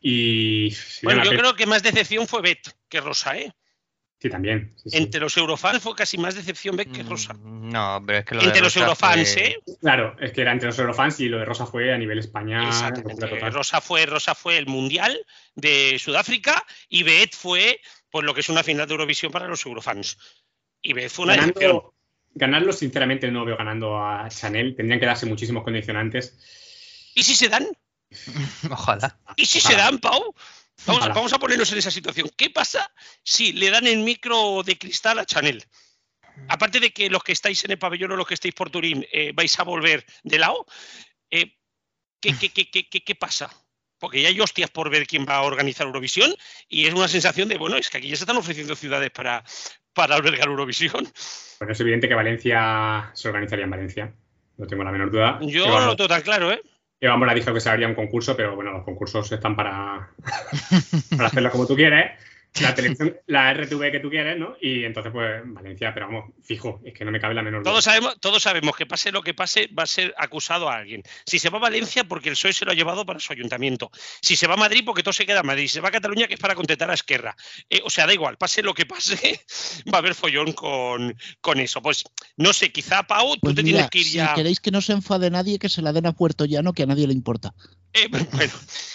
Y, 0.00 0.74
bueno, 1.02 1.24
yo 1.24 1.30
creo 1.30 1.54
que 1.54 1.66
más 1.66 1.82
decepción 1.82 2.26
fue 2.26 2.42
Bet 2.42 2.68
que 2.88 3.00
Rosa, 3.00 3.38
¿eh? 3.38 3.52
Sí, 4.18 4.30
también. 4.30 4.74
Entre 4.92 5.20
los 5.20 5.36
eurofans 5.36 5.82
fue 5.82 5.96
casi 5.96 6.16
más 6.16 6.36
decepción 6.36 6.76
Bet 6.76 6.92
que 6.92 7.02
Rosa. 7.02 7.34
Mm, 7.34 7.70
no, 7.70 8.02
pero 8.06 8.18
es 8.18 8.24
que 8.24 8.34
lo 8.36 8.40
Entre 8.42 8.58
de 8.58 8.64
los 8.64 8.76
eurofans, 8.76 9.36
¿eh? 9.36 9.58
Claro, 9.80 10.16
es 10.20 10.32
que 10.32 10.42
era 10.42 10.52
entre 10.52 10.68
los 10.68 10.78
eurofans 10.78 11.18
y 11.20 11.28
lo 11.28 11.38
de 11.38 11.44
Rosa 11.44 11.66
fue 11.66 11.92
a 11.92 11.98
nivel 11.98 12.18
España. 12.18 12.68
Exactamente. 12.68 13.26
Rosa 13.50 13.80
fue, 13.80 14.06
Rosa 14.06 14.36
fue 14.36 14.58
el 14.58 14.66
Mundial 14.66 15.24
de 15.56 15.98
Sudáfrica 15.98 16.64
y 16.88 17.02
Bet 17.02 17.34
fue 17.34 17.80
pues 18.12 18.24
lo 18.24 18.34
que 18.34 18.40
es 18.40 18.48
una 18.48 18.62
final 18.62 18.86
de 18.86 18.92
Eurovisión 18.92 19.32
para 19.32 19.48
los 19.48 19.64
eurofans. 19.64 20.18
Y 20.82 20.92
Bet 20.92 21.10
fue 21.10 21.26
una 21.26 21.36
decepción 21.36 21.82
ganarlo, 22.34 22.72
sinceramente, 22.72 23.30
no 23.30 23.44
veo 23.44 23.56
ganando 23.56 23.98
a 23.98 24.28
Chanel. 24.28 24.74
Tendrían 24.76 25.00
que 25.00 25.06
darse 25.06 25.26
muchísimos 25.26 25.64
condicionantes. 25.64 26.36
¿Y 27.14 27.22
si 27.22 27.34
se 27.34 27.48
dan? 27.48 27.66
Ojalá. 28.70 29.18
¿Y 29.36 29.46
si 29.46 29.60
se 29.60 29.74
dan, 29.74 29.98
Pau? 29.98 30.34
Vamos, 30.86 31.32
a 31.32 31.38
ponernos 31.38 31.70
en 31.72 31.78
esa 31.78 31.90
situación. 31.90 32.30
¿Qué 32.36 32.50
pasa 32.50 32.92
si 33.22 33.52
le 33.52 33.70
dan 33.70 33.86
el 33.86 33.98
micro 33.98 34.62
de 34.64 34.78
cristal 34.78 35.18
a 35.18 35.26
Chanel? 35.26 35.64
Aparte 36.48 36.80
de 36.80 36.92
que 36.92 37.10
los 37.10 37.22
que 37.22 37.32
estáis 37.32 37.62
en 37.64 37.72
el 37.72 37.78
pabellón 37.78 38.12
o 38.12 38.16
los 38.16 38.26
que 38.26 38.34
estáis 38.34 38.54
por 38.54 38.70
Turín 38.70 39.06
eh, 39.12 39.32
vais 39.34 39.56
a 39.60 39.64
volver 39.64 40.04
de 40.24 40.38
lado, 40.38 40.66
eh, 41.30 41.54
¿qué, 42.20 42.32
qué, 42.34 43.14
pasa? 43.14 43.54
Porque 43.98 44.22
ya 44.22 44.28
hay 44.28 44.40
hostias 44.40 44.70
por 44.70 44.90
ver 44.90 45.06
quién 45.06 45.26
va 45.28 45.36
a 45.36 45.42
organizar 45.42 45.86
Eurovisión 45.86 46.34
y 46.68 46.86
es 46.86 46.94
una 46.94 47.06
sensación 47.06 47.48
de, 47.48 47.58
bueno, 47.58 47.76
es 47.76 47.90
que 47.90 47.98
aquí 47.98 48.08
ya 48.08 48.16
se 48.16 48.24
están 48.24 48.38
ofreciendo 48.38 48.74
ciudades 48.74 49.10
para, 49.10 49.44
para 49.94 50.16
albergar 50.16 50.48
Eurovisión. 50.48 51.06
Bueno, 51.58 51.72
es 51.72 51.80
evidente 51.80 52.08
que 52.08 52.14
Valencia 52.14 53.10
se 53.14 53.28
organizaría 53.28 53.64
en 53.64 53.70
Valencia. 53.70 54.12
No 54.56 54.66
tengo 54.66 54.84
la 54.84 54.92
menor 54.92 55.10
duda. 55.10 55.38
Yo 55.42 55.66
no 55.66 55.86
lo 55.86 55.96
tengo 55.96 56.08
tan 56.08 56.22
claro, 56.22 56.52
¿eh? 56.52 56.60
Eva 57.00 57.16
Mora 57.16 57.34
dijo 57.34 57.52
que 57.52 57.60
se 57.60 57.68
haría 57.68 57.88
un 57.88 57.94
concurso, 57.94 58.36
pero 58.36 58.54
bueno, 58.54 58.70
los 58.72 58.84
concursos 58.84 59.30
están 59.32 59.56
para, 59.56 60.10
para 61.16 61.26
hacerlo 61.26 61.50
como 61.50 61.66
tú 61.66 61.74
quieres 61.74 62.12
la 62.60 62.74
televisión, 62.74 63.16
la 63.26 63.54
RTV 63.54 63.90
que 63.90 64.00
tú 64.00 64.10
quieres, 64.10 64.38
¿no? 64.38 64.56
Y 64.60 64.84
entonces, 64.84 65.12
pues, 65.12 65.42
Valencia, 65.46 65.94
pero 65.94 66.06
vamos, 66.06 66.30
fijo, 66.42 66.80
es 66.84 66.92
que 66.92 67.04
no 67.04 67.10
me 67.10 67.20
cabe 67.20 67.34
la 67.34 67.42
menor 67.42 67.62
duda. 67.62 67.72
Todos 67.72 67.84
sabemos, 67.84 68.20
todos 68.20 68.42
sabemos 68.42 68.76
que 68.76 68.86
pase 68.86 69.10
lo 69.10 69.22
que 69.22 69.34
pase, 69.34 69.68
va 69.68 69.84
a 69.84 69.86
ser 69.86 70.14
acusado 70.18 70.68
a 70.68 70.76
alguien. 70.76 71.02
Si 71.24 71.38
se 71.38 71.48
va 71.48 71.58
a 71.58 71.62
Valencia, 71.62 72.04
porque 72.04 72.28
el 72.28 72.34
PSOE 72.34 72.52
se 72.52 72.64
lo 72.64 72.72
ha 72.72 72.74
llevado 72.74 73.06
para 73.06 73.20
su 73.20 73.32
ayuntamiento. 73.32 73.90
Si 74.20 74.36
se 74.36 74.46
va 74.46 74.54
a 74.54 74.58
Madrid, 74.58 74.82
porque 74.84 75.02
todo 75.02 75.12
se 75.12 75.24
queda 75.26 75.40
en 75.40 75.46
Madrid. 75.46 75.64
Si 75.64 75.74
se 75.74 75.80
va 75.80 75.88
a 75.88 75.92
Cataluña, 75.92 76.26
que 76.26 76.34
es 76.34 76.40
para 76.40 76.54
contentar 76.54 76.90
a 76.90 76.94
Esquerra. 76.94 77.34
Eh, 77.70 77.80
o 77.84 77.90
sea, 77.90 78.06
da 78.06 78.12
igual, 78.12 78.36
pase 78.36 78.62
lo 78.62 78.74
que 78.74 78.86
pase, 78.86 79.40
va 79.92 79.98
a 79.98 80.00
haber 80.00 80.14
follón 80.14 80.52
con, 80.52 81.16
con 81.40 81.58
eso. 81.60 81.80
Pues, 81.80 82.04
no 82.36 82.52
sé, 82.52 82.70
quizá, 82.70 83.02
Pau, 83.04 83.34
tú 83.34 83.40
Pues 83.40 83.54
te 83.54 83.62
mira, 83.62 83.88
tienes 83.88 83.90
que 83.90 83.98
ir 84.00 84.06
ya. 84.06 84.28
Si 84.28 84.34
queréis 84.34 84.60
que 84.60 84.70
no 84.70 84.80
se 84.80 84.92
enfade 84.92 85.30
nadie, 85.30 85.58
que 85.58 85.68
se 85.68 85.82
la 85.82 85.92
den 85.92 86.06
a 86.06 86.12
Puerto 86.12 86.44
Llano, 86.44 86.72
que 86.72 86.82
a 86.82 86.86
nadie 86.86 87.06
le 87.06 87.14
importa. 87.14 87.54
Eh, 87.94 88.08
bueno, 88.32 88.52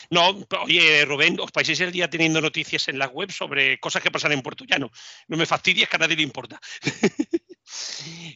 no, 0.10 0.48
oye, 0.64 1.06
Rubén, 1.06 1.40
os 1.40 1.52
paséis 1.52 1.80
el 1.82 1.92
día 1.92 2.10
teniendo 2.10 2.42
noticias 2.42 2.88
en 2.88 2.98
la 2.98 3.08
web 3.08 3.32
sobre 3.48 3.80
cosas 3.80 4.04
que 4.04 4.12
pasan 4.12 4.34
en 4.34 4.42
Puerto 4.42 4.66
Llano. 4.66 4.92
No 5.28 5.38
me 5.38 5.46
fastidies 5.46 5.88
que 5.90 5.96
a 5.96 6.00
nadie 6.00 6.16
le 6.18 6.24
importa. 6.24 6.60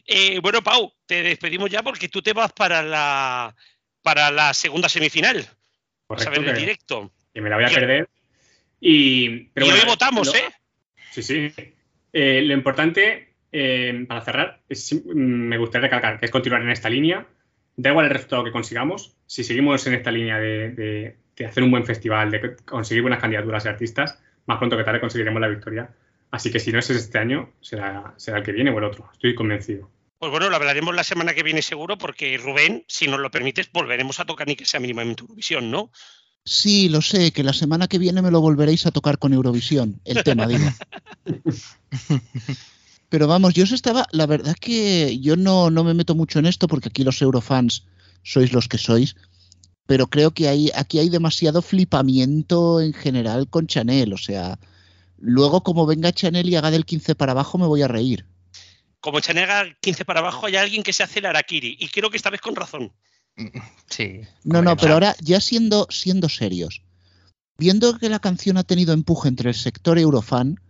Eh, 0.06 0.40
bueno, 0.40 0.62
Pau, 0.62 0.92
te 1.06 1.22
despedimos 1.22 1.70
ya 1.70 1.82
porque 1.82 2.08
tú 2.10 2.20
te 2.20 2.34
vas 2.34 2.52
para 2.52 2.82
la, 2.82 3.56
para 4.02 4.30
la 4.30 4.52
segunda 4.52 4.90
semifinal. 4.90 5.46
Vas 6.06 6.26
a 6.26 6.30
ver 6.30 6.44
el 6.46 6.54
directo. 6.54 7.10
Que 7.32 7.40
me 7.40 7.48
la 7.48 7.56
voy 7.56 7.64
a 7.64 7.70
Y- 7.70 7.74
perder. 7.74 8.08
Y, 8.78 9.28
pero 9.54 9.64
y 9.66 9.68
bueno, 9.70 9.84
hoy 9.84 9.88
votamos, 9.88 10.26
lo- 10.26 10.34
¿eh? 10.34 10.44
Sí, 11.12 11.22
sí. 11.22 11.50
Eh, 12.12 12.42
lo 12.42 12.52
importante, 12.52 13.36
eh, 13.50 14.04
para 14.06 14.20
cerrar, 14.20 14.60
es 14.68 14.94
me 15.06 15.56
gustaría 15.56 15.86
recalcar 15.86 16.20
que 16.20 16.26
es 16.26 16.30
continuar 16.30 16.60
en 16.60 16.70
esta 16.70 16.90
línea. 16.90 17.26
Da 17.74 17.88
igual 17.90 18.04
el 18.06 18.12
resultado 18.12 18.44
que 18.44 18.52
consigamos. 18.52 19.16
Si 19.26 19.44
seguimos 19.44 19.86
en 19.86 19.94
esta 19.94 20.10
línea 20.10 20.38
de, 20.38 20.70
de- 20.72 21.16
de 21.36 21.46
hacer 21.46 21.62
un 21.62 21.70
buen 21.70 21.86
festival, 21.86 22.30
de 22.30 22.56
conseguir 22.66 23.00
buenas 23.00 23.20
candidaturas 23.20 23.64
de 23.64 23.70
artistas, 23.70 24.20
más 24.46 24.58
pronto 24.58 24.76
que 24.76 24.84
tarde 24.84 25.00
conseguiremos 25.00 25.40
la 25.40 25.48
victoria. 25.48 25.90
Así 26.30 26.50
que 26.50 26.60
si 26.60 26.72
no 26.72 26.78
es 26.78 26.88
este 26.90 27.18
año, 27.18 27.52
será, 27.60 28.14
será 28.16 28.38
el 28.38 28.44
que 28.44 28.52
viene 28.52 28.70
o 28.70 28.78
el 28.78 28.84
otro. 28.84 29.08
Estoy 29.12 29.34
convencido. 29.34 29.90
Pues 30.18 30.30
bueno, 30.30 30.48
lo 30.48 30.56
hablaremos 30.56 30.94
la 30.94 31.04
semana 31.04 31.34
que 31.34 31.42
viene 31.42 31.62
seguro 31.62 31.98
porque 31.98 32.38
Rubén, 32.38 32.84
si 32.86 33.08
nos 33.08 33.20
lo 33.20 33.30
permites, 33.30 33.70
volveremos 33.72 34.20
a 34.20 34.24
tocar 34.24 34.46
ni 34.46 34.56
que 34.56 34.64
sea 34.64 34.80
mínimamente 34.80 35.22
Eurovisión, 35.22 35.70
¿no? 35.70 35.90
Sí, 36.44 36.88
lo 36.88 37.02
sé, 37.02 37.32
que 37.32 37.42
la 37.42 37.52
semana 37.52 37.86
que 37.86 37.98
viene 37.98 38.22
me 38.22 38.30
lo 38.30 38.40
volveréis 38.40 38.86
a 38.86 38.90
tocar 38.90 39.18
con 39.18 39.32
Eurovisión, 39.32 40.00
el 40.04 40.22
tema, 40.24 40.46
digo. 40.46 40.64
Pero 43.08 43.28
vamos, 43.28 43.52
yo 43.52 43.64
os 43.64 43.72
estaba, 43.72 44.06
la 44.10 44.26
verdad 44.26 44.56
que 44.58 45.18
yo 45.20 45.36
no, 45.36 45.70
no 45.70 45.84
me 45.84 45.92
meto 45.92 46.14
mucho 46.14 46.38
en 46.38 46.46
esto 46.46 46.66
porque 46.66 46.88
aquí 46.88 47.04
los 47.04 47.20
eurofans 47.20 47.84
sois 48.22 48.54
los 48.54 48.68
que 48.68 48.78
sois, 48.78 49.16
pero 49.86 50.08
creo 50.08 50.32
que 50.32 50.48
hay, 50.48 50.70
aquí 50.74 50.98
hay 50.98 51.08
demasiado 51.08 51.62
flipamiento 51.62 52.80
en 52.80 52.92
general 52.92 53.48
con 53.48 53.66
Chanel, 53.66 54.12
o 54.12 54.18
sea, 54.18 54.58
luego 55.18 55.62
como 55.62 55.86
venga 55.86 56.12
Chanel 56.12 56.48
y 56.48 56.56
haga 56.56 56.70
del 56.70 56.84
15 56.84 57.14
para 57.14 57.32
abajo 57.32 57.58
me 57.58 57.66
voy 57.66 57.82
a 57.82 57.88
reír. 57.88 58.26
Como 59.00 59.20
Chanega 59.20 59.64
15 59.80 60.04
para 60.04 60.20
abajo, 60.20 60.46
hay 60.46 60.56
alguien 60.56 60.82
que 60.82 60.92
se 60.92 61.02
hace 61.02 61.18
el 61.18 61.26
Arakiri 61.26 61.76
y 61.78 61.88
creo 61.88 62.10
que 62.10 62.16
esta 62.16 62.30
vez 62.30 62.40
con 62.40 62.54
razón. 62.54 62.92
Sí. 63.88 64.20
No, 64.44 64.62
no, 64.62 64.76
pero 64.76 64.94
ahora 64.94 65.16
ya 65.20 65.40
siendo, 65.40 65.86
siendo 65.90 66.28
serios, 66.28 66.82
viendo 67.58 67.98
que 67.98 68.08
la 68.08 68.20
canción 68.20 68.56
ha 68.58 68.64
tenido 68.64 68.92
empuje 68.92 69.28
entre 69.28 69.50
el 69.50 69.56
sector 69.56 69.98
eurofan, 69.98 70.60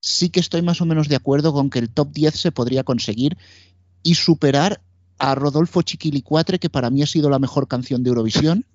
sí 0.00 0.30
que 0.30 0.40
estoy 0.40 0.62
más 0.62 0.80
o 0.80 0.84
menos 0.86 1.08
de 1.08 1.16
acuerdo 1.16 1.52
con 1.52 1.70
que 1.70 1.78
el 1.78 1.90
top 1.90 2.12
10 2.12 2.34
se 2.34 2.52
podría 2.52 2.84
conseguir 2.84 3.38
y 4.02 4.16
superar 4.16 4.82
a 5.22 5.34
Rodolfo 5.36 5.82
Chiquilicuatre, 5.82 6.58
que 6.58 6.68
para 6.68 6.90
mí 6.90 7.02
ha 7.02 7.06
sido 7.06 7.30
la 7.30 7.38
mejor 7.38 7.68
canción 7.68 8.02
de 8.02 8.08
Eurovisión. 8.10 8.66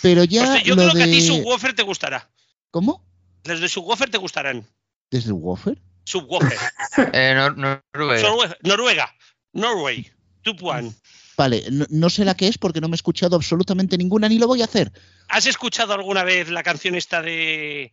Pero 0.00 0.24
ya 0.24 0.44
Hostia, 0.44 0.62
yo 0.62 0.74
lo 0.76 0.82
creo 0.82 0.94
que 0.94 1.02
a 1.02 1.06
ti 1.06 1.20
Subwoofer 1.20 1.74
te 1.74 1.82
gustará. 1.82 2.30
¿Cómo? 2.70 3.04
Los 3.44 3.60
de 3.60 3.68
Subwoofer 3.68 4.10
te 4.10 4.18
gustarán. 4.18 4.66
¿Desde 5.10 5.28
el 5.28 5.34
Woofer? 5.34 5.80
Subwoofer. 6.04 6.58
Eh, 7.12 7.34
Nor- 7.36 7.56
Noruega. 7.94 8.28
Norue- 8.28 8.56
Noruega. 8.62 9.14
Norway. 9.52 10.10
Tupuan. 10.42 10.94
Vale, 11.36 11.64
no, 11.70 11.86
no 11.88 12.10
sé 12.10 12.24
la 12.24 12.34
que 12.36 12.48
es 12.48 12.58
porque 12.58 12.80
no 12.80 12.88
me 12.88 12.94
he 12.94 12.96
escuchado 12.96 13.36
absolutamente 13.36 13.96
ninguna 13.96 14.28
ni 14.28 14.38
lo 14.38 14.46
voy 14.46 14.62
a 14.62 14.66
hacer. 14.66 14.92
¿Has 15.28 15.46
escuchado 15.46 15.94
alguna 15.94 16.24
vez 16.24 16.48
la 16.50 16.62
canción 16.62 16.94
esta 16.94 17.22
de... 17.22 17.92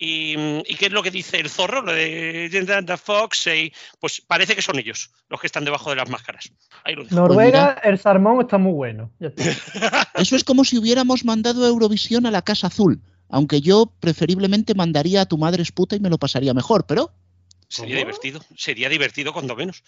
Y, 0.00 0.34
y 0.66 0.76
qué 0.76 0.86
es 0.86 0.92
lo 0.92 1.02
que 1.02 1.10
dice 1.10 1.40
el 1.40 1.50
zorro? 1.50 1.82
Lo 1.82 1.92
de 1.92 2.48
The 2.86 2.96
Fox. 2.96 3.48
eh, 3.48 3.72
pues 3.98 4.22
parece 4.26 4.54
que 4.54 4.62
son 4.62 4.78
ellos 4.78 5.10
los 5.28 5.40
que 5.40 5.48
están 5.48 5.64
debajo 5.64 5.90
de 5.90 5.96
las 5.96 6.08
máscaras. 6.08 6.52
Ahí 6.84 6.94
lo 6.94 7.02
dejo. 7.02 7.16
Noruega, 7.16 7.80
el 7.82 7.98
salmón 7.98 8.40
está 8.40 8.58
muy 8.58 8.72
bueno. 8.72 9.10
Eso 10.14 10.36
es 10.36 10.44
como 10.44 10.64
si 10.64 10.78
hubiéramos 10.78 11.24
mandado 11.24 11.64
a 11.64 11.68
Eurovisión 11.68 12.26
a 12.26 12.30
la 12.30 12.42
Casa 12.42 12.68
Azul. 12.68 13.02
Aunque 13.28 13.60
yo 13.60 13.92
preferiblemente 14.00 14.74
mandaría 14.74 15.22
a 15.22 15.26
tu 15.26 15.36
madre 15.36 15.62
es 15.62 15.72
puta 15.72 15.96
y 15.96 16.00
me 16.00 16.08
lo 16.08 16.16
pasaría 16.18 16.54
mejor, 16.54 16.86
pero 16.86 17.12
Sería 17.68 17.96
¿Cómo? 17.96 18.06
divertido. 18.06 18.40
Sería 18.56 18.88
divertido 18.88 19.32
cuando 19.32 19.54
menos. 19.54 19.82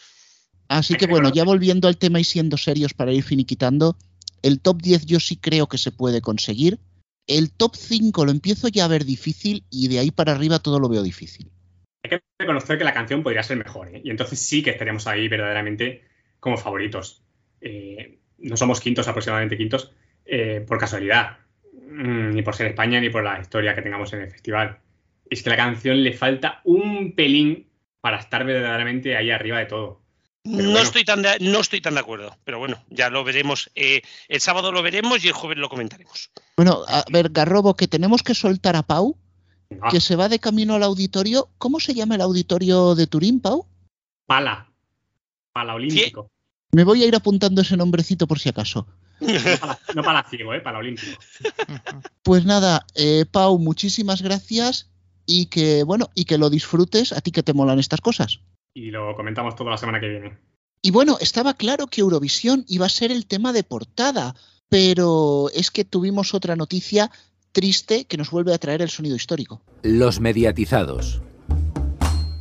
Así 0.69 0.95
que 0.95 1.07
bueno, 1.07 1.33
ya 1.33 1.45
volviendo 1.45 1.89
al 1.89 1.97
tema 1.97 2.21
y 2.21 2.25
siendo 2.25 2.57
serios 2.57 2.95
para 2.95 3.13
ir 3.13 3.25
finiquitando, 3.25 3.97
el 4.43 4.61
top 4.61 4.81
10 4.83 5.07
yo 5.07 5.19
sí 5.19 5.37
creo 5.37 5.67
que 5.67 5.79
se 5.79 5.91
puede 5.91 6.21
conseguir. 6.21 6.79
El 7.27 7.53
top 7.53 7.77
5 7.77 8.25
lo 8.25 8.31
empiezo 8.31 8.69
ya 8.69 8.85
a 8.85 8.89
ver 8.89 9.05
difícil 9.05 9.65
y 9.71 9.89
de 9.89 9.99
ahí 9.99 10.11
para 10.11 10.33
arriba 10.33 10.59
todo 10.59 10.81
lo 10.81 10.89
veo 10.89 11.03
difícil. 11.03 11.51
Hay 12.03 12.11
que 12.11 12.21
reconocer 12.39 12.79
que 12.79 12.85
la 12.85 12.95
canción 12.95 13.23
podría 13.23 13.43
ser 13.43 13.59
mejor, 13.59 13.95
¿eh? 13.95 14.01
y 14.03 14.11
entonces 14.11 14.41
sí 14.41 14.63
que 14.63 14.71
estaríamos 14.71 15.07
ahí 15.07 15.29
verdaderamente 15.29 16.05
como 16.41 16.57
favoritos. 16.57 17.23
Eh, 17.61 18.19
no 18.39 18.57
somos 18.57 18.81
quintos, 18.81 19.07
aproximadamente 19.07 19.57
quintos, 19.57 19.93
eh, 20.25 20.65
por 20.67 20.79
casualidad, 20.79 21.39
mm, 21.73 22.31
ni 22.31 22.43
por 22.43 22.55
ser 22.55 22.69
España, 22.69 23.01
ni 23.01 23.11
por 23.11 23.23
la 23.23 23.39
historia 23.41 23.75
que 23.75 23.83
tengamos 23.83 24.13
en 24.13 24.23
el 24.23 24.31
festival. 24.31 24.79
Es 25.29 25.43
que 25.43 25.51
la 25.51 25.57
canción 25.57 26.03
le 26.03 26.15
falta 26.15 26.61
un 26.65 27.15
pelín 27.15 27.67
para 28.01 28.19
estar 28.19 28.45
verdaderamente 28.45 29.17
ahí 29.17 29.31
arriba 29.31 29.59
de 29.59 29.67
todo. 29.67 30.01
No, 30.45 30.79
estoy 30.79 31.05
tan 31.05 31.21
de, 31.21 31.39
no 31.41 31.61
estoy 31.61 31.83
tan 31.83 31.95
de 31.95 32.01
acuerdo, 32.01 32.35
pero 32.45 32.59
bueno, 32.59 32.83
ya 32.89 33.11
lo 33.11 33.25
veremos. 33.25 33.71
Eh, 33.75 34.01
el 34.29 34.41
sábado 34.41 34.73
lo 34.73 34.83
veremos 34.83 35.23
y 35.23 35.29
el 35.29 35.35
jueves 35.35 35.59
lo 35.59 35.69
comentaremos. 35.69 36.31
Bueno, 36.57 36.83
a 36.89 37.05
ver, 37.11 37.29
Garrobo, 37.29 37.77
que 37.77 37.89
tenemos 37.89 38.23
que 38.23 38.35
soltar 38.35 38.75
a 38.75 38.83
Pau, 38.83 39.19
ah. 39.83 39.89
que 39.91 40.01
se 40.01 40.17
va 40.17 40.31
de 40.31 40.39
camino 40.39 40.75
al 40.75 40.83
auditorio. 40.83 41.51
¿Cómo 41.59 41.79
se 41.79 41.93
llama 41.93 42.15
el 42.15 42.23
auditorio 42.23 42.95
de 42.95 43.07
Turín, 43.07 43.41
Pau? 43.41 43.67
Pala. 44.27 44.67
Pala 45.53 45.75
Olímpico. 45.75 46.31
Me 46.73 46.85
voy 46.85 47.03
a 47.03 47.07
ir 47.07 47.17
apuntando 47.17 47.61
ese 47.61 47.77
nombrecito 47.77 48.27
por 48.27 48.39
si 48.39 48.49
acaso. 48.49 48.87
No 49.95 50.03
para, 50.03 50.23
ciego, 50.23 50.55
¿eh? 50.55 50.61
para 50.61 50.79
olímpico. 50.79 51.19
Pues 52.23 52.47
nada, 52.47 52.87
eh, 52.95 53.27
Pau, 53.31 53.59
muchísimas 53.59 54.23
gracias 54.23 54.89
y 55.27 55.47
que, 55.47 55.83
bueno, 55.83 56.11
y 56.15 56.25
que 56.25 56.39
lo 56.39 56.49
disfrutes 56.49 57.13
a 57.13 57.21
ti 57.21 57.33
que 57.33 57.43
te 57.43 57.53
molan 57.53 57.79
estas 57.79 58.01
cosas 58.01 58.41
y 58.75 58.91
lo 58.91 59.15
comentamos 59.15 59.57
toda 59.57 59.71
la 59.71 59.77
semana 59.77 60.01
que 60.01 60.09
viene. 60.09 60.39
Y 60.83 60.91
bueno, 60.91 61.19
estaba 61.21 61.55
claro 61.55 61.87
que 61.89 62.01
Eurovisión 62.01 62.65
iba 62.69 62.87
a 62.87 62.91
ser 62.91 63.13
el 63.13 63.27
tema 63.27 63.53
de 63.53 63.65
portada, 63.65 64.35
pero 64.69 65.51
es 65.55 65.71
que 65.71 65.85
tuvimos 65.85 66.33
otra 66.33 66.57
noticia 66.57 67.11
triste 67.53 68.05
que 68.05 68.17
nos 68.17 68.31
vuelve 68.31 68.55
a 68.55 68.59
traer 68.59 68.83
el 68.83 68.91
sonido 68.91 69.17
histórico. 69.17 69.61
Los 69.83 70.21
mediatizados. 70.21 71.21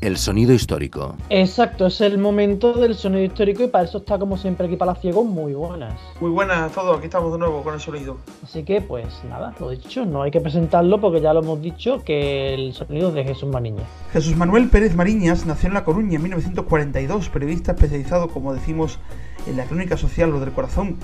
El 0.02 0.16
sonido 0.16 0.54
histórico. 0.54 1.18
Exacto, 1.30 1.88
es 1.88 2.00
el 2.00 2.18
momento 2.18 2.72
del 2.72 2.96
sonido 2.96 3.22
histórico 3.26 3.64
y 3.64 3.68
para 3.68 3.84
eso 3.84 3.98
está 3.98 4.18
como 4.18 4.38
siempre 4.38 4.66
aquí 4.66 4.78
para 4.78 4.96
ciego 4.96 5.26
muy 5.26 5.54
buenas. 5.54 5.94
Muy 6.22 6.32
buenas 6.32 6.72
a 6.72 6.74
todos, 6.74 6.98
aquí 6.98 7.08
estamos 7.08 7.34
de 7.34 7.40
nuevo 7.40 7.62
con 7.64 7.74
el 7.74 7.82
sonido. 7.82 8.16
Así 8.42 8.64
que 8.64 8.80
pues 8.80 9.08
nada, 9.30 9.54
lo 9.60 9.72
dicho, 9.72 10.06
no 10.06 10.22
hay 10.22 10.32
que 10.32 10.40
presentarlo 10.40 11.02
porque 11.02 11.20
ya 11.20 11.34
lo 11.34 11.42
hemos 11.42 11.62
dicho 11.62 12.02
que 12.06 12.54
el 12.54 12.74
sonido 12.74 13.10
es 13.10 13.14
de 13.16 13.26
Jesús 13.26 13.50
Mariñas. 13.50 13.84
Jesús 14.14 14.38
Manuel 14.38 14.70
Pérez 14.70 14.96
Mariñas 14.96 15.46
nació 15.46 15.68
en 15.68 15.74
La 15.74 15.84
Coruña 15.84 16.16
en 16.16 16.22
1942, 16.22 17.28
periodista 17.28 17.74
especializado, 17.74 18.30
como 18.30 18.54
decimos, 18.54 19.00
en 19.48 19.58
la 19.58 19.66
crónica 19.66 19.98
social 19.98 20.34
o 20.34 20.40
del 20.40 20.54
corazón, 20.54 20.96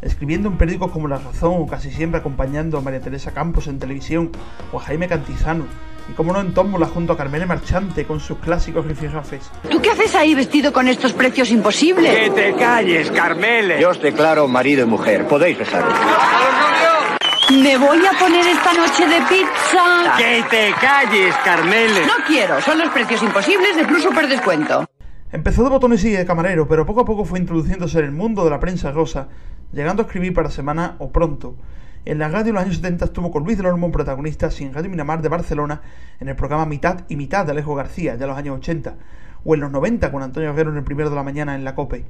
escribiendo 0.00 0.48
en 0.48 0.58
periódicos 0.58 0.92
como 0.92 1.08
La 1.08 1.18
Razón 1.18 1.54
o 1.56 1.66
casi 1.66 1.90
siempre 1.90 2.20
acompañando 2.20 2.78
a 2.78 2.82
María 2.82 3.00
Teresa 3.00 3.32
Campos 3.32 3.66
en 3.66 3.80
televisión 3.80 4.30
o 4.72 4.78
a 4.78 4.80
Jaime 4.80 5.08
Cantizano 5.08 5.64
y 6.08 6.12
como 6.12 6.32
no 6.32 6.40
en 6.40 6.52
tómbola 6.52 6.86
junto 6.86 7.12
a 7.12 7.16
Carmele 7.16 7.46
Marchante 7.46 8.04
con 8.04 8.20
sus 8.20 8.38
clásicos 8.38 8.86
rifirrafes. 8.86 9.50
¿Tú 9.70 9.80
qué 9.80 9.90
haces 9.90 10.14
ahí 10.14 10.34
vestido 10.34 10.72
con 10.72 10.88
estos 10.88 11.12
precios 11.12 11.50
imposibles? 11.50 12.14
¡Que 12.14 12.30
te 12.30 12.54
calles, 12.54 13.10
Carmele! 13.10 13.80
Yo 13.80 13.90
os 13.90 14.00
declaro 14.00 14.48
marido 14.48 14.84
y 14.84 14.86
mujer. 14.86 15.26
Podéis 15.26 15.58
besaros. 15.58 15.94
Me 17.50 17.76
voy 17.76 18.04
a 18.06 18.18
poner 18.18 18.46
esta 18.46 18.72
noche 18.72 19.06
de 19.06 19.20
pizza. 19.28 20.16
¡Que 20.16 20.42
te 20.50 20.72
calles, 20.80 21.34
Carmele! 21.44 22.06
No 22.06 22.24
quiero, 22.26 22.60
son 22.62 22.78
los 22.78 22.88
precios 22.90 23.22
imposibles 23.22 23.76
de 23.76 23.84
Plus 23.84 24.02
Super 24.02 24.26
Descuento. 24.28 24.86
Empezó 25.30 25.64
de 25.64 25.70
botones 25.70 26.04
y 26.04 26.10
de 26.10 26.24
camarero, 26.24 26.68
pero 26.68 26.86
poco 26.86 27.00
a 27.00 27.04
poco 27.04 27.24
fue 27.24 27.38
introduciéndose 27.38 27.98
en 27.98 28.04
el 28.06 28.12
mundo 28.12 28.44
de 28.44 28.50
la 28.50 28.60
prensa 28.60 28.92
rosa, 28.92 29.28
llegando 29.72 30.02
a 30.02 30.06
escribir 30.06 30.32
para 30.32 30.48
Semana 30.50 30.96
o 30.98 31.10
Pronto. 31.10 31.56
En 32.06 32.18
la 32.18 32.28
radio 32.28 32.44
de 32.44 32.52
los 32.52 32.62
años 32.62 32.76
70 32.76 33.06
estuvo 33.06 33.30
con 33.30 33.44
Luis 33.44 33.56
de 33.56 33.62
Lormón 33.62 33.90
protagonista 33.90 34.50
sin 34.50 34.74
Radio 34.74 34.90
Minamar 34.90 35.22
de 35.22 35.30
Barcelona 35.30 35.80
en 36.20 36.28
el 36.28 36.36
programa 36.36 36.66
Mitad 36.66 37.00
y 37.08 37.16
Mitad 37.16 37.46
de 37.46 37.52
Alejo 37.52 37.74
García, 37.74 38.14
ya 38.16 38.24
en 38.24 38.28
los 38.28 38.36
años 38.36 38.58
80, 38.58 38.94
o 39.42 39.54
en 39.54 39.60
los 39.60 39.70
90 39.70 40.12
con 40.12 40.22
Antonio 40.22 40.50
Guerrero 40.50 40.70
en 40.70 40.76
el 40.76 40.84
primero 40.84 41.08
de 41.08 41.16
la 41.16 41.22
mañana 41.22 41.54
en 41.54 41.64
la 41.64 41.74
COPE. 41.74 42.04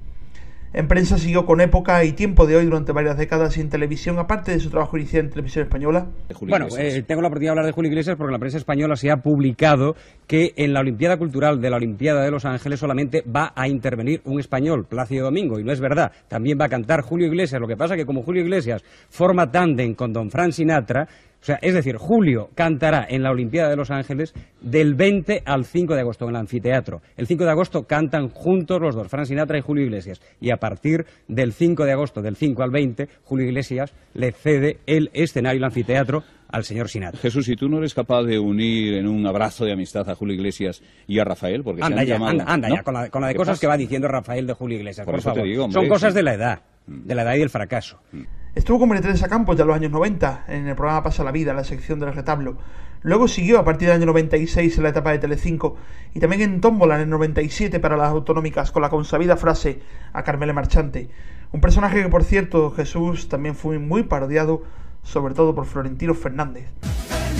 En 0.77 0.89
prensa 0.89 1.19
siguió 1.19 1.47
con 1.47 1.61
época 1.61 2.03
y 2.03 2.15
tiempo 2.15 2.49
de 2.49 2.57
hoy 2.57 2.65
durante 2.65 2.91
varias 2.91 3.17
décadas 3.17 3.57
y 3.57 3.61
en 3.61 3.69
televisión, 3.69 4.19
aparte 4.19 4.51
de 4.51 4.59
su 4.59 4.71
trabajo 4.71 4.97
inicial 4.97 5.27
en 5.27 5.31
televisión 5.31 5.63
española. 5.63 6.09
Bueno, 6.41 6.67
eh, 6.77 7.05
tengo 7.07 7.23
la 7.23 7.29
oportunidad 7.29 7.51
de 7.51 7.53
hablar 7.53 7.67
de 7.67 7.73
Julio 7.73 7.93
Iglesias 7.93 8.17
porque 8.17 8.31
en 8.31 8.33
la 8.33 8.41
prensa 8.41 8.59
española 8.59 8.97
se 8.97 9.09
ha 9.13 9.19
publicado 9.19 9.95
que 10.27 10.53
en 10.57 10.73
la 10.73 10.81
Olimpiada 10.81 11.17
Cultural 11.17 11.61
de 11.61 11.71
la 11.71 11.77
Olimpiada 11.77 12.25
de 12.25 12.31
Los 12.33 12.45
Ángeles 12.45 12.81
solamente 12.81 13.23
va 13.23 13.53
a 13.55 13.69
intervenir 13.69 14.21
un 14.25 14.41
español, 14.41 14.85
Plácido 14.91 15.27
Domingo, 15.27 15.61
y 15.61 15.63
no 15.63 15.71
es 15.71 15.79
verdad. 15.79 16.11
También 16.27 16.59
va 16.61 16.65
a 16.65 16.69
cantar 16.69 17.03
Julio 17.03 17.29
Iglesias. 17.29 17.61
Lo 17.61 17.69
que 17.69 17.77
pasa 17.77 17.95
es 17.95 18.01
que 18.01 18.07
como 18.07 18.25
Julio 18.25 18.43
Iglesias 18.43 18.83
forma 19.11 19.53
tándem 19.53 19.95
con 19.95 20.13
Don 20.13 20.29
Fran 20.29 20.51
Sinatra, 20.51 21.07
o 21.45 21.47
sea, 21.47 21.59
es 21.61 21.75
decir, 21.75 21.99
Julio 21.99 22.49
cantará 22.55 23.07
en 23.07 23.23
la 23.23 23.31
Olimpiada 23.31 23.69
de 23.69 23.77
Los 23.77 23.91
Ángeles 23.91 24.33
del 24.63 24.95
20 24.95 25.43
al 25.45 25.67
5 25.67 25.95
de 25.95 26.01
agosto 26.01 26.25
en 26.25 26.31
el 26.31 26.37
anfiteatro. 26.37 27.03
El 27.19 27.27
5 27.27 27.45
de 27.45 27.51
agosto 27.51 27.87
cantan 27.87 28.31
juntos 28.31 28.81
los 28.81 28.95
dos, 28.95 29.09
Fran 29.09 29.27
Sinatra 29.27 29.59
y 29.59 29.61
Julio 29.61 29.85
Iglesias. 29.85 30.23
Y 30.41 30.53
a 30.53 30.57
partir 30.57 31.05
del 31.29 31.53
5 31.53 31.85
de 31.85 31.93
agosto, 31.93 32.23
del 32.23 32.37
5 32.37 32.63
al 32.63 32.71
20, 32.71 33.11
Julio 33.25 33.47
Iglesias 33.47 33.93
le 34.15 34.33
cede 34.33 34.79
el 34.87 35.11
escenario, 35.13 35.59
el 35.59 35.65
anfiteatro, 35.65 36.25
al 36.49 36.65
señor 36.65 36.89
Sinatra. 36.89 37.21
Jesús, 37.21 37.47
¿y 37.51 37.57
tú 37.57 37.69
no 37.69 37.77
eres 37.77 37.93
capaz 37.93 38.23
de 38.23 38.39
unir 38.39 38.95
en 38.95 39.07
un 39.07 39.27
abrazo 39.27 39.67
de 39.67 39.73
amistad 39.73 40.09
a 40.09 40.15
Julio 40.15 40.35
Iglesias 40.35 40.83
y 41.07 41.19
a 41.19 41.25
Rafael? 41.25 41.63
Porque 41.63 41.83
anda 41.83 42.05
ya, 42.05 42.17
anda, 42.17 42.71
ya, 42.71 42.83
con 42.83 42.95
la, 42.95 43.29
de 43.29 43.35
cosas 43.35 43.61
que 43.61 43.67
va 43.67 43.77
diciendo 43.77 44.09
Rafael 44.09 44.47
de 44.47 44.55
Julio 44.55 44.79
Iglesias, 44.79 45.05
por, 45.05 45.21
favor. 45.21 45.47
Son 45.71 45.89
cosas 45.89 46.15
de 46.15 46.23
la 46.23 46.33
edad, 46.33 46.63
de 46.87 47.15
la 47.15 47.21
edad 47.21 47.35
y 47.35 47.41
del 47.41 47.51
fracaso. 47.51 48.01
Mm. 48.13 48.44
Estuvo 48.55 48.79
con 48.79 48.89
Teresa 48.91 49.27
Campos 49.27 49.57
ya 49.57 49.63
en 49.63 49.69
los 49.69 49.77
años 49.77 49.91
90 49.91 50.45
en 50.47 50.69
el 50.69 50.77
programa 50.77 51.03
Pasa 51.03 51.25
la 51.25 51.33
Vida, 51.33 51.51
en 51.51 51.57
la 51.57 51.65
sección 51.65 51.99
del 51.99 52.15
retablo. 52.15 52.57
Luego 53.03 53.27
siguió 53.27 53.59
a 53.59 53.65
partir 53.65 53.89
del 53.89 53.97
año 53.97 54.07
96 54.07 54.77
en 54.77 54.83
la 54.85 54.91
etapa 54.91 55.11
de 55.11 55.19
Telecinco 55.19 55.75
y 56.15 56.21
también 56.21 56.43
en 56.43 56.61
Tómbola 56.61 56.95
en 56.95 57.01
el 57.03 57.11
97 57.11 57.81
para 57.81 57.97
las 57.97 58.11
autonómicas 58.11 58.71
con 58.71 58.83
la 58.83 58.91
consabida 58.91 59.37
frase 59.37 59.81
a 60.13 60.23
Carmele 60.23 60.53
Marchante. 60.53 61.11
Un 61.51 61.61
personaje 61.61 62.01
que, 62.01 62.09
por 62.09 62.23
cierto, 62.23 62.71
Jesús 62.71 63.29
también 63.29 63.57
fue 63.57 63.81
muy 63.81 64.05
parodiado, 64.05 64.63
sobre 65.03 65.35
todo 65.35 65.53
por 65.53 65.67
Florentino 65.67 66.15
Fernández. 66.15 66.67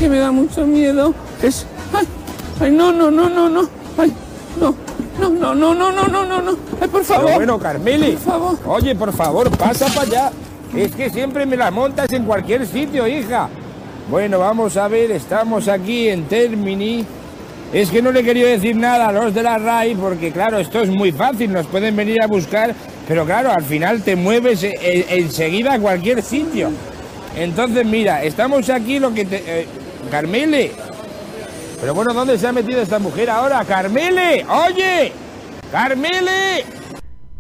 Que 0.01 0.09
me 0.09 0.19
da 0.19 0.33
mucho 0.33 0.67
miedo 0.67 1.15
es... 1.41 1.65
¡Ay! 1.93 2.09
¡Ay, 2.61 2.73
no, 2.73 2.93
no, 2.93 3.13
no, 3.13 3.29
no, 3.29 3.49
no! 3.49 3.69
¡Ay, 3.97 4.13
no! 4.61 4.75
No, 5.21 5.31
no, 5.31 5.55
no, 5.55 5.75
no, 5.75 5.93
no, 5.93 6.09
no, 6.09 6.27
no, 6.27 6.43
no. 6.43 6.59
Ay, 6.81 6.89
por 6.89 7.05
favor. 7.05 7.35
bueno, 7.35 7.57
Carmeli. 7.57 8.13
Por 8.13 8.21
favor. 8.21 8.59
Oye, 8.67 8.97
por 8.97 9.13
favor, 9.13 9.57
pasa 9.57 9.87
para 9.87 10.03
allá. 10.03 10.33
Es 10.77 10.95
que 10.95 11.09
siempre 11.11 11.47
me 11.47 11.57
la 11.57 11.71
montas 11.71 12.13
en 12.13 12.25
cualquier 12.25 12.67
sitio, 12.67 13.07
hija. 13.07 13.49
Bueno, 14.11 14.39
vamos 14.39 14.77
a 14.77 14.89
ver, 14.89 15.13
estamos 15.13 15.69
aquí 15.69 16.09
en 16.09 16.25
Termini. 16.25 17.05
Es 17.73 17.91
que 17.91 18.03
no 18.03 18.13
le 18.13 18.23
quería 18.23 18.49
decir 18.49 18.77
nada 18.77 19.09
a 19.09 19.13
los 19.13 19.35
de 19.35 19.43
la 19.43 19.59
RAI 19.59 19.95
porque, 19.95 20.31
claro, 20.31 20.59
esto 20.59 20.81
es 20.81 20.91
muy 20.91 21.13
fácil, 21.13 21.53
nos 21.53 21.67
pueden 21.67 21.97
venir 21.97 22.23
a 22.23 22.27
buscar, 22.27 22.75
pero 23.09 23.25
claro, 23.25 23.51
al 23.51 23.63
final 23.63 24.03
te 24.03 24.15
mueves 24.15 24.63
e, 24.63 24.75
e, 24.81 25.19
enseguida 25.19 25.75
a 25.75 25.79
cualquier 25.79 26.23
sitio. 26.23 26.71
Entonces, 27.37 27.85
mira, 27.85 28.23
estamos 28.23 28.69
aquí 28.71 28.99
lo 28.99 29.13
que 29.13 29.25
te... 29.25 29.43
Eh, 29.47 29.67
Carmele. 30.11 30.73
Pero 31.81 31.95
bueno, 31.95 32.13
¿dónde 32.15 32.39
se 32.39 32.47
ha 32.47 32.53
metido 32.53 32.81
esta 32.81 32.99
mujer 32.99 33.31
ahora? 33.31 33.65
Carmele, 33.65 34.45
oye. 34.49 35.13
Carmele. 35.73 36.65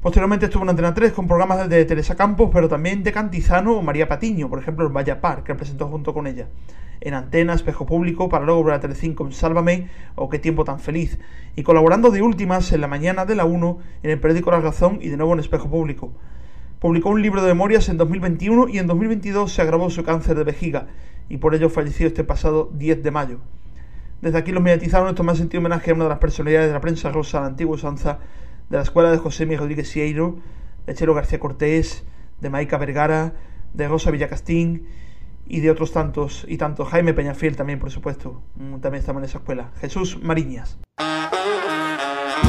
Posteriormente 0.05 0.45
estuvo 0.45 0.65
en 0.65 0.69
Antena 0.69 0.93
3 0.93 1.15
con 1.15 1.27
programas 1.27 1.67
de 1.67 1.83
Teresa 1.87 2.15
Campos, 2.15 2.51
pero 2.53 2.69
también 2.69 3.03
de 3.03 3.11
Cantizano 3.11 3.79
o 3.79 3.81
María 3.81 4.07
Patiño, 4.07 4.51
por 4.51 4.59
ejemplo 4.59 4.87
en 4.87 4.93
Vaya 4.93 5.23
Par, 5.23 5.43
que 5.45 5.55
presentó 5.55 5.89
junto 5.89 6.13
con 6.13 6.27
ella. 6.27 6.49
En 7.01 7.15
Antena, 7.15 7.55
Espejo 7.55 7.87
Público, 7.87 8.29
para 8.29 8.45
luego 8.45 8.63
ver 8.65 8.75
a 8.75 8.81
Telecinco 8.81 9.25
en 9.25 9.33
Sálvame 9.33 9.89
o 10.15 10.29
Qué 10.29 10.39
tiempo 10.39 10.63
tan 10.67 10.79
feliz. 10.79 11.19
Y 11.57 11.63
colaborando 11.63 12.11
de 12.11 12.21
últimas 12.21 12.71
en 12.73 12.83
la 12.83 12.87
mañana 12.87 13.25
de 13.25 13.35
la 13.35 13.47
1 13.47 13.79
en 14.03 14.11
el 14.11 14.21
periódico 14.21 14.51
La 14.51 14.61
Razón 14.61 14.99
y 15.01 15.09
de 15.09 15.17
nuevo 15.17 15.33
en 15.33 15.41
Espejo 15.41 15.71
Público. 15.71 16.13
Publicó 16.81 17.09
un 17.09 17.23
libro 17.23 17.41
de 17.41 17.49
memorias 17.49 17.89
en 17.89 17.97
2021 17.97 18.69
y 18.69 18.81
en 18.81 18.87
2022 18.87 19.55
se 19.55 19.63
agravó 19.63 19.89
su 19.89 20.05
cáncer 20.05 20.37
de 20.37 20.45
vejiga 20.45 20.89
y 21.31 21.39
por 21.39 21.55
ello 21.55 21.71
falleció 21.71 22.09
este 22.09 22.25
pasado 22.25 22.69
10 22.75 23.03
de 23.03 23.11
mayo. 23.11 23.39
Desde 24.21 24.37
aquí 24.37 24.53
los 24.53 24.63
mediatizaron 24.63 25.09
esto 25.09 25.23
me 25.23 25.35
sentido 25.35 25.61
homenaje 25.61 25.93
a 25.93 25.95
una 25.95 26.05
de 26.05 26.11
las 26.11 26.19
personalidades 26.19 26.69
de 26.69 26.75
la 26.75 26.83
prensa 26.83 27.11
rosa, 27.11 27.41
la 27.41 27.47
antigua 27.47 27.77
usanza, 27.77 28.19
de 28.69 28.77
la 28.77 28.83
escuela 28.83 29.11
de 29.11 29.19
José 29.19 29.45
Miguel 29.45 29.61
Rodríguez 29.61 29.89
Sieiro, 29.89 30.39
de 30.87 30.95
Chelo 30.95 31.15
García 31.15 31.39
Cortés, 31.39 32.05
de 32.41 32.51
Maica 32.51 32.79
Vergara, 32.79 33.35
de 33.73 33.89
Rosa 33.89 34.11
Villacastín 34.11 34.89
y 35.47 35.61
de 35.61 35.71
otros 35.71 35.93
tantos 35.93 36.45
y 36.49 36.57
tantos. 36.57 36.89
Jaime 36.89 37.15
Peñafiel 37.15 37.57
también, 37.57 37.79
por 37.79 37.91
supuesto, 37.91 38.43
mm, 38.57 38.81
también 38.81 39.01
estamos 39.01 39.21
en 39.21 39.27
esa 39.27 39.39
escuela. 39.39 39.73
Jesús 39.81 40.23
Mariñas. 40.23 40.79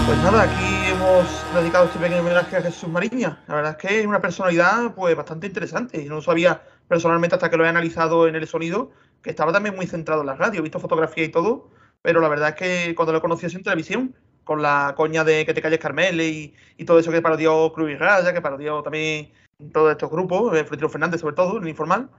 Pues 0.06 0.18
nada, 0.20 0.44
aquí 0.44 0.92
hemos 0.92 1.56
dedicado 1.56 1.86
este 1.86 1.98
pequeño 1.98 2.22
homenaje 2.22 2.58
a 2.58 2.62
Jesús 2.62 2.88
Mariñas. 2.90 3.38
La 3.48 3.56
verdad 3.56 3.72
es 3.72 3.78
que 3.78 4.00
es 4.02 4.06
una 4.06 4.22
personalidad 4.22 4.94
pues 4.94 5.16
bastante 5.16 5.48
interesante. 5.48 6.06
No 6.06 6.16
lo 6.16 6.22
sabía 6.22 6.62
personalmente 6.88 7.36
hasta 7.36 7.50
que 7.50 7.58
lo 7.58 7.66
he 7.66 7.70
analizado 7.70 8.28
en 8.28 8.36
el 8.36 8.48
sonido, 8.48 8.92
que 9.24 9.32
estaba 9.32 9.52
también 9.52 9.76
muy 9.76 9.88
centrado 9.88 10.22
en 10.22 10.28
la 10.28 10.36
radio. 10.36 10.60
He 10.60 10.64
visto 10.64 10.80
fotografía 10.80 11.24
y 11.24 11.30
todo, 11.30 11.72
pero 12.04 12.22
la 12.22 12.28
verdad 12.30 12.50
es 12.50 12.56
que 12.56 12.96
cuando 12.96 13.14
lo 13.14 13.22
conocí 13.22 13.48
en 13.48 13.64
televisión, 13.64 14.16
con 14.46 14.62
la 14.62 14.94
coña 14.96 15.26
de 15.26 15.46
que 15.46 15.54
te 15.54 15.62
calles 15.62 15.80
Carmele 15.80 16.54
y, 16.78 16.86
todo 16.86 17.00
eso 17.00 17.12
que 17.12 17.22
parodió 17.22 17.74
Cruz 17.74 17.92
y 17.92 17.96
Raya, 17.96 18.34
que 18.34 18.42
parodió 18.42 18.82
también 18.82 19.32
todos 19.74 19.92
estos 19.92 20.10
grupos, 20.10 20.56
eh, 20.58 20.64
Fernández 20.64 21.20
sobre 21.20 21.36
todo, 21.36 21.58
el 21.58 21.68
informal, 21.68 22.10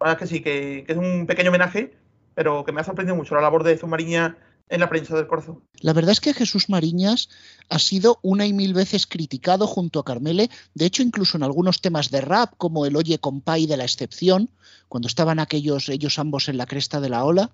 La 0.00 0.06
verdad 0.06 0.22
es 0.22 0.28
que 0.28 0.34
sí, 0.34 0.42
que, 0.42 0.84
que 0.86 0.92
es 0.92 0.98
un 0.98 1.26
pequeño 1.26 1.50
homenaje, 1.50 1.94
pero 2.34 2.64
que 2.64 2.72
me 2.72 2.80
ha 2.80 2.84
sorprendido 2.84 3.14
mucho 3.14 3.34
la 3.34 3.40
labor 3.40 3.62
de 3.62 3.76
Zumariña 3.76 4.36
en 4.68 4.80
la 4.80 4.88
prensa 4.88 5.14
del 5.16 5.26
corazón. 5.26 5.62
La 5.80 5.92
verdad 5.92 6.12
es 6.12 6.20
que 6.20 6.34
Jesús 6.34 6.68
Mariñas 6.68 7.28
ha 7.68 7.78
sido 7.78 8.18
una 8.22 8.46
y 8.46 8.52
mil 8.52 8.72
veces 8.72 9.06
criticado 9.06 9.66
junto 9.66 10.00
a 10.00 10.04
Carmele, 10.04 10.50
de 10.74 10.86
hecho 10.86 11.02
incluso 11.02 11.36
en 11.36 11.42
algunos 11.42 11.80
temas 11.80 12.10
de 12.10 12.20
rap 12.20 12.54
como 12.56 12.86
el 12.86 12.96
Oye 12.96 13.18
Compay 13.18 13.66
de 13.66 13.76
la 13.76 13.84
excepción, 13.84 14.50
cuando 14.88 15.08
estaban 15.08 15.38
aquellos 15.38 15.88
ellos 15.88 16.18
ambos 16.18 16.48
en 16.48 16.56
la 16.56 16.66
cresta 16.66 17.00
de 17.00 17.10
la 17.10 17.24
ola, 17.24 17.50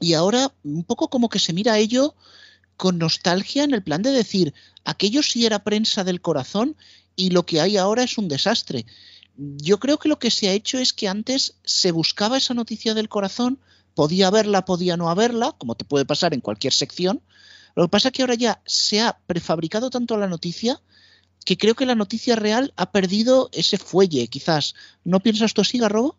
y 0.00 0.14
ahora 0.14 0.52
un 0.62 0.84
poco 0.84 1.08
como 1.08 1.28
que 1.28 1.38
se 1.38 1.52
mira 1.52 1.74
a 1.74 1.78
ello 1.78 2.14
con 2.76 2.98
nostalgia 2.98 3.64
en 3.64 3.74
el 3.74 3.82
plan 3.82 4.02
de 4.02 4.10
decir, 4.10 4.54
aquello 4.84 5.22
sí 5.22 5.46
era 5.46 5.64
prensa 5.64 6.04
del 6.04 6.20
corazón 6.20 6.76
y 7.16 7.30
lo 7.30 7.46
que 7.46 7.60
hay 7.60 7.76
ahora 7.76 8.02
es 8.02 8.18
un 8.18 8.28
desastre. 8.28 8.86
Yo 9.36 9.80
creo 9.80 9.98
que 9.98 10.08
lo 10.08 10.18
que 10.18 10.30
se 10.30 10.48
ha 10.48 10.52
hecho 10.52 10.78
es 10.78 10.92
que 10.92 11.08
antes 11.08 11.54
se 11.64 11.92
buscaba 11.92 12.36
esa 12.36 12.54
noticia 12.54 12.94
del 12.94 13.08
corazón, 13.08 13.58
podía 13.94 14.28
haberla, 14.28 14.64
podía 14.64 14.96
no 14.96 15.10
haberla, 15.10 15.52
como 15.52 15.74
te 15.74 15.84
puede 15.84 16.04
pasar 16.04 16.34
en 16.34 16.40
cualquier 16.40 16.72
sección. 16.72 17.22
Lo 17.74 17.84
que 17.84 17.90
pasa 17.90 18.08
es 18.08 18.12
que 18.12 18.22
ahora 18.22 18.34
ya 18.34 18.62
se 18.66 19.00
ha 19.00 19.18
prefabricado 19.26 19.90
tanto 19.90 20.16
la 20.16 20.28
noticia 20.28 20.80
que 21.44 21.58
creo 21.58 21.74
que 21.74 21.86
la 21.86 21.94
noticia 21.94 22.36
real 22.36 22.72
ha 22.76 22.90
perdido 22.90 23.50
ese 23.52 23.76
fuelle, 23.76 24.28
quizás. 24.28 24.74
¿No 25.04 25.20
piensas 25.20 25.52
tú 25.52 25.60
así, 25.60 25.78
Garrobo? 25.78 26.16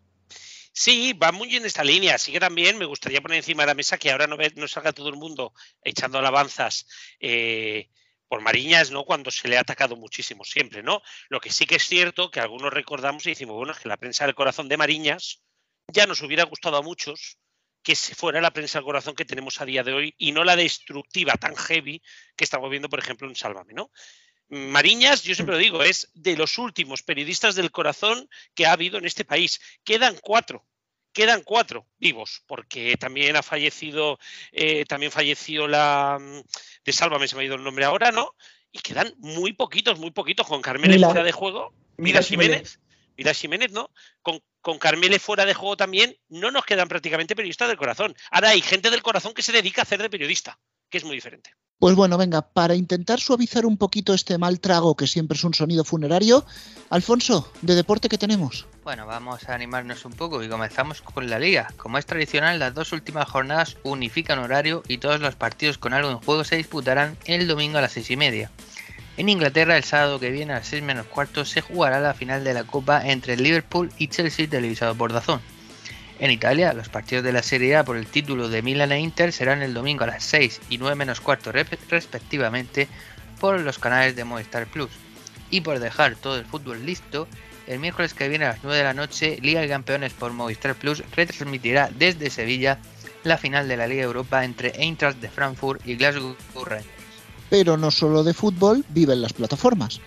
Sí, 0.78 1.14
va 1.14 1.32
muy 1.32 1.56
en 1.56 1.64
esta 1.64 1.82
línea. 1.82 2.16
Así 2.16 2.32
que 2.32 2.38
también 2.38 2.76
me 2.76 2.84
gustaría 2.84 3.22
poner 3.22 3.38
encima 3.38 3.62
de 3.62 3.68
la 3.68 3.74
mesa 3.74 3.96
que 3.96 4.10
ahora 4.10 4.26
no, 4.26 4.36
ve, 4.36 4.52
no 4.56 4.68
salga 4.68 4.92
todo 4.92 5.08
el 5.08 5.16
mundo 5.16 5.54
echando 5.82 6.18
alabanzas 6.18 6.86
eh, 7.18 7.88
por 8.28 8.42
Mariñas, 8.42 8.90
¿no? 8.90 9.04
Cuando 9.04 9.30
se 9.30 9.48
le 9.48 9.56
ha 9.56 9.60
atacado 9.60 9.96
muchísimo 9.96 10.44
siempre, 10.44 10.82
¿no? 10.82 11.00
Lo 11.30 11.40
que 11.40 11.50
sí 11.50 11.64
que 11.64 11.76
es 11.76 11.86
cierto 11.88 12.30
que 12.30 12.40
algunos 12.40 12.74
recordamos 12.74 13.24
y 13.24 13.30
decimos, 13.30 13.56
bueno, 13.56 13.72
es 13.72 13.78
que 13.78 13.88
la 13.88 13.96
prensa 13.96 14.26
del 14.26 14.34
corazón 14.34 14.68
de 14.68 14.76
Mariñas 14.76 15.42
ya 15.90 16.06
nos 16.06 16.20
hubiera 16.20 16.44
gustado 16.44 16.76
a 16.76 16.82
muchos 16.82 17.38
que 17.82 17.96
se 17.96 18.14
fuera 18.14 18.42
la 18.42 18.52
prensa 18.52 18.78
del 18.78 18.84
corazón 18.84 19.14
que 19.14 19.24
tenemos 19.24 19.58
a 19.62 19.64
día 19.64 19.82
de 19.82 19.94
hoy 19.94 20.14
y 20.18 20.32
no 20.32 20.44
la 20.44 20.56
destructiva 20.56 21.34
tan 21.34 21.56
heavy 21.56 22.02
que 22.36 22.44
estamos 22.44 22.68
viendo, 22.68 22.90
por 22.90 22.98
ejemplo, 22.98 23.26
en 23.26 23.34
Sálvame, 23.34 23.72
¿no? 23.72 23.90
Mariñas, 24.48 25.22
yo 25.22 25.34
siempre 25.34 25.56
lo 25.56 25.60
digo, 25.60 25.82
es 25.82 26.10
de 26.14 26.36
los 26.36 26.58
últimos 26.58 27.02
periodistas 27.02 27.54
del 27.54 27.70
corazón 27.70 28.28
que 28.54 28.66
ha 28.66 28.72
habido 28.72 28.98
en 28.98 29.04
este 29.04 29.24
país. 29.24 29.60
Quedan 29.84 30.16
cuatro, 30.22 30.64
quedan 31.12 31.42
cuatro 31.42 31.86
vivos, 31.98 32.42
porque 32.46 32.96
también 32.96 33.36
ha 33.36 33.42
fallecido, 33.42 34.18
eh, 34.52 34.84
también 34.84 35.10
falleció 35.10 35.66
la 35.66 36.18
de 36.84 36.92
Sálvame, 36.92 37.26
se 37.26 37.36
me 37.36 37.42
ha 37.42 37.46
ido 37.46 37.56
el 37.56 37.64
nombre 37.64 37.84
ahora, 37.84 38.12
¿no? 38.12 38.34
Y 38.70 38.78
quedan 38.80 39.14
muy 39.18 39.52
poquitos, 39.52 39.98
muy 39.98 40.10
poquitos, 40.10 40.46
con 40.46 40.62
Carmen 40.62 41.00
fuera 41.00 41.24
de 41.24 41.32
juego. 41.32 41.72
Mira 41.96 42.22
Jiménez. 42.22 42.78
Mira 43.16 43.32
Jiménez, 43.32 43.72
¿no? 43.72 43.90
Con, 44.20 44.42
con 44.60 44.78
Carmele 44.78 45.18
fuera 45.18 45.46
de 45.46 45.54
juego 45.54 45.76
también, 45.76 46.16
no 46.28 46.50
nos 46.50 46.66
quedan 46.66 46.88
prácticamente 46.88 47.34
periodistas 47.34 47.68
del 47.68 47.78
corazón. 47.78 48.14
Ahora 48.30 48.50
hay 48.50 48.60
gente 48.60 48.90
del 48.90 49.02
corazón 49.02 49.32
que 49.32 49.42
se 49.42 49.52
dedica 49.52 49.80
a 49.80 49.84
hacer 49.84 50.02
de 50.02 50.10
periodista, 50.10 50.58
que 50.90 50.98
es 50.98 51.04
muy 51.04 51.16
diferente. 51.16 51.50
Pues 51.78 51.94
bueno, 51.94 52.16
venga, 52.16 52.40
para 52.40 52.74
intentar 52.74 53.20
suavizar 53.20 53.66
un 53.66 53.76
poquito 53.76 54.14
este 54.14 54.38
mal 54.38 54.60
trago 54.60 54.96
que 54.96 55.06
siempre 55.06 55.36
es 55.36 55.44
un 55.44 55.52
sonido 55.52 55.84
funerario, 55.84 56.46
Alfonso, 56.88 57.52
¿de 57.60 57.74
deporte 57.74 58.08
que 58.08 58.16
tenemos? 58.16 58.66
Bueno, 58.82 59.06
vamos 59.06 59.46
a 59.46 59.54
animarnos 59.54 60.06
un 60.06 60.12
poco 60.12 60.42
y 60.42 60.48
comenzamos 60.48 61.02
con 61.02 61.28
la 61.28 61.38
liga. 61.38 61.68
Como 61.76 61.98
es 61.98 62.06
tradicional, 62.06 62.58
las 62.58 62.72
dos 62.72 62.92
últimas 62.92 63.28
jornadas 63.28 63.76
unifican 63.82 64.38
horario 64.38 64.82
y 64.88 64.96
todos 64.98 65.20
los 65.20 65.34
partidos 65.34 65.76
con 65.76 65.92
algo 65.92 66.10
en 66.10 66.18
juego 66.18 66.44
se 66.44 66.56
disputarán 66.56 67.18
el 67.26 67.46
domingo 67.46 67.76
a 67.76 67.82
las 67.82 67.92
seis 67.92 68.10
y 68.10 68.16
media. 68.16 68.50
En 69.18 69.28
Inglaterra, 69.28 69.76
el 69.76 69.84
sábado 69.84 70.18
que 70.18 70.30
viene 70.30 70.52
a 70.52 70.56
las 70.56 70.68
6 70.68 70.82
menos 70.82 71.06
cuarto 71.06 71.46
se 71.46 71.62
jugará 71.62 72.00
la 72.00 72.12
final 72.12 72.44
de 72.44 72.52
la 72.52 72.64
Copa 72.64 73.06
entre 73.06 73.38
Liverpool 73.38 73.90
y 73.96 74.08
Chelsea 74.08 74.46
televisado 74.46 74.94
por 74.94 75.12
Dazón. 75.12 75.40
En 76.18 76.30
Italia, 76.30 76.72
los 76.72 76.88
partidos 76.88 77.24
de 77.24 77.32
la 77.32 77.42
Serie 77.42 77.76
A 77.76 77.84
por 77.84 77.96
el 77.96 78.06
título 78.06 78.48
de 78.48 78.62
Milan 78.62 78.92
e 78.92 79.00
Inter 79.00 79.32
serán 79.32 79.60
el 79.60 79.74
domingo 79.74 80.04
a 80.04 80.06
las 80.06 80.24
6 80.24 80.62
y 80.70 80.78
9 80.78 80.96
menos 80.96 81.20
cuarto 81.20 81.52
respectivamente 81.52 82.88
por 83.38 83.60
los 83.60 83.78
canales 83.78 84.16
de 84.16 84.24
Movistar 84.24 84.66
Plus. 84.66 84.90
Y 85.50 85.60
por 85.60 85.78
dejar 85.78 86.16
todo 86.16 86.38
el 86.38 86.46
fútbol 86.46 86.86
listo, 86.86 87.28
el 87.66 87.80
miércoles 87.80 88.14
que 88.14 88.28
viene 88.28 88.46
a 88.46 88.52
las 88.52 88.60
9 88.62 88.78
de 88.78 88.84
la 88.84 88.94
noche, 88.94 89.38
Liga 89.42 89.60
de 89.60 89.68
Campeones 89.68 90.14
por 90.14 90.32
Movistar 90.32 90.74
Plus 90.74 91.02
retransmitirá 91.14 91.90
desde 91.94 92.30
Sevilla 92.30 92.78
la 93.22 93.36
final 93.36 93.68
de 93.68 93.76
la 93.76 93.86
Liga 93.86 94.04
Europa 94.04 94.42
entre 94.42 94.72
Eintracht 94.74 95.20
de 95.20 95.28
Frankfurt 95.28 95.86
y 95.86 95.96
Glasgow 95.96 96.34
Rangers. 96.64 96.88
Pero 97.50 97.76
no 97.76 97.90
solo 97.90 98.24
de 98.24 98.32
fútbol 98.32 98.84
viven 98.88 99.20
las 99.20 99.34
plataformas. 99.34 100.00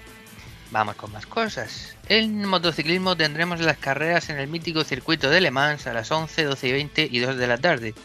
Vamos 0.72 0.96
con 0.96 1.12
más 1.12 1.26
cosas. 1.26 1.96
En 2.08 2.46
motociclismo 2.46 3.18
tendremos 3.18 3.60
las 3.60 3.78
carreras 3.78 4.30
en 4.30 4.38
el 4.38 4.48
mítico 4.48 4.84
circuito 4.84 5.30
de 5.30 5.42
Le 5.42 5.50
Mans 5.50 5.88
a 5.88 5.94
las 5.94 6.12
11, 6.12 6.44
12 6.44 6.68
y 6.68 6.72
20 6.72 7.10
y 7.12 7.20
2 7.20 7.38
de 7.38 7.48
la 7.48 7.58
tarde. 7.58 7.96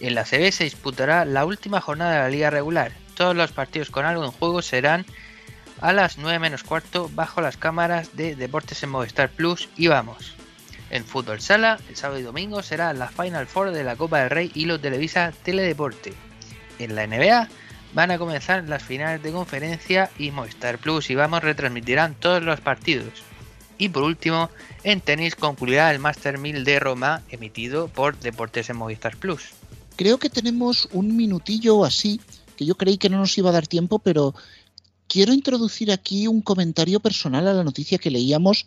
En 0.00 0.14
la 0.14 0.24
CB 0.24 0.50
se 0.52 0.64
disputará 0.64 1.24
la 1.24 1.44
última 1.44 1.80
jornada 1.80 2.12
de 2.12 2.18
la 2.20 2.30
liga 2.30 2.50
regular. 2.50 2.92
Todos 3.14 3.36
los 3.36 3.52
partidos 3.52 3.90
con 3.90 4.06
algo 4.06 4.24
en 4.24 4.30
juego 4.30 4.62
serán 4.62 5.04
a 5.80 5.92
las 5.92 6.18
9 6.18 6.38
menos 6.38 6.62
cuarto 6.62 7.10
bajo 7.14 7.40
las 7.40 7.56
cámaras 7.56 8.16
de 8.16 8.36
Deportes 8.36 8.82
en 8.82 8.90
Movistar 8.90 9.28
Plus 9.28 9.68
y 9.76 9.88
vamos. 9.88 10.34
En 10.90 11.04
fútbol 11.04 11.42
sala, 11.42 11.78
el 11.90 11.96
sábado 11.96 12.20
y 12.20 12.22
domingo 12.22 12.62
será 12.62 12.94
la 12.94 13.08
Final 13.08 13.46
Four 13.46 13.72
de 13.72 13.84
la 13.84 13.96
Copa 13.96 14.20
del 14.20 14.30
Rey 14.30 14.50
y 14.54 14.64
lo 14.64 14.80
televisa 14.80 15.32
Teledeporte. 15.42 16.14
En 16.78 16.94
la 16.94 17.06
NBA 17.06 17.48
van 17.94 18.10
a 18.10 18.18
comenzar 18.18 18.68
las 18.68 18.82
finales 18.82 19.22
de 19.22 19.32
conferencia 19.32 20.10
y 20.18 20.30
Movistar 20.30 20.78
Plus 20.78 21.10
y 21.10 21.14
vamos 21.14 21.42
retransmitirán 21.42 22.14
todos 22.14 22.42
los 22.42 22.60
partidos. 22.60 23.12
Y 23.78 23.88
por 23.88 24.02
último, 24.02 24.50
en 24.82 25.00
tenis 25.00 25.36
concluirá 25.36 25.90
el 25.92 26.00
Master 26.00 26.38
1000 26.38 26.64
de 26.64 26.80
Roma 26.80 27.22
emitido 27.30 27.88
por 27.88 28.18
Deportes 28.18 28.70
en 28.70 28.76
Movistar 28.76 29.16
Plus. 29.16 29.50
Creo 29.96 30.18
que 30.18 30.30
tenemos 30.30 30.88
un 30.92 31.16
minutillo 31.16 31.84
así, 31.84 32.20
que 32.56 32.66
yo 32.66 32.76
creí 32.76 32.98
que 32.98 33.08
no 33.08 33.18
nos 33.18 33.36
iba 33.38 33.50
a 33.50 33.52
dar 33.52 33.66
tiempo, 33.66 33.98
pero 34.00 34.34
quiero 35.06 35.32
introducir 35.32 35.90
aquí 35.90 36.26
un 36.26 36.42
comentario 36.42 37.00
personal 37.00 37.46
a 37.46 37.52
la 37.52 37.64
noticia 37.64 37.98
que 37.98 38.10
leíamos 38.10 38.66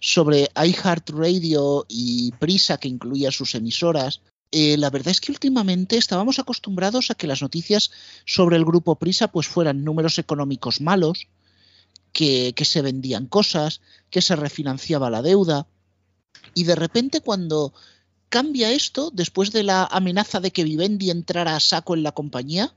sobre 0.00 0.48
iHeartRadio 0.56 1.84
y 1.88 2.32
Prisa, 2.32 2.78
que 2.78 2.88
incluía 2.88 3.30
sus 3.30 3.54
emisoras, 3.54 4.20
eh, 4.52 4.76
la 4.76 4.90
verdad 4.90 5.12
es 5.12 5.20
que 5.20 5.32
últimamente 5.32 5.96
estábamos 5.96 6.38
acostumbrados 6.38 7.10
a 7.10 7.14
que 7.14 7.26
las 7.26 7.42
noticias 7.42 7.90
sobre 8.24 8.56
el 8.56 8.64
grupo 8.64 8.96
Prisa 8.96 9.28
pues 9.28 9.46
fueran 9.46 9.84
números 9.84 10.18
económicos 10.18 10.80
malos, 10.80 11.28
que, 12.12 12.52
que 12.56 12.64
se 12.64 12.82
vendían 12.82 13.26
cosas, 13.26 13.80
que 14.10 14.22
se 14.22 14.34
refinanciaba 14.34 15.10
la 15.10 15.22
deuda. 15.22 15.66
Y 16.54 16.64
de 16.64 16.74
repente 16.74 17.20
cuando 17.20 17.72
cambia 18.28 18.72
esto, 18.72 19.10
después 19.12 19.52
de 19.52 19.62
la 19.62 19.84
amenaza 19.84 20.40
de 20.40 20.50
que 20.50 20.64
Vivendi 20.64 21.10
entrara 21.10 21.54
a 21.54 21.60
saco 21.60 21.94
en 21.94 22.02
la 22.02 22.12
compañía, 22.12 22.74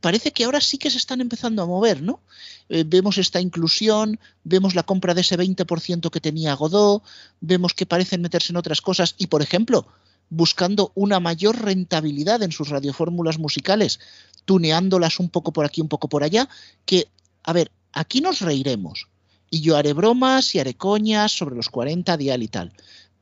parece 0.00 0.32
que 0.32 0.44
ahora 0.44 0.60
sí 0.60 0.78
que 0.78 0.90
se 0.90 0.98
están 0.98 1.20
empezando 1.20 1.62
a 1.62 1.66
mover, 1.66 2.02
¿no? 2.02 2.20
Eh, 2.68 2.84
vemos 2.86 3.18
esta 3.18 3.40
inclusión, 3.40 4.20
vemos 4.44 4.74
la 4.74 4.82
compra 4.82 5.14
de 5.14 5.22
ese 5.22 5.38
20% 5.38 6.10
que 6.10 6.20
tenía 6.20 6.54
Godot, 6.54 7.02
vemos 7.40 7.74
que 7.74 7.86
parecen 7.86 8.20
meterse 8.22 8.52
en 8.52 8.58
otras 8.58 8.80
cosas 8.80 9.14
y, 9.18 9.28
por 9.28 9.42
ejemplo, 9.42 9.86
buscando 10.30 10.92
una 10.94 11.20
mayor 11.20 11.62
rentabilidad 11.62 12.42
en 12.42 12.52
sus 12.52 12.68
radiofórmulas 12.68 13.38
musicales, 13.38 14.00
tuneándolas 14.44 15.20
un 15.20 15.30
poco 15.30 15.52
por 15.52 15.64
aquí, 15.64 15.80
un 15.80 15.88
poco 15.88 16.08
por 16.08 16.22
allá, 16.22 16.48
que, 16.84 17.08
a 17.42 17.52
ver, 17.52 17.70
aquí 17.92 18.20
nos 18.20 18.40
reiremos. 18.40 19.08
Y 19.50 19.60
yo 19.62 19.76
haré 19.76 19.92
bromas 19.92 20.54
y 20.54 20.58
haré 20.58 20.74
coñas 20.74 21.32
sobre 21.32 21.56
los 21.56 21.68
40 21.70 22.16
dial 22.16 22.42
y 22.42 22.48
tal. 22.48 22.72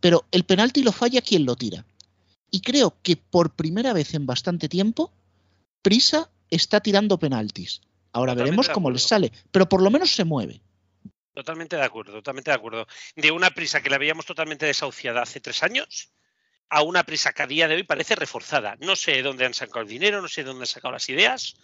Pero 0.00 0.24
el 0.32 0.44
penalti 0.44 0.82
lo 0.82 0.92
falla 0.92 1.20
quien 1.20 1.44
lo 1.44 1.56
tira. 1.56 1.84
Y 2.50 2.60
creo 2.60 2.96
que 3.02 3.16
por 3.16 3.54
primera 3.54 3.92
vez 3.92 4.14
en 4.14 4.26
bastante 4.26 4.68
tiempo, 4.68 5.12
Prisa 5.82 6.30
está 6.50 6.80
tirando 6.80 7.18
penaltis. 7.18 7.80
Ahora 8.12 8.32
Totalmente 8.32 8.50
veremos 8.50 8.68
cómo 8.70 8.90
les 8.90 9.02
sale, 9.02 9.32
pero 9.50 9.68
por 9.68 9.82
lo 9.82 9.90
menos 9.90 10.14
se 10.14 10.24
mueve. 10.24 10.60
Totalmente 11.34 11.76
de 11.76 11.84
acuerdo, 11.84 12.12
totalmente 12.14 12.50
de 12.50 12.56
acuerdo. 12.56 12.86
De 13.14 13.30
una 13.30 13.50
prisa 13.50 13.82
que 13.82 13.90
la 13.90 13.98
veíamos 13.98 14.24
totalmente 14.24 14.64
desahuciada 14.64 15.22
hace 15.22 15.38
tres 15.40 15.62
años 15.62 16.10
a 16.68 16.82
una 16.82 17.04
prisa 17.04 17.32
que 17.32 17.42
a 17.42 17.46
día 17.46 17.68
de 17.68 17.76
hoy 17.76 17.82
parece 17.82 18.14
reforzada. 18.14 18.76
No 18.80 18.96
sé 18.96 19.22
dónde 19.22 19.46
han 19.46 19.54
sacado 19.54 19.80
el 19.80 19.88
dinero, 19.88 20.20
no 20.20 20.28
sé 20.28 20.42
dónde 20.42 20.62
han 20.62 20.66
sacado 20.66 20.92
las 20.92 21.08
ideas, 21.08 21.56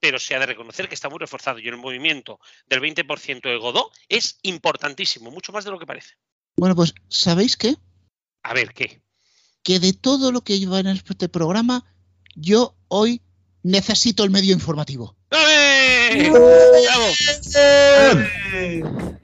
pero 0.00 0.18
se 0.18 0.34
ha 0.34 0.38
de 0.38 0.46
reconocer 0.46 0.88
que 0.88 0.94
está 0.94 1.08
muy 1.08 1.18
reforzado 1.18 1.58
y 1.58 1.68
el 1.68 1.76
movimiento 1.76 2.40
del 2.66 2.80
20% 2.80 3.42
de 3.42 3.56
Godot 3.56 3.92
es 4.08 4.38
importantísimo, 4.42 5.30
mucho 5.30 5.52
más 5.52 5.64
de 5.64 5.70
lo 5.70 5.78
que 5.78 5.86
parece. 5.86 6.14
Bueno, 6.56 6.74
pues, 6.74 6.94
¿sabéis 7.08 7.56
qué? 7.56 7.76
A 8.42 8.54
ver, 8.54 8.72
¿qué? 8.72 9.02
Que 9.62 9.80
de 9.80 9.92
todo 9.92 10.32
lo 10.32 10.42
que 10.42 10.54
iba 10.54 10.78
en 10.78 10.86
este 10.86 11.28
programa, 11.28 11.84
yo 12.34 12.76
hoy 12.88 13.22
necesito 13.62 14.24
el 14.24 14.30
medio 14.30 14.54
informativo. 14.54 15.15
¡Bravo! 15.30 17.06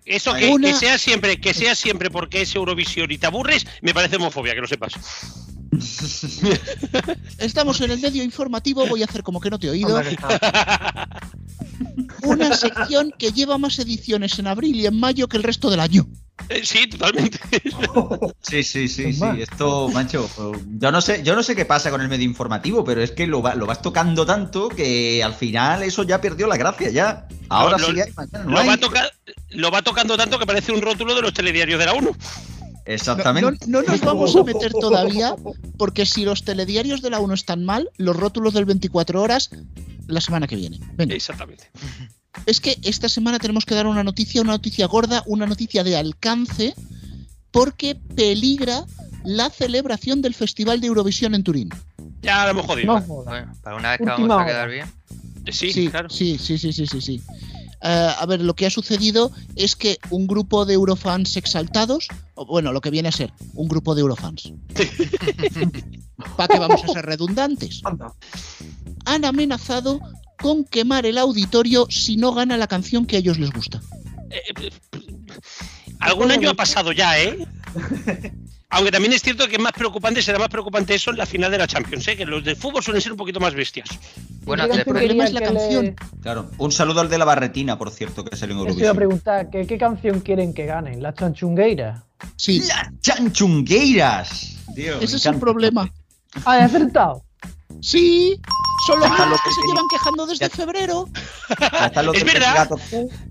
Eso 0.04 0.34
que, 0.34 0.56
que 0.60 0.74
sea 0.74 0.98
siempre, 0.98 1.40
que 1.40 1.54
sea 1.54 1.74
siempre 1.74 2.10
porque 2.10 2.42
es 2.42 2.54
Eurovisión 2.54 3.10
y 3.10 3.18
te 3.18 3.26
aburres, 3.26 3.66
me 3.80 3.94
parece 3.94 4.16
homofobia, 4.16 4.54
que 4.54 4.60
lo 4.60 4.66
sepas. 4.66 4.94
Estamos 7.38 7.80
en 7.80 7.90
el 7.92 8.00
medio 8.00 8.22
informativo, 8.22 8.86
voy 8.86 9.02
a 9.02 9.06
hacer 9.06 9.22
como 9.22 9.40
que 9.40 9.48
no 9.50 9.58
te 9.58 9.68
he 9.68 9.70
oído. 9.70 10.00
Una 12.22 12.54
sección 12.54 13.12
que 13.18 13.32
lleva 13.32 13.58
más 13.58 13.78
ediciones 13.78 14.38
en 14.38 14.46
abril 14.46 14.76
y 14.76 14.86
en 14.86 14.98
mayo 14.98 15.28
que 15.28 15.36
el 15.36 15.42
resto 15.42 15.68
del 15.70 15.80
año. 15.80 16.06
Eh, 16.48 16.62
sí, 16.64 16.86
totalmente. 16.88 17.38
Sí, 18.42 18.62
sí, 18.64 18.86
sí, 18.88 19.12
sí. 19.14 19.22
Esto, 19.38 19.88
macho, 19.88 20.28
yo 20.78 20.92
no 20.92 21.00
sé, 21.00 21.22
yo 21.22 21.34
no 21.34 21.42
sé 21.42 21.56
qué 21.56 21.64
pasa 21.64 21.90
con 21.90 22.02
el 22.02 22.08
medio 22.08 22.24
informativo, 22.26 22.84
pero 22.84 23.00
es 23.02 23.12
que 23.12 23.26
lo, 23.26 23.40
va- 23.40 23.54
lo 23.54 23.64
vas 23.66 23.80
tocando 23.80 24.26
tanto 24.26 24.68
que 24.68 25.22
al 25.24 25.32
final 25.34 25.82
eso 25.82 26.02
ya 26.02 26.20
perdió 26.20 26.46
la 26.48 26.56
gracia, 26.58 26.90
ya. 26.90 27.26
Ahora 27.48 27.78
Lo- 27.78 27.86
sí 27.86 27.92
lo- 27.92 28.02
hay, 28.04 28.12
mañana 28.12 28.44
no 28.44 28.50
Lo 28.50 28.58
hay. 28.58 28.68
va, 28.68 28.76
toca- 28.76 29.10
lo 29.50 29.70
va 29.70 29.80
tocando 29.82 30.16
tanto 30.18 30.38
que 30.38 30.44
parece 30.46 30.72
un 30.72 30.82
rótulo 30.82 31.14
de 31.14 31.22
los 31.22 31.32
telediarios 31.32 31.78
de 31.78 31.86
la 31.86 31.94
1. 31.94 32.10
Exactamente. 32.84 33.66
No, 33.66 33.82
no 33.82 33.88
nos 33.88 34.00
vamos 34.04 34.36
a 34.36 34.42
meter 34.42 34.72
todavía, 34.72 35.34
porque 35.78 36.06
si 36.06 36.24
los 36.24 36.44
telediarios 36.44 37.02
de 37.02 37.10
la 37.10 37.20
1 37.20 37.34
están 37.34 37.64
mal, 37.64 37.90
los 37.96 38.16
rótulos 38.16 38.54
del 38.54 38.64
24 38.64 39.20
horas 39.20 39.50
la 40.06 40.20
semana 40.20 40.46
que 40.46 40.56
viene. 40.56 40.80
Venga. 40.94 41.14
Exactamente. 41.14 41.70
Es 42.46 42.60
que 42.60 42.78
esta 42.82 43.08
semana 43.08 43.38
tenemos 43.38 43.64
que 43.64 43.74
dar 43.74 43.86
una 43.86 44.02
noticia, 44.02 44.40
una 44.40 44.52
noticia 44.52 44.86
gorda, 44.86 45.22
una 45.26 45.46
noticia 45.46 45.84
de 45.84 45.96
alcance, 45.96 46.74
porque 47.50 47.94
peligra 48.16 48.84
la 49.24 49.50
celebración 49.50 50.22
del 50.22 50.34
Festival 50.34 50.80
de 50.80 50.88
Eurovisión 50.88 51.34
en 51.34 51.44
Turín. 51.44 51.68
Ya 52.22 52.44
lo 52.44 52.50
hemos 52.50 52.66
jodido. 52.66 53.00
Bueno, 53.00 53.52
para 53.62 53.76
una 53.76 53.90
vez 53.90 53.98
que 53.98 54.04
Última 54.04 54.16
vamos 54.16 54.30
a 54.30 54.36
hora. 54.36 54.46
quedar 54.46 54.70
bien. 54.70 54.86
Sí, 55.50 55.72
sí, 55.72 55.90
sí, 56.08 56.38
sí, 56.38 56.58
sí, 56.58 56.72
sí, 56.72 56.86
sí, 56.86 57.00
sí. 57.00 57.22
Eh, 57.82 58.10
a 58.16 58.24
ver, 58.26 58.40
lo 58.40 58.54
que 58.54 58.66
ha 58.66 58.70
sucedido 58.70 59.32
es 59.56 59.74
que 59.74 59.98
un 60.10 60.26
grupo 60.26 60.64
de 60.64 60.74
eurofans 60.74 61.36
exaltados, 61.36 62.08
o 62.34 62.46
bueno, 62.46 62.72
lo 62.72 62.80
que 62.80 62.90
viene 62.90 63.08
a 63.08 63.12
ser 63.12 63.32
un 63.54 63.68
grupo 63.68 63.94
de 63.94 64.02
eurofans, 64.02 64.52
para 66.36 66.48
que 66.48 66.58
vamos 66.60 66.84
a 66.84 66.88
ser 66.88 67.04
redundantes, 67.04 67.82
han 69.04 69.24
amenazado 69.24 70.00
con 70.40 70.64
quemar 70.64 71.06
el 71.06 71.18
auditorio 71.18 71.86
si 71.90 72.16
no 72.16 72.32
gana 72.32 72.56
la 72.56 72.68
canción 72.68 73.04
que 73.04 73.16
a 73.16 73.18
ellos 73.18 73.38
les 73.38 73.50
gusta. 73.50 73.80
Algún 75.98 76.30
año 76.30 76.50
ha 76.50 76.54
pasado 76.54 76.92
ya, 76.92 77.20
¿eh? 77.20 77.46
Aunque 78.70 78.90
también 78.90 79.12
es 79.12 79.22
cierto 79.22 79.46
que 79.48 79.56
es 79.56 79.62
más 79.62 79.72
preocupante, 79.72 80.22
será 80.22 80.38
más 80.38 80.48
preocupante 80.48 80.94
eso 80.94 81.10
en 81.10 81.18
la 81.18 81.26
final 81.26 81.50
de 81.50 81.58
la 81.58 81.66
Champions, 81.66 82.08
¿eh? 82.08 82.16
que 82.16 82.24
los 82.24 82.42
del 82.42 82.56
fútbol 82.56 82.82
suelen 82.82 83.02
ser 83.02 83.12
un 83.12 83.18
poquito 83.18 83.38
más 83.38 83.54
bestias. 83.54 83.88
Bueno, 84.44 84.64
el 84.64 84.84
problema 84.84 85.24
es 85.24 85.32
la 85.32 85.40
canción. 85.40 85.94
Claro. 86.20 86.50
Un 86.58 86.72
saludo 86.72 87.00
al 87.00 87.08
de 87.08 87.18
la 87.18 87.24
barretina, 87.24 87.78
por 87.78 87.90
cierto, 87.90 88.24
que 88.24 88.36
salió 88.36 88.54
en 88.56 88.68
Eso 88.68 88.78
iba 88.78 88.88
a 88.88 88.90
Eurovisión. 88.92 88.96
preguntar, 88.96 89.50
¿qué, 89.50 89.66
qué 89.66 89.78
canción 89.78 90.20
quieren 90.20 90.52
que 90.52 90.66
ganen? 90.66 91.02
¿La 91.02 91.14
chanchungueira? 91.14 92.04
Sí. 92.36 92.62
¡Chanchungueiras! 93.00 94.56
Tío, 94.74 94.98
me 94.98 95.04
Ese 95.04 95.16
es 95.16 95.26
el 95.26 95.36
problema. 95.38 95.90
Ah, 96.44 96.58
he 96.58 96.62
acertado. 96.62 97.22
Sí, 97.80 98.38
son 98.86 99.00
los 99.00 99.10
mismos 99.10 99.40
que 99.42 99.48
que 99.48 99.54
se 99.54 99.60
llevan 99.68 99.84
quejando 99.90 100.26
desde 100.26 100.48
febrero. 100.50 101.08
¿Ya 101.60 101.86
está 101.86 102.02
lo 102.02 102.12
Es 102.14 102.22
que 102.24 102.32
verdad. 102.32 102.54
gato 102.54 102.76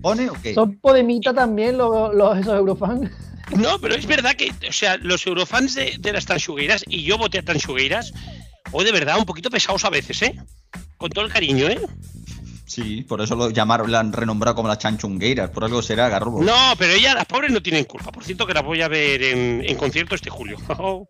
pone 0.00 0.28
o 0.30 0.34
qué? 0.42 0.54
Son 0.54 0.76
podemita 0.78 1.32
también 1.32 1.78
los, 1.78 2.14
los- 2.14 2.38
esos 2.38 2.54
eurofans. 2.54 3.10
No, 3.56 3.78
pero 3.80 3.94
es 3.94 4.06
verdad 4.06 4.34
que, 4.34 4.50
o 4.68 4.72
sea, 4.72 4.96
los 4.98 5.26
eurofans 5.26 5.74
de, 5.74 5.96
de 5.98 6.12
las 6.12 6.26
Tanchugueiras, 6.26 6.84
y 6.88 7.02
yo 7.02 7.18
voté 7.18 7.38
a 7.38 7.42
Tanchugueiras, 7.42 8.12
o 8.72 8.82
de 8.82 8.92
verdad 8.92 9.18
un 9.18 9.24
poquito 9.26 9.50
pesados 9.50 9.84
a 9.84 9.90
veces, 9.90 10.22
¿eh? 10.22 10.38
Con 11.02 11.10
todo 11.10 11.24
el 11.26 11.32
cariño, 11.32 11.66
¿eh? 11.68 11.80
Sí, 12.64 13.02
por 13.02 13.20
eso 13.20 13.36
lo 13.36 13.50
llamaron, 13.50 13.92
la 13.92 14.00
han 14.00 14.12
renombrado 14.14 14.54
como 14.56 14.68
las 14.68 14.78
chanchungueiras, 14.78 15.50
por 15.50 15.64
algo 15.64 15.82
será, 15.82 16.08
Garrobo. 16.08 16.42
No, 16.42 16.54
pero 16.78 16.94
ellas, 16.94 17.14
las 17.14 17.26
pobres, 17.26 17.52
no 17.52 17.60
tienen 17.62 17.84
culpa. 17.84 18.10
Por 18.10 18.24
cierto, 18.24 18.46
que 18.46 18.54
las 18.54 18.64
voy 18.64 18.80
a 18.80 18.88
ver 18.88 19.22
en, 19.22 19.62
en 19.62 19.76
concierto 19.76 20.14
este 20.14 20.30
julio. 20.30 20.56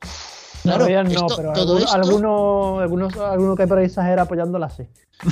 Claro, 0.62 0.84
no, 0.84 0.90
ellas 0.90 1.04
no, 1.06 1.10
esto- 1.10 1.36
pero 1.36 1.52
todo 1.54 1.78
esto- 1.78 1.92
alguno, 1.92 2.78
algunos, 2.78 3.16
alguno 3.16 3.56
que 3.56 3.66
por 3.66 3.78
ahí 3.78 3.86
exagera 3.86 4.22
apoyándola 4.22 4.70
sí. 4.70 4.84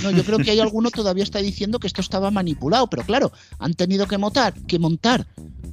No, 0.02 0.10
yo 0.10 0.24
creo 0.24 0.38
que 0.38 0.50
hay 0.50 0.58
alguno 0.60 0.90
todavía 0.90 1.22
está 1.22 1.38
diciendo 1.38 1.78
que 1.78 1.86
esto 1.86 2.00
estaba 2.00 2.32
manipulado, 2.32 2.88
pero 2.88 3.04
claro, 3.04 3.30
han 3.60 3.74
tenido 3.74 4.08
que 4.08 4.18
montar, 4.18 4.54
que 4.66 4.80
montar 4.80 5.26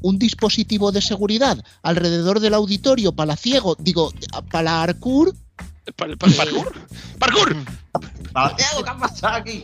un 0.04 0.20
dispositivo 0.20 0.92
de 0.92 1.02
seguridad 1.02 1.58
alrededor 1.82 2.40
del 2.40 2.54
auditorio 2.54 3.14
palaciego, 3.14 3.76
digo, 3.80 4.14
palarcour, 4.52 5.34
¿Para 5.96 6.16
parkour? 6.18 6.74
¡Parkour! 7.18 7.56
Palaciego, 8.34 8.84
¿qué 8.84 8.89
ha 8.89 8.98
pasado 8.98 9.36
aquí? 9.36 9.64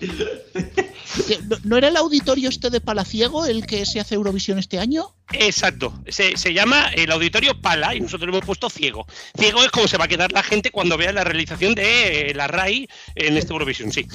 no, 1.48 1.58
¿no 1.64 1.78
era 1.78 1.88
el 1.88 1.98
auditorio 1.98 2.50
este 2.50 2.70
de 2.70 2.82
Palaciego 2.82 3.46
el 3.46 3.66
que 3.66 3.86
se 3.86 4.00
hace 4.00 4.16
Eurovisión 4.16 4.60
este 4.60 4.80
año? 4.80 5.14
Exacto. 5.32 5.94
Se, 6.08 6.38
se 6.38 6.54
llama 6.54 6.90
el 6.90 7.12
auditorio 7.12 7.60
Pala 7.60 7.96
y 7.96 8.02
nosotros 8.02 8.30
le 8.30 8.36
hemos 8.36 8.46
puesto 8.46 8.70
ciego. 8.70 9.06
Ciego 9.38 9.64
es 9.64 9.72
como 9.72 9.88
se 9.88 9.98
va 9.98 10.06
a 10.06 10.08
quedar 10.08 10.32
la 10.32 10.44
gente 10.44 10.72
cuando 10.72 10.98
vea 10.98 11.12
la 11.12 11.24
realización 11.24 11.76
de 11.76 12.30
eh, 12.30 12.34
la 12.34 12.48
RAI 12.48 12.88
en 13.16 13.38
este 13.38 13.54
Eurovisión, 13.54 13.92
sí. 13.92 14.08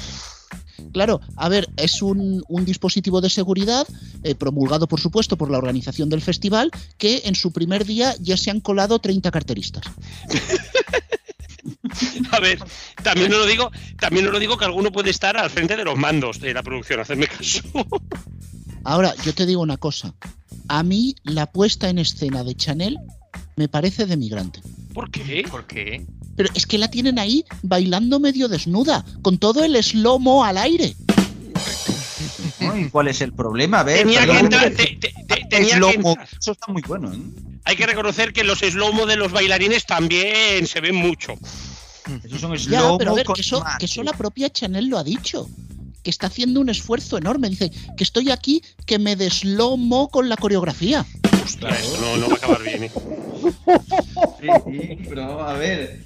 Claro, 0.93 1.21
a 1.37 1.49
ver, 1.49 1.69
es 1.77 2.03
un, 2.03 2.43
un 2.49 2.65
dispositivo 2.65 3.21
de 3.21 3.31
seguridad 3.31 3.87
eh, 4.23 4.35
promulgado, 4.35 4.87
por 4.87 5.01
supuesto, 5.01 5.37
por 5.37 5.51
la 5.51 5.59
organización 5.59 6.09
del 6.09 6.23
festival, 6.23 6.71
que 6.97 7.23
en 7.25 7.35
su 7.35 7.53
primer 7.53 7.85
día 7.85 8.15
ya 8.21 8.37
se 8.37 8.51
han 8.51 8.61
colado 8.61 8.99
30 8.99 9.31
carteristas. 9.31 9.85
A 12.33 12.41
ver, 12.41 12.59
también 13.03 13.33
os 13.33 13.39
lo 13.39 13.47
digo, 13.47 13.71
también 13.99 14.27
os 14.27 14.33
lo 14.33 14.39
digo 14.39 14.57
que 14.59 14.65
alguno 14.65 14.91
puede 14.93 15.11
estar 15.11 15.37
al 15.37 15.51
frente 15.51 15.77
de 15.77 15.85
los 15.85 15.97
mandos 15.97 16.41
de 16.41 16.53
la 16.55 16.63
producción, 16.63 17.01
hacedme 17.01 17.27
caso. 17.27 17.61
Ahora, 18.85 19.15
yo 19.25 19.35
te 19.35 19.47
digo 19.47 19.61
una 19.63 19.77
cosa. 19.77 20.15
A 20.69 20.83
mí 20.83 21.15
la 21.25 21.47
puesta 21.47 21.89
en 21.89 21.99
escena 21.99 22.45
de 22.45 22.55
Chanel 22.55 22.99
me 23.57 23.69
parece 23.69 24.07
de 24.07 24.17
migrante. 24.17 24.61
¿Por 24.95 25.11
qué? 25.11 25.45
¿Por 25.51 25.67
qué? 25.67 26.07
Pero 26.37 26.49
es 26.55 26.67
que 26.67 26.79
la 26.79 26.89
tienen 26.89 27.19
ahí 27.19 27.45
bailando 27.63 28.21
medio 28.21 28.49
desnuda, 28.49 29.05
con 29.23 29.39
todo 29.39 29.65
el 29.65 29.83
slow-mo 29.83 30.45
al 30.45 30.59
aire. 30.59 30.95
¿Cuál 32.93 33.09
es 33.09 33.21
el 33.21 33.33
problema? 33.33 33.81
A 33.81 33.85
ver, 33.85 33.99
Tenía 34.05 34.27
que 34.27 34.39
entrar, 34.39 34.71
te- 34.71 34.97
te- 35.01 35.13
te- 35.27 35.47
tenía 35.51 35.75
que 35.75 35.81
lomo. 35.81 36.11
entrar. 36.11 36.29
Eso 36.41 36.53
está 36.53 36.73
muy 36.73 36.83
bueno, 36.83 37.13
¿eh? 37.13 37.19
Hay 37.69 37.77
que 37.77 37.85
reconocer 37.85 38.33
que 38.33 38.45
los 38.45 38.61
slow 38.61 39.05
de 39.05 39.17
los 39.17 39.31
bailarines 39.31 39.85
también 39.85 40.67
se 40.67 40.81
ven 40.81 40.95
mucho. 40.95 41.35
Esos 42.25 42.41
son 42.41 42.57
Ya, 42.57 42.81
slow 42.81 42.97
pero 42.97 43.11
a 43.11 43.15
ver, 43.15 43.27
que 43.27 43.43
eso, 43.43 43.63
que 43.79 43.85
eso 43.85 44.03
la 44.03 44.15
propia 44.15 44.49
Chanel 44.49 44.89
lo 44.89 44.97
ha 44.97 45.05
dicho. 45.05 45.47
Que 46.03 46.09
está 46.09 46.29
haciendo 46.29 46.63
un 46.63 46.71
esfuerzo 46.71 47.19
enorme. 47.19 47.51
Dice 47.51 47.71
que 47.95 48.05
estoy 48.05 48.31
aquí, 48.31 48.63
que 48.87 48.99
me 48.99 49.17
deslomo 49.17 50.09
con 50.09 50.31
la 50.31 50.39
coreografía. 50.39 51.05
Ostras, 51.45 51.79
esto 51.79 52.01
no, 52.01 52.17
no 52.17 52.29
va 52.29 52.33
a 52.33 52.37
acabar 52.37 52.63
bien. 52.63 52.85
¿eh? 52.85 52.91
Sí, 54.41 54.49
sí, 54.65 54.99
pero 55.07 55.47
a 55.47 55.53
ver. 55.53 56.03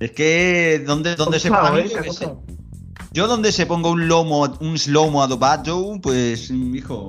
Es 0.00 0.12
que, 0.12 0.82
¿dónde, 0.86 1.14
dónde 1.14 1.38
se 1.40 1.50
pone? 1.50 1.80
¿eh? 1.82 1.90
Yo, 3.12 3.26
donde 3.26 3.52
se 3.52 3.66
ponga 3.66 3.90
un 3.90 4.08
lomo, 4.08 4.44
un 4.60 4.78
slow-mo 4.78 5.22
adobado, 5.22 5.98
pues, 6.00 6.50
hijo. 6.50 7.08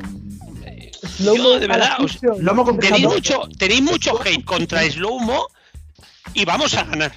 Yo, 1.19 1.59
de 1.59 1.67
verdad, 1.67 1.97
os- 1.99 2.19
Lomo 2.39 2.63
con 2.65 2.79
tenéis 2.79 3.03
mucho, 3.05 3.41
tenéis 3.57 3.81
mucho 3.81 4.19
hate 4.23 4.43
contra 4.43 4.83
Slow 4.89 5.19
Mo 5.19 5.47
y 6.33 6.45
vamos 6.45 6.73
a 6.75 6.83
ganar. 6.83 7.11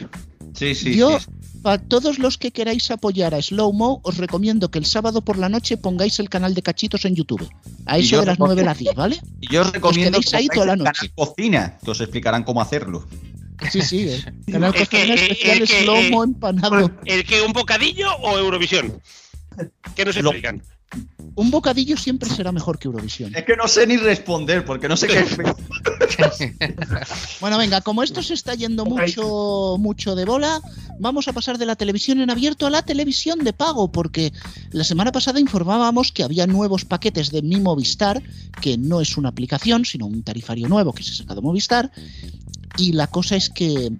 Sí, 0.54 0.74
sí, 0.74 0.96
Yo, 0.96 1.18
sí. 1.20 1.26
para 1.62 1.78
todos 1.78 2.18
los 2.18 2.36
que 2.36 2.50
queráis 2.50 2.90
apoyar 2.90 3.34
a 3.34 3.40
Slow 3.42 3.72
Mo, 3.72 4.00
os 4.02 4.16
recomiendo 4.16 4.70
que 4.70 4.78
el 4.78 4.86
sábado 4.86 5.22
por 5.22 5.38
la 5.38 5.48
noche 5.48 5.76
pongáis 5.76 6.18
el 6.18 6.28
canal 6.28 6.54
de 6.54 6.62
cachitos 6.62 7.04
en 7.04 7.14
YouTube. 7.14 7.48
A 7.86 7.98
eso 7.98 8.20
de 8.20 8.26
las 8.26 8.36
recomiendo- 8.36 8.46
9 8.46 8.62
a 8.62 8.64
las 8.64 8.78
10, 8.78 8.94
¿vale? 8.94 9.20
Y 9.40 9.52
yo 9.52 9.62
os 9.62 9.72
recomiendo 9.72 10.18
quedéis 10.18 10.34
ahí 10.34 10.46
pongáis 10.48 10.54
toda 10.54 10.66
la 10.66 10.72
el 10.74 10.78
noche. 10.80 10.92
canal 10.92 11.12
Cocina, 11.14 11.78
que 11.84 11.90
os 11.90 12.00
explicarán 12.00 12.42
cómo 12.44 12.60
hacerlo. 12.60 13.06
Sí, 13.70 13.82
sí. 13.82 14.08
El 14.46 14.52
canal 14.54 14.72
que, 14.72 14.86
Cocina 14.86 15.14
eh, 15.14 15.22
especial 15.22 15.62
es 15.62 15.70
que, 15.70 15.82
Slow 15.84 16.02
Mo 16.10 16.22
eh, 16.22 16.26
empanado. 16.26 16.90
¿El 17.04 17.24
que 17.24 17.42
un 17.42 17.52
bocadillo 17.52 18.10
o 18.16 18.38
Eurovisión? 18.38 19.00
¿Qué 19.94 20.04
nos 20.04 20.16
Lo- 20.16 20.30
explican? 20.30 20.62
Un 21.34 21.50
bocadillo 21.50 21.96
siempre 21.96 22.28
será 22.28 22.52
mejor 22.52 22.78
que 22.78 22.88
Eurovisión. 22.88 23.34
Es 23.34 23.44
que 23.44 23.56
no 23.56 23.68
sé 23.68 23.86
ni 23.86 23.96
responder, 23.96 24.64
porque 24.64 24.88
no 24.88 24.96
sé 24.96 25.06
qué. 25.06 25.24
Bueno, 27.40 27.56
venga, 27.56 27.80
como 27.80 28.02
esto 28.02 28.22
se 28.22 28.34
está 28.34 28.54
yendo 28.54 28.84
mucho, 28.84 29.76
mucho 29.78 30.14
de 30.14 30.24
bola, 30.24 30.60
vamos 30.98 31.28
a 31.28 31.32
pasar 31.32 31.56
de 31.56 31.64
la 31.64 31.76
televisión 31.76 32.20
en 32.20 32.30
abierto 32.30 32.66
a 32.66 32.70
la 32.70 32.82
televisión 32.82 33.38
de 33.38 33.52
pago, 33.52 33.90
porque 33.90 34.32
la 34.72 34.84
semana 34.84 35.12
pasada 35.12 35.40
informábamos 35.40 36.12
que 36.12 36.22
había 36.22 36.46
nuevos 36.46 36.84
paquetes 36.84 37.30
de 37.30 37.42
Mi 37.42 37.60
Movistar, 37.60 38.22
que 38.60 38.76
no 38.76 39.00
es 39.00 39.16
una 39.16 39.30
aplicación, 39.30 39.84
sino 39.84 40.06
un 40.06 40.22
tarifario 40.22 40.68
nuevo 40.68 40.92
que 40.92 41.02
se 41.02 41.12
ha 41.12 41.14
sacado 41.14 41.40
Movistar, 41.40 41.90
y 42.76 42.92
la 42.92 43.06
cosa 43.06 43.36
es 43.36 43.48
que 43.48 43.90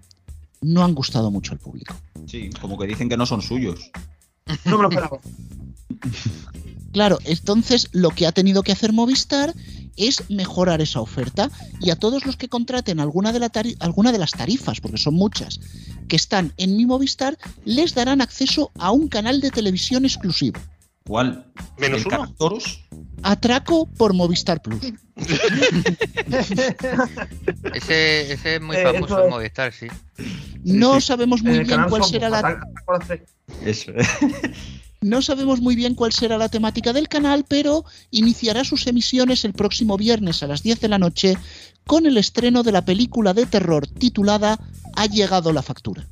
no 0.61 0.85
han 0.85 0.95
gustado 0.95 1.31
mucho 1.31 1.53
al 1.53 1.59
público. 1.59 1.95
Sí, 2.27 2.51
como 2.61 2.77
que 2.77 2.87
dicen 2.87 3.09
que 3.09 3.17
no 3.17 3.25
son 3.25 3.41
suyos. 3.41 3.91
No 4.65 4.77
me 4.77 4.83
lo 4.83 4.89
esperaba. 4.91 5.21
Claro, 6.93 7.19
entonces 7.25 7.89
lo 7.93 8.11
que 8.11 8.27
ha 8.27 8.33
tenido 8.33 8.63
que 8.63 8.73
hacer 8.73 8.93
Movistar 8.93 9.55
es 9.97 10.25
mejorar 10.31 10.81
esa 10.81 11.01
oferta 11.01 11.51
y 11.81 11.91
a 11.91 11.97
todos 11.97 12.25
los 12.27 12.37
que 12.37 12.49
contraten 12.49 13.01
alguna 13.01 13.33
de, 13.33 13.39
la 13.41 13.51
tari- 13.53 13.77
alguna 13.81 14.13
de 14.13 14.19
las 14.19 14.31
tarifas, 14.33 14.81
porque 14.81 14.99
son 14.99 15.15
muchas, 15.15 15.61
que 16.09 16.17
están 16.17 16.53
en 16.57 16.77
mi 16.77 16.87
Movistar, 16.87 17.37
les 17.65 17.95
darán 17.95 18.21
acceso 18.21 18.71
a 18.79 18.91
un 18.93 19.09
canal 19.09 19.41
de 19.41 19.51
televisión 19.51 20.05
exclusivo. 20.05 20.59
¿Cuál? 21.07 21.47
Menos 21.79 22.01
¿El 22.03 22.07
uno. 22.09 22.19
Cartoros? 22.19 22.81
Atraco 23.23 23.87
por 23.87 24.13
Movistar 24.15 24.61
Plus. 24.63 24.81
Ese, 27.75 28.33
ese 28.33 28.55
es 28.57 28.61
muy 28.63 28.77
Eh, 28.77 28.83
famoso 28.83 29.25
en. 29.25 29.31
Movistar, 29.31 29.73
sí. 29.73 29.87
No 30.65 31.01
sabemos 31.01 31.43
muy 31.43 31.61
bien 31.61 31.81
cuál 31.89 32.05
será 32.05 32.29
la... 32.31 32.61
Eso. 33.65 33.93
No 35.03 35.23
sabemos 35.23 35.61
muy 35.61 35.77
bien 35.77 35.95
cuál 35.95 36.13
será 36.13 36.37
la 36.37 36.49
temática 36.51 36.93
del 36.93 37.09
canal, 37.09 37.45
pero 37.49 37.85
iniciará 38.11 38.65
sus 38.65 38.87
emisiones 38.87 39.45
el 39.45 39.55
próximo 39.55 39.97
viernes 39.97 40.43
a 40.43 40.47
las 40.47 40.63
10 40.63 40.81
de 40.81 40.89
la 40.89 40.99
noche 40.99 41.37
con 41.87 42.05
el 42.07 42.19
estreno 42.19 42.63
de 42.63 42.73
la 42.73 42.85
película 42.85 43.33
de 43.33 43.47
terror 43.47 43.87
titulada 43.87 44.59
Ha 44.97 45.07
llegado 45.07 45.53
la 45.53 45.63
factura. 45.63 46.07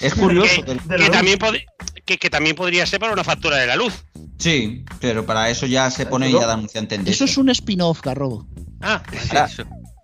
Es 0.00 0.14
curioso 0.14 0.64
que, 0.64 0.74
también 1.10 1.38
pod- 1.38 1.62
que- 2.04 2.18
que 2.18 2.30
también 2.30 2.56
podría 2.56 2.84
ser 2.86 2.98
para 2.98 3.12
una 3.12 3.22
factura 3.24 3.58
de 3.58 3.66
la 3.66 3.76
luz. 3.76 3.92
Sí, 4.38 4.84
pero 5.00 5.24
para 5.24 5.48
eso 5.50 5.66
ya 5.66 5.90
se 5.90 6.06
pone 6.06 6.32
ya 6.32 6.46
de 6.46 6.52
anunciante 6.52 6.94
en 6.96 7.06
Eso 7.06 7.24
es 7.26 7.36
un 7.36 7.48
spin-off, 7.50 8.00
Garrobo. 8.02 8.46
Ah, 8.80 9.02
Ahora, 9.28 9.48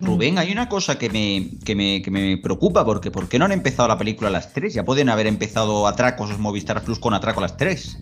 Rubén, 0.00 0.38
hay 0.38 0.50
una 0.50 0.68
cosa 0.68 0.98
que 0.98 1.10
me, 1.10 1.58
que 1.64 1.74
me, 1.74 2.00
que 2.02 2.10
me 2.10 2.38
preocupa, 2.38 2.84
porque 2.84 3.10
¿por 3.10 3.28
qué 3.28 3.38
no 3.38 3.44
han 3.44 3.52
empezado 3.52 3.86
la 3.88 3.98
película 3.98 4.28
a 4.28 4.32
las 4.32 4.52
3? 4.52 4.72
Ya 4.74 4.84
pueden 4.84 5.10
haber 5.10 5.26
empezado 5.26 5.86
Atracos 5.86 6.38
Movistar 6.38 6.82
Plus 6.82 6.98
con 6.98 7.12
Atraco 7.12 7.40
a 7.40 7.42
las 7.42 7.56
3. 7.56 7.98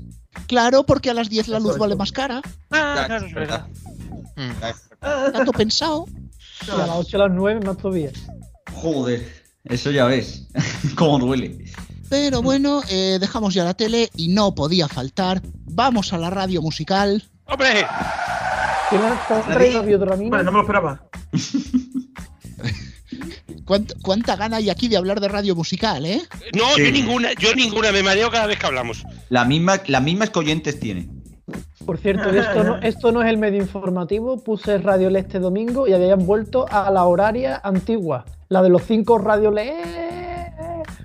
Claro, 0.46 0.84
porque 0.84 1.10
a 1.10 1.14
las 1.14 1.28
10 1.28 1.48
la 1.48 1.58
luz 1.58 1.76
vale 1.76 1.96
más 1.96 2.12
cara. 2.12 2.40
Ah, 2.70 3.04
claro, 3.06 3.26
es 3.26 3.34
verdad. 3.34 3.66
Tanto 5.00 5.52
pensado. 5.52 6.06
Y 6.66 6.70
a 6.70 6.86
las 6.86 6.90
8 6.90 7.16
a 7.16 7.28
las 7.28 7.36
9 7.36 7.60
más 7.66 7.76
todavía. 7.76 8.10
Joder, 8.74 9.26
eso 9.64 9.90
ya 9.90 10.04
ves. 10.04 10.46
Cómo 10.96 11.18
duele. 11.18 11.64
Pero 12.08 12.42
bueno, 12.42 12.82
eh, 12.88 13.18
dejamos 13.20 13.54
ya 13.54 13.64
la 13.64 13.74
tele 13.74 14.08
y 14.16 14.28
no 14.28 14.54
podía 14.54 14.88
faltar. 14.88 15.42
Vamos 15.64 16.12
a 16.12 16.18
la 16.18 16.30
radio 16.30 16.62
musical. 16.62 17.22
¡Hombre! 17.44 17.86
¿Quién 18.90 19.02
ha 19.02 19.26
te 19.28 19.34
ha 19.34 19.42
traído 19.42 19.82
biodramina? 19.82 20.30
Vale, 20.30 20.44
no 20.44 20.50
me 20.52 20.56
lo 20.58 20.62
esperaba. 20.62 21.02
¿Cuánta, 23.64 23.94
cuánta 24.02 24.36
gana 24.36 24.56
hay 24.56 24.70
aquí 24.70 24.88
de 24.88 24.96
hablar 24.96 25.20
de 25.20 25.28
radio 25.28 25.54
musical, 25.54 26.06
eh? 26.06 26.22
No, 26.56 26.64
Sí. 26.74 26.84
yo 26.86 26.90
ninguna, 26.92 27.28
yo 27.38 27.54
ninguna 27.54 27.92
me 27.92 28.02
mareo 28.02 28.30
cada 28.30 28.46
vez 28.46 28.58
que 28.58 28.66
hablamos. 28.66 29.04
La 29.28 29.44
misma, 29.44 29.80
las 29.86 30.02
mismas 30.02 30.30
que 30.30 30.38
oyentes 30.38 30.80
tiene. 30.80 31.08
Por 31.84 31.98
cierto, 31.98 32.30
esto 32.30 32.64
no, 32.64 32.76
esto 32.82 33.12
no 33.12 33.22
es 33.22 33.28
el 33.28 33.36
medio 33.38 33.60
informativo. 33.60 34.42
Puse 34.42 34.78
Radio 34.78 35.10
Le 35.10 35.18
este 35.20 35.38
domingo 35.38 35.86
y 35.86 35.92
habían 35.92 36.24
vuelto 36.26 36.66
a 36.70 36.90
la 36.90 37.04
horaria 37.04 37.60
antigua. 37.62 38.24
La 38.48 38.62
de 38.62 38.70
los 38.70 38.82
cinco 38.84 39.18
Radio 39.18 39.50
Le. 39.50 39.74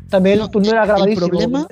También 0.09 0.39
el 0.41 0.49
turno 0.49 0.69
era 0.71 0.85
grabadísimo. 0.85 1.27
problema- 1.27 1.67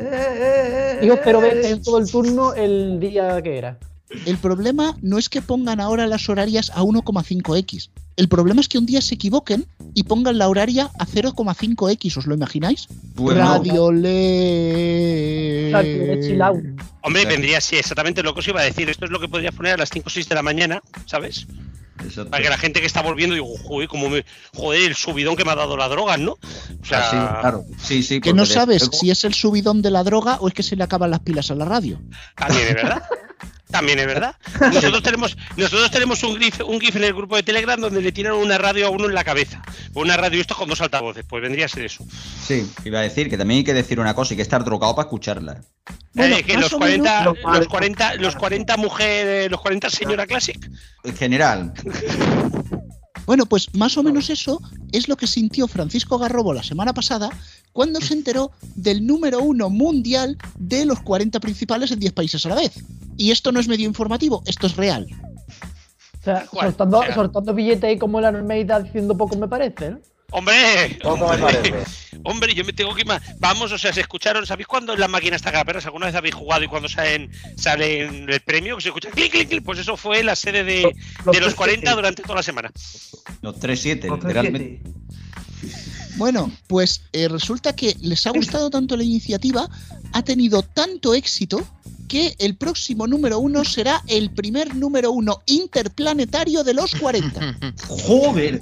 Digo, 1.02 1.20
pero 1.24 1.40
ver 1.42 1.66
en 1.66 1.82
todo 1.82 2.00
el 2.00 2.10
turno 2.12 2.54
el 2.54 3.00
día 3.00 3.42
que 3.42 3.58
era. 3.58 3.78
El 4.26 4.38
problema 4.38 4.98
no 5.02 5.18
es 5.18 5.30
que 5.30 5.42
pongan 5.42 5.80
ahora 5.80 6.08
las 6.08 6.28
horarias 6.30 6.72
a 6.76 6.82
1,5x. 6.82 7.90
El 8.18 8.28
problema 8.28 8.62
es 8.62 8.68
que 8.68 8.78
un 8.78 8.86
día 8.86 9.02
se 9.02 9.16
equivoquen 9.16 9.66
y 9.94 10.04
pongan 10.04 10.38
la 10.38 10.48
horaria 10.48 10.92
a 11.00 11.06
0,5x. 11.06 12.18
¿Os 12.18 12.28
lo 12.28 12.36
imagináis? 12.36 12.88
Pues 13.16 13.38
no. 13.38 13.44
Radio 13.44 13.92
Le. 13.92 15.72
Hombre, 17.02 17.26
vendría 17.26 17.58
así, 17.60 17.78
exactamente 17.78 18.22
lo 18.22 18.34
que 18.34 18.42
os 18.42 18.48
iba 18.48 18.62
a 18.62 18.64
decir. 18.64 18.90
Esto 18.90 19.06
es 19.06 19.12
lo 19.12 19.20
que 19.20 19.28
podrías 19.28 19.56
poner 19.56 19.74
a 19.74 19.78
las 19.78 19.90
5 19.90 20.06
o 20.06 20.10
6 20.10 20.30
de 20.30 20.36
la 20.36 20.44
mañana, 20.44 20.82
¿sabes? 21.06 21.48
Exacto. 22.04 22.32
Para 22.32 22.44
que 22.44 22.50
la 22.50 22.58
gente 22.58 22.80
que 22.80 22.88
está 22.88 23.02
volviendo 23.02 23.36
diga, 23.36 23.48
joder, 23.64 23.88
como 23.88 24.10
me, 24.10 24.26
joder, 24.54 24.90
el 24.90 24.96
subidón 24.96 25.36
que 25.36 25.46
me 25.46 25.52
ha 25.52 25.56
dado 25.56 25.78
la 25.78 25.88
droga, 25.88 26.18
¿no? 26.18 26.34
O 26.34 26.86
sea, 26.86 27.08
Así, 27.08 27.18
claro. 27.42 27.66
Sí, 27.82 28.04
sí. 28.04 28.20
Que 28.22 28.34
no 28.34 28.46
sabes 28.46 28.90
si 28.92 29.12
es 29.12 29.24
el 29.24 29.34
subidón 29.34 29.82
de 29.82 29.92
la 29.92 30.04
droga 30.04 30.38
o 30.42 30.48
es 30.48 30.54
que 30.54 30.64
se 30.64 30.76
le 30.76 30.84
acaban 30.84 31.12
las 31.12 31.20
pilas 31.22 31.52
a 31.52 31.56
la 31.56 31.66
radio. 31.66 32.02
también 32.36 32.68
es 32.68 32.76
verdad. 32.76 33.04
También 33.72 34.00
es 34.00 34.06
verdad. 34.06 34.36
Nosotros 34.74 35.02
tenemos, 35.02 35.38
nosotros 35.58 35.90
tenemos 35.92 36.22
un 36.24 36.38
GIF, 36.40 36.60
un 36.66 36.80
GIF 36.80 36.96
en 36.98 37.04
el 37.06 37.14
grupo 37.14 37.36
de 37.36 37.44
Telegram 37.44 37.80
donde 37.80 38.02
le 38.02 38.12
tiran 38.12 38.34
una 38.34 38.58
radio 38.58 38.88
a 38.88 38.90
uno 38.90 39.06
en 39.06 39.14
la 39.16 39.24
cabeza. 39.24 39.62
Una 39.94 40.18
radio 40.18 40.42
esto 40.42 40.56
con 40.56 40.68
dos 40.70 40.82
altavoces. 40.82 41.26
Pues 41.28 41.42
vendría 41.42 41.66
a 41.66 41.70
ser 41.70 41.86
eso. 41.86 42.06
Sí, 42.46 42.70
iba 42.86 43.00
a 43.00 43.04
decir 43.04 43.30
que 43.30 43.38
también 43.38 43.60
hay 43.60 43.64
que 43.64 43.74
decir 43.74 44.00
una 44.00 44.14
cosa, 44.14 44.34
hay 44.34 44.38
que 44.38 44.42
estar 44.44 44.64
drogado 44.64 44.96
para 44.96 45.06
escucharla. 45.08 45.62
Bueno, 46.14 46.36
Eh, 46.36 46.44
que 46.44 46.54
más 46.54 46.64
los 46.64 46.74
o 46.74 46.78
40, 46.78 47.20
menos- 47.20 47.38
los 47.60 47.68
40, 47.68 48.16
los 48.16 48.36
40 48.36 48.78
mujeres, 48.78 49.50
los 49.50 49.62
40 49.62 49.90
señora 49.90 50.28
Classic. 50.28 50.60
En 51.04 51.16
general. 51.16 51.74
Bueno, 53.26 53.46
pues 53.46 53.74
más 53.76 53.96
o 53.98 54.04
menos 54.04 54.30
eso 54.30 54.60
es 54.92 55.08
lo 55.08 55.16
que 55.16 55.28
sintió 55.28 55.68
Francisco 55.68 56.18
Garrobo 56.18 56.54
la 56.54 56.64
semana 56.64 56.92
pasada 56.94 57.30
cuando 57.74 58.02
se 58.02 58.14
enteró 58.14 58.52
del 58.76 59.06
número 59.06 59.40
uno 59.40 59.70
mundial 59.70 60.38
de 60.58 60.86
los 60.86 61.00
40 61.02 61.40
principales 61.40 61.92
en 61.92 62.00
10 62.00 62.14
países 62.14 62.46
a 62.46 62.50
la 62.50 62.56
vez. 62.56 62.74
Y 63.18 63.32
esto 63.32 63.52
no 63.52 63.60
es 63.60 63.68
medio 63.68 63.88
informativo, 63.88 64.44
esto 64.46 64.68
es 64.68 64.76
real. 64.76 65.08
O 66.22 66.24
sea, 66.24 66.46
soltando, 66.48 67.00
o 67.00 67.04
sea. 67.04 67.16
soltando 67.16 67.54
billetes 67.54 67.84
ahí 67.84 67.98
como 67.98 68.22
la 68.22 68.30
Almeida 68.30 68.80
diciendo 68.80 69.18
poco 69.18 69.36
me 69.38 69.48
parece, 69.48 69.92
¿no? 69.92 70.00
¡Hombre! 70.32 70.98
Poco 71.02 71.18
me 71.18 71.24
hombre, 71.24 71.42
parece. 71.42 71.86
hombre, 72.24 72.54
yo 72.54 72.64
me 72.64 72.74
tengo 72.74 72.96
que 72.96 73.02
ir 73.02 73.08
más. 73.08 73.22
Vamos, 73.40 73.72
o 73.72 73.78
sea, 73.78 73.92
se 73.92 74.02
escucharon. 74.02 74.46
¿Sabéis 74.46 74.68
cuando 74.68 74.94
en 74.94 75.00
las 75.00 75.10
máquinas 75.10 75.42
tagaperras 75.42 75.86
alguna 75.86 76.06
vez 76.06 76.16
habéis 76.16 76.36
jugado 76.36 76.64
y 76.64 76.68
cuando 76.68 76.88
salen, 76.88 77.32
salen 77.58 78.30
el 78.30 78.40
premio 78.40 78.78
que 78.78 78.84
se 78.84 78.90
escucha 78.90 79.10
clic, 79.10 79.32
clic, 79.32 79.50
clic? 79.50 79.64
Pues 79.64 79.80
eso 79.80 79.98
fue 79.98 80.24
la 80.24 80.36
sede 80.36 80.64
de, 80.64 80.96
Los 81.26 81.36
de 81.36 81.42
los 81.42 81.50
tres 81.50 81.56
40 81.56 81.82
siete. 81.82 81.96
durante 81.96 82.24
toda 82.24 82.36
la 82.36 82.44
semana. 82.44 82.72
Los 83.42 83.60
3-7, 83.60 84.08
Los 84.08 84.20
tres 84.20 84.36
literalmente. 84.36 84.82
Bueno, 86.18 86.52
pues 86.68 87.02
eh, 87.14 87.28
resulta 87.28 87.76
que 87.76 87.96
les 88.02 88.26
ha 88.28 88.32
gustado 88.32 88.70
tanto 88.70 88.98
la 88.98 89.04
iniciativa, 89.04 89.70
ha 90.12 90.24
tenido 90.24 90.62
tanto 90.62 91.14
éxito, 91.14 91.66
que 92.12 92.36
el 92.40 92.58
próximo 92.58 93.08
número 93.08 93.40
uno 93.40 93.64
será 93.64 94.04
el 94.08 94.32
primer 94.32 94.76
número 94.76 95.14
uno 95.14 95.42
interplanetario 95.46 96.62
de 96.62 96.74
los 96.74 96.94
40. 96.96 97.58
¡Joder! 98.06 98.62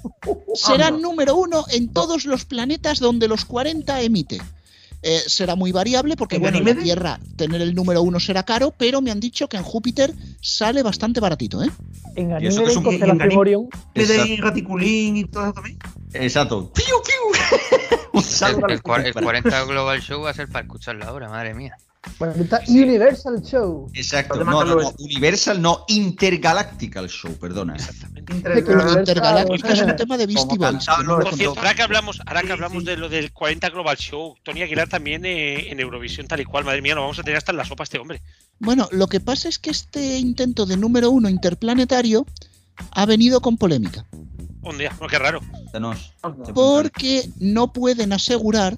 será 0.53 0.91
número 0.91 1.35
uno 1.35 1.65
en 1.71 1.91
todos 1.91 2.25
los 2.25 2.45
planetas 2.45 2.99
donde 2.99 3.27
los 3.27 3.45
40 3.45 4.01
emite. 4.01 4.39
Eh, 5.01 5.21
será 5.27 5.55
muy 5.55 5.71
variable 5.71 6.17
porque, 6.17 6.35
¿En 6.35 6.41
bueno, 6.41 6.57
en 6.57 6.63
la 6.65 6.69
Ganímedes? 6.71 6.83
Tierra 6.83 7.19
tener 7.37 7.61
el 7.61 7.73
número 7.73 8.01
uno 8.01 8.19
será 8.19 8.43
caro, 8.43 8.73
pero 8.77 9.01
me 9.01 9.11
han 9.11 9.19
dicho 9.21 9.47
que 9.47 9.55
en 9.57 9.63
Júpiter 9.63 10.13
sale 10.41 10.83
bastante 10.83 11.19
baratito, 11.21 11.63
¿eh? 11.63 11.69
En 12.17 12.31
Y 12.41 12.47
eso 12.47 12.63
que 12.63 12.65
Ganímedes, 12.65 12.69
es 12.71 12.75
un- 12.77 12.83
y 12.83 12.95
en 12.95 12.99
Constelación 12.99 13.19
Ganí- 13.19 13.37
Orión. 13.37 13.67
¿Le 13.95 14.03
Exacto. 14.03 14.23
de 14.27 14.37
Raticulín 14.37 15.17
y 15.17 15.23
todo 15.25 15.43
eso 15.45 15.53
también? 15.53 15.77
Exacto. 16.13 16.71
¡Piu, 16.73 16.85
piu! 17.05 17.39
El, 18.11 18.55
el 18.55 18.71
el 19.05 19.13
que- 19.13 19.21
40 19.21 19.63
Global 19.65 20.01
Show 20.01 20.21
va 20.23 20.31
a 20.31 20.33
ser 20.33 20.49
para 20.49 20.63
escucharlo 20.65 21.05
ahora, 21.05 21.29
madre 21.29 21.53
mía. 21.53 21.75
Bueno, 22.17 22.33
está 22.41 22.61
Universal 22.67 23.41
Show. 23.43 23.89
Exacto. 23.93 24.41
No, 24.43 24.63
no, 24.63 24.75
no. 24.75 24.93
Universal, 24.99 25.61
no. 25.61 25.83
Intergalactical 25.89 27.09
Show, 27.09 27.33
perdona. 27.37 27.75
Que 27.75 27.81
lo 27.83 28.35
Intergal- 28.35 28.99
intergaláctico 28.99 29.67
es 29.67 29.81
un 29.81 29.95
tema 29.97 30.17
de 30.17 30.25
Beastie 30.27 30.57
Boys. 30.57 30.87
ahora 30.87 31.73
que 31.73 31.81
hablamos, 31.81 32.21
ahora 32.25 32.41
que 32.43 32.51
hablamos 32.53 32.83
sí. 32.83 32.89
de 32.89 32.97
lo 32.97 33.09
del 33.09 33.33
40 33.33 33.69
Global 33.69 33.97
Show, 33.97 34.35
Tony 34.43 34.61
Aguilar 34.61 34.87
también 34.87 35.25
eh, 35.25 35.71
en 35.71 35.79
Eurovisión 35.81 36.27
tal 36.27 36.39
y 36.39 36.45
cual, 36.45 36.63
madre 36.63 36.81
mía, 36.81 36.95
lo 36.95 37.01
vamos 37.01 37.19
a 37.19 37.23
tener 37.23 37.37
hasta 37.37 37.51
en 37.51 37.57
la 37.57 37.65
sopa 37.65 37.83
este 37.83 37.99
hombre. 37.99 38.21
Bueno, 38.59 38.87
lo 38.91 39.07
que 39.07 39.19
pasa 39.19 39.49
es 39.49 39.59
que 39.59 39.69
este 39.69 40.19
intento 40.19 40.65
de 40.65 40.77
número 40.77 41.11
uno 41.11 41.27
interplanetario 41.27 42.25
ha 42.91 43.05
venido 43.05 43.41
con 43.41 43.57
polémica, 43.57 44.05
Un 44.61 44.77
día, 44.77 44.95
no, 45.01 45.07
qué 45.07 45.19
raro. 45.19 45.41
Porque 46.53 47.29
no 47.39 47.73
pueden 47.73 48.13
asegurar 48.13 48.77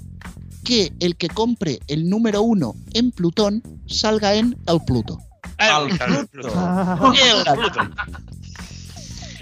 que 0.63 0.91
el 0.99 1.15
que 1.15 1.27
compre 1.27 1.79
el 1.87 2.09
número 2.09 2.41
uno 2.41 2.75
en 2.93 3.11
Plutón 3.11 3.63
salga 3.87 4.33
en 4.35 4.57
el 4.67 4.79
Pluto. 4.85 5.17
Claro, 5.57 5.87
Pluto. 6.27 6.51
Ah, 6.55 7.13
El 7.13 7.53
Pluto. 7.59 7.79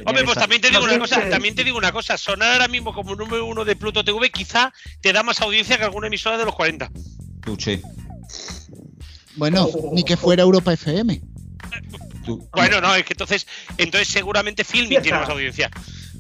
Hombre, 0.06 0.24
pues 0.24 0.38
también 0.38 0.62
te 0.62 0.70
digo 0.70 0.84
una 0.84 0.98
cosa, 0.98 1.30
también 1.30 1.56
te 1.56 1.64
digo 1.64 1.78
una 1.78 1.92
cosa, 1.92 2.18
sonar 2.18 2.54
ahora 2.54 2.68
mismo 2.70 2.94
como 2.94 3.16
número 3.16 3.46
uno 3.46 3.66
de 3.66 3.76
Pluto 3.76 4.04
TV 4.04 4.30
quizá 4.32 4.72
te 5.02 5.12
da 5.12 5.24
más 5.24 5.42
audiencia 5.42 5.78
que 5.78 5.84
alguna 5.84 6.08
emisora 6.08 6.38
de 6.38 6.46
los 6.46 6.56
40. 6.56 6.90
Tuche. 7.44 7.82
Bueno, 9.36 9.68
ni 9.94 10.04
que 10.04 10.18
fuera 10.18 10.44
Europa 10.44 10.74
FM. 10.74 11.22
Bueno, 12.54 12.82
no, 12.82 12.94
es 12.96 13.04
que 13.06 13.14
entonces, 13.14 13.48
entonces 13.78 14.08
seguramente 14.08 14.64
Filming 14.64 15.02
tiene 15.02 15.20
más 15.20 15.30
audiencia. 15.30 15.70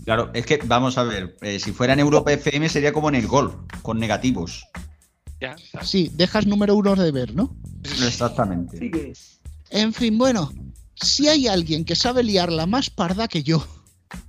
Claro, 0.05 0.31
es 0.33 0.45
que 0.45 0.57
vamos 0.63 0.97
a 0.97 1.03
ver. 1.03 1.37
eh, 1.41 1.59
si 1.59 1.71
fuera 1.71 1.93
en 1.93 1.99
Europa 1.99 2.31
FM 2.33 2.67
sería 2.69 2.93
como 2.93 3.09
en 3.09 3.15
el 3.15 3.27
golf, 3.27 3.53
con 3.81 3.99
negativos. 3.99 4.67
Ya, 5.41 5.53
está. 5.53 5.83
Sí, 5.83 6.11
dejas 6.15 6.45
número 6.45 6.75
uno 6.75 6.95
de 6.95 7.11
ver, 7.11 7.33
¿no? 7.33 7.55
Exactamente. 7.83 8.77
Sigue. 8.77 9.13
En 9.69 9.93
fin, 9.93 10.17
bueno, 10.17 10.51
si 10.95 11.27
hay 11.27 11.47
alguien 11.47 11.85
que 11.85 11.95
sabe 11.95 12.23
liarla 12.23 12.65
más 12.65 12.89
parda 12.89 13.27
que 13.27 13.43
yo, 13.43 13.65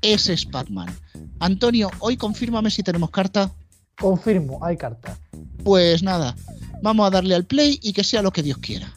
ese 0.02 0.34
es 0.34 0.46
Pac-Man. 0.46 0.94
Antonio, 1.40 1.90
hoy 1.98 2.16
confírmame 2.16 2.70
si 2.70 2.82
tenemos 2.82 3.10
carta. 3.10 3.50
confirmo, 3.98 4.64
hay 4.64 4.76
carta. 4.76 5.18
Pues 5.64 6.02
nada, 6.02 6.36
vamos 6.82 7.06
a 7.06 7.10
darle 7.10 7.34
al 7.34 7.44
play 7.44 7.78
y 7.82 7.92
que 7.92 8.04
sea 8.04 8.22
lo 8.22 8.30
que 8.32 8.42
Dios 8.42 8.58
quiera. 8.58 8.92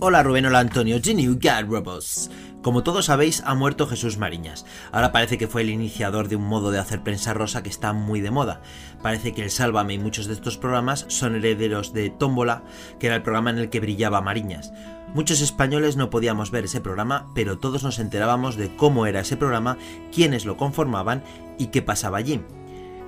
Hola 0.00 0.22
Rubén, 0.22 0.46
hola 0.46 0.60
Antonio, 0.60 1.00
Genie 1.02 1.26
God 1.26 1.64
Robots. 1.68 2.30
Como 2.62 2.82
todos 2.82 3.06
sabéis, 3.06 3.42
ha 3.46 3.54
muerto 3.54 3.86
Jesús 3.86 4.18
Mariñas. 4.18 4.66
Ahora 4.90 5.12
parece 5.12 5.38
que 5.38 5.46
fue 5.46 5.62
el 5.62 5.70
iniciador 5.70 6.28
de 6.28 6.36
un 6.36 6.44
modo 6.44 6.72
de 6.72 6.80
hacer 6.80 7.02
prensa 7.02 7.32
rosa 7.32 7.62
que 7.62 7.68
está 7.68 7.92
muy 7.92 8.20
de 8.20 8.32
moda. 8.32 8.62
Parece 9.00 9.32
que 9.32 9.44
el 9.44 9.50
Sálvame 9.50 9.94
y 9.94 9.98
muchos 9.98 10.26
de 10.26 10.32
estos 10.32 10.58
programas 10.58 11.06
son 11.08 11.36
herederos 11.36 11.92
de 11.92 12.10
Tómbola, 12.10 12.64
que 12.98 13.06
era 13.06 13.16
el 13.16 13.22
programa 13.22 13.50
en 13.50 13.58
el 13.58 13.70
que 13.70 13.80
brillaba 13.80 14.20
Mariñas. 14.20 14.72
Muchos 15.14 15.40
españoles 15.40 15.96
no 15.96 16.10
podíamos 16.10 16.50
ver 16.50 16.64
ese 16.64 16.80
programa, 16.80 17.28
pero 17.34 17.58
todos 17.58 17.84
nos 17.84 18.00
enterábamos 18.00 18.56
de 18.56 18.74
cómo 18.74 19.06
era 19.06 19.20
ese 19.20 19.36
programa, 19.36 19.78
quiénes 20.12 20.44
lo 20.44 20.56
conformaban 20.56 21.22
y 21.58 21.68
qué 21.68 21.80
pasaba 21.80 22.18
allí. 22.18 22.42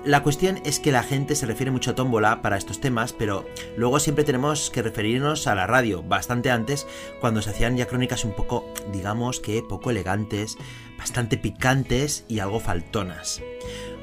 La 0.04 0.22
cuestión 0.22 0.60
es 0.64 0.80
que 0.80 0.92
la 0.92 1.02
gente 1.02 1.34
se 1.34 1.44
refiere 1.44 1.70
mucho 1.70 1.90
a 1.90 1.94
tómbola 1.94 2.40
para 2.40 2.56
estos 2.56 2.80
temas, 2.80 3.12
pero 3.12 3.44
luego 3.76 4.00
siempre 4.00 4.24
tenemos 4.24 4.70
que 4.70 4.80
referirnos 4.80 5.46
a 5.46 5.54
la 5.54 5.66
radio, 5.66 6.02
bastante 6.02 6.50
antes, 6.50 6.86
cuando 7.20 7.42
se 7.42 7.50
hacían 7.50 7.76
ya 7.76 7.86
crónicas 7.86 8.24
un 8.24 8.32
poco, 8.32 8.72
digamos 8.92 9.40
que 9.40 9.62
poco 9.62 9.90
elegantes, 9.90 10.56
bastante 10.96 11.36
picantes 11.36 12.24
y 12.28 12.38
algo 12.38 12.60
faltonas. 12.60 13.42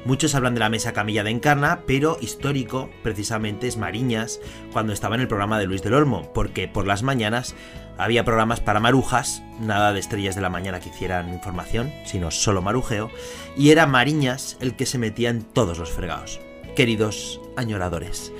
Muchos 0.04 0.36
hablan 0.36 0.54
de 0.54 0.60
la 0.60 0.70
mesa 0.70 0.92
camilla 0.92 1.24
de 1.24 1.30
Encarna, 1.30 1.82
pero 1.84 2.16
histórico 2.20 2.88
precisamente 3.02 3.66
es 3.66 3.76
Mariñas, 3.76 4.40
cuando 4.72 4.92
estaba 4.92 5.16
en 5.16 5.22
el 5.22 5.28
programa 5.28 5.58
de 5.58 5.66
Luis 5.66 5.82
del 5.82 5.94
Olmo, 5.94 6.32
porque 6.32 6.68
por 6.68 6.86
las 6.86 7.02
mañanas 7.02 7.56
había 7.98 8.24
programas 8.24 8.60
para 8.60 8.80
marujas, 8.80 9.42
nada 9.60 9.92
de 9.92 10.00
estrellas 10.00 10.34
de 10.34 10.40
la 10.40 10.50
mañana 10.50 10.80
que 10.80 10.88
hicieran 10.88 11.28
información, 11.28 11.92
sino 12.04 12.30
solo 12.30 12.62
marujeo, 12.62 13.10
y 13.56 13.70
era 13.70 13.86
Mariñas 13.86 14.56
el 14.60 14.76
que 14.76 14.86
se 14.86 14.98
metía 14.98 15.30
en 15.30 15.42
todos 15.42 15.78
los 15.78 15.90
fregados. 15.90 16.40
Queridos 16.76 17.40
añoradores. 17.56 18.32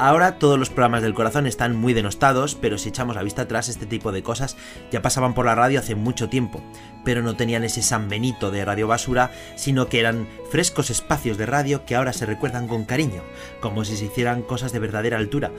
Ahora 0.00 0.38
todos 0.38 0.58
los 0.60 0.70
programas 0.70 1.02
del 1.02 1.14
corazón 1.14 1.48
están 1.48 1.76
muy 1.76 1.92
denostados, 1.92 2.54
pero 2.54 2.78
si 2.78 2.90
echamos 2.90 3.16
la 3.16 3.24
vista 3.24 3.42
atrás, 3.42 3.68
este 3.68 3.84
tipo 3.84 4.12
de 4.12 4.22
cosas 4.22 4.56
ya 4.92 5.02
pasaban 5.02 5.34
por 5.34 5.46
la 5.46 5.56
radio 5.56 5.80
hace 5.80 5.96
mucho 5.96 6.28
tiempo, 6.28 6.62
pero 7.04 7.20
no 7.20 7.34
tenían 7.34 7.64
ese 7.64 7.82
San 7.82 8.08
Benito 8.08 8.52
de 8.52 8.64
radio 8.64 8.86
basura, 8.86 9.32
sino 9.56 9.88
que 9.88 9.98
eran 9.98 10.28
frescos 10.52 10.90
espacios 10.90 11.36
de 11.36 11.46
radio 11.46 11.84
que 11.84 11.96
ahora 11.96 12.12
se 12.12 12.26
recuerdan 12.26 12.68
con 12.68 12.84
cariño, 12.84 13.22
como 13.60 13.84
si 13.84 13.96
se 13.96 14.04
hicieran 14.04 14.42
cosas 14.42 14.72
de 14.72 14.78
verdadera 14.78 15.16
altura 15.16 15.50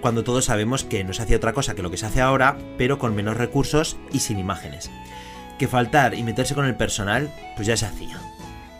cuando 0.00 0.24
todos 0.24 0.46
sabemos 0.46 0.84
que 0.84 1.04
no 1.04 1.12
se 1.12 1.22
hacía 1.22 1.36
otra 1.36 1.52
cosa 1.52 1.74
que 1.74 1.82
lo 1.82 1.90
que 1.90 1.96
se 1.96 2.06
hace 2.06 2.20
ahora, 2.20 2.58
pero 2.78 2.98
con 2.98 3.14
menos 3.14 3.36
recursos 3.36 3.96
y 4.12 4.20
sin 4.20 4.38
imágenes. 4.38 4.90
Que 5.58 5.68
faltar 5.68 6.14
y 6.14 6.22
meterse 6.22 6.54
con 6.54 6.64
el 6.64 6.76
personal, 6.76 7.32
pues 7.56 7.66
ya 7.66 7.76
se 7.76 7.86
hacía. 7.86 8.18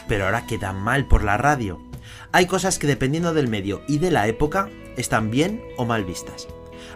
Pero 0.09 0.25
ahora 0.25 0.47
queda 0.47 0.73
mal 0.73 1.07
por 1.07 1.23
la 1.23 1.37
radio. 1.37 1.81
Hay 2.33 2.47
cosas 2.47 2.79
que 2.79 2.87
dependiendo 2.87 3.35
del 3.35 3.49
medio 3.49 3.83
y 3.87 3.99
de 3.99 4.11
la 4.11 4.27
época 4.29 4.69
están 4.97 5.31
bien 5.31 5.63
o 5.77 5.85
mal 5.85 6.05
vistas. 6.05 6.49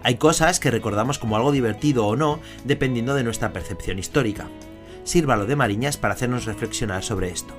Hay 0.03 0.17
cosas 0.17 0.61
que 0.61 0.71
recordamos 0.71 1.19
como 1.19 1.37
algo 1.37 1.53
divertido 1.53 2.07
o 2.07 2.17
no, 2.17 2.41
dependiendo 2.65 3.15
de 3.15 3.25
nuestra 3.25 3.53
percepción 3.53 3.99
histórica. 3.99 4.49
Sírvalo 5.05 5.47
de 5.47 5.57
Mariñas 5.57 5.97
para 5.97 6.15
hacernos 6.15 6.47
reflexionar 6.47 7.03
sobre 7.03 7.31
esto. 7.31 7.55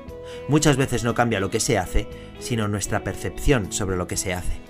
Muchas 0.48 0.78
veces 0.78 1.04
no 1.04 1.16
cambia 1.16 1.40
lo 1.40 1.50
que 1.50 1.60
se 1.60 1.78
hace, 1.78 2.08
sino 2.40 2.68
nuestra 2.68 3.04
percepción 3.04 3.72
sobre 3.72 3.98
lo 3.98 4.08
que 4.08 4.18
se 4.18 4.34
hace. 4.34 4.65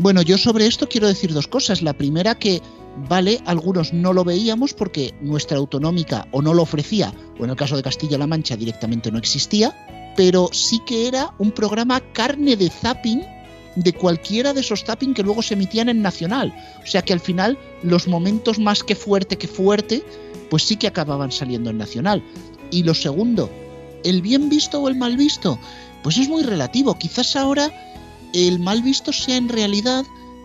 Bueno, 0.00 0.22
yo 0.22 0.38
sobre 0.38 0.68
esto 0.68 0.88
quiero 0.88 1.08
decir 1.08 1.34
dos 1.34 1.48
cosas. 1.48 1.82
La 1.82 1.92
primera 1.92 2.36
que, 2.36 2.62
vale, 3.08 3.40
algunos 3.46 3.92
no 3.92 4.12
lo 4.12 4.22
veíamos 4.22 4.72
porque 4.72 5.12
nuestra 5.20 5.58
autonómica 5.58 6.28
o 6.30 6.40
no 6.40 6.54
lo 6.54 6.62
ofrecía, 6.62 7.12
o 7.36 7.42
en 7.42 7.50
el 7.50 7.56
caso 7.56 7.76
de 7.76 7.82
Castilla-La 7.82 8.28
Mancha 8.28 8.56
directamente 8.56 9.10
no 9.10 9.18
existía, 9.18 10.14
pero 10.16 10.50
sí 10.52 10.80
que 10.86 11.08
era 11.08 11.34
un 11.38 11.50
programa 11.50 12.00
carne 12.12 12.54
de 12.54 12.70
zapping 12.70 13.22
de 13.74 13.92
cualquiera 13.92 14.54
de 14.54 14.60
esos 14.60 14.84
zapping 14.84 15.14
que 15.14 15.24
luego 15.24 15.42
se 15.42 15.54
emitían 15.54 15.88
en 15.88 16.00
Nacional. 16.00 16.54
O 16.80 16.86
sea 16.86 17.02
que 17.02 17.12
al 17.12 17.20
final 17.20 17.58
los 17.82 18.06
momentos 18.06 18.60
más 18.60 18.84
que 18.84 18.94
fuerte 18.94 19.36
que 19.36 19.48
fuerte, 19.48 20.04
pues 20.48 20.62
sí 20.62 20.76
que 20.76 20.86
acababan 20.86 21.32
saliendo 21.32 21.70
en 21.70 21.78
Nacional. 21.78 22.22
Y 22.70 22.84
lo 22.84 22.94
segundo, 22.94 23.50
¿el 24.04 24.22
bien 24.22 24.48
visto 24.48 24.80
o 24.80 24.88
el 24.88 24.94
mal 24.94 25.16
visto? 25.16 25.58
Pues 26.04 26.18
es 26.18 26.28
muy 26.28 26.44
relativo. 26.44 26.96
Quizás 26.96 27.34
ahora 27.34 27.72
el 28.32 28.58
mal 28.58 28.82
visto 28.82 29.12
sea 29.12 29.36
en 29.36 29.48
realidad 29.48 30.04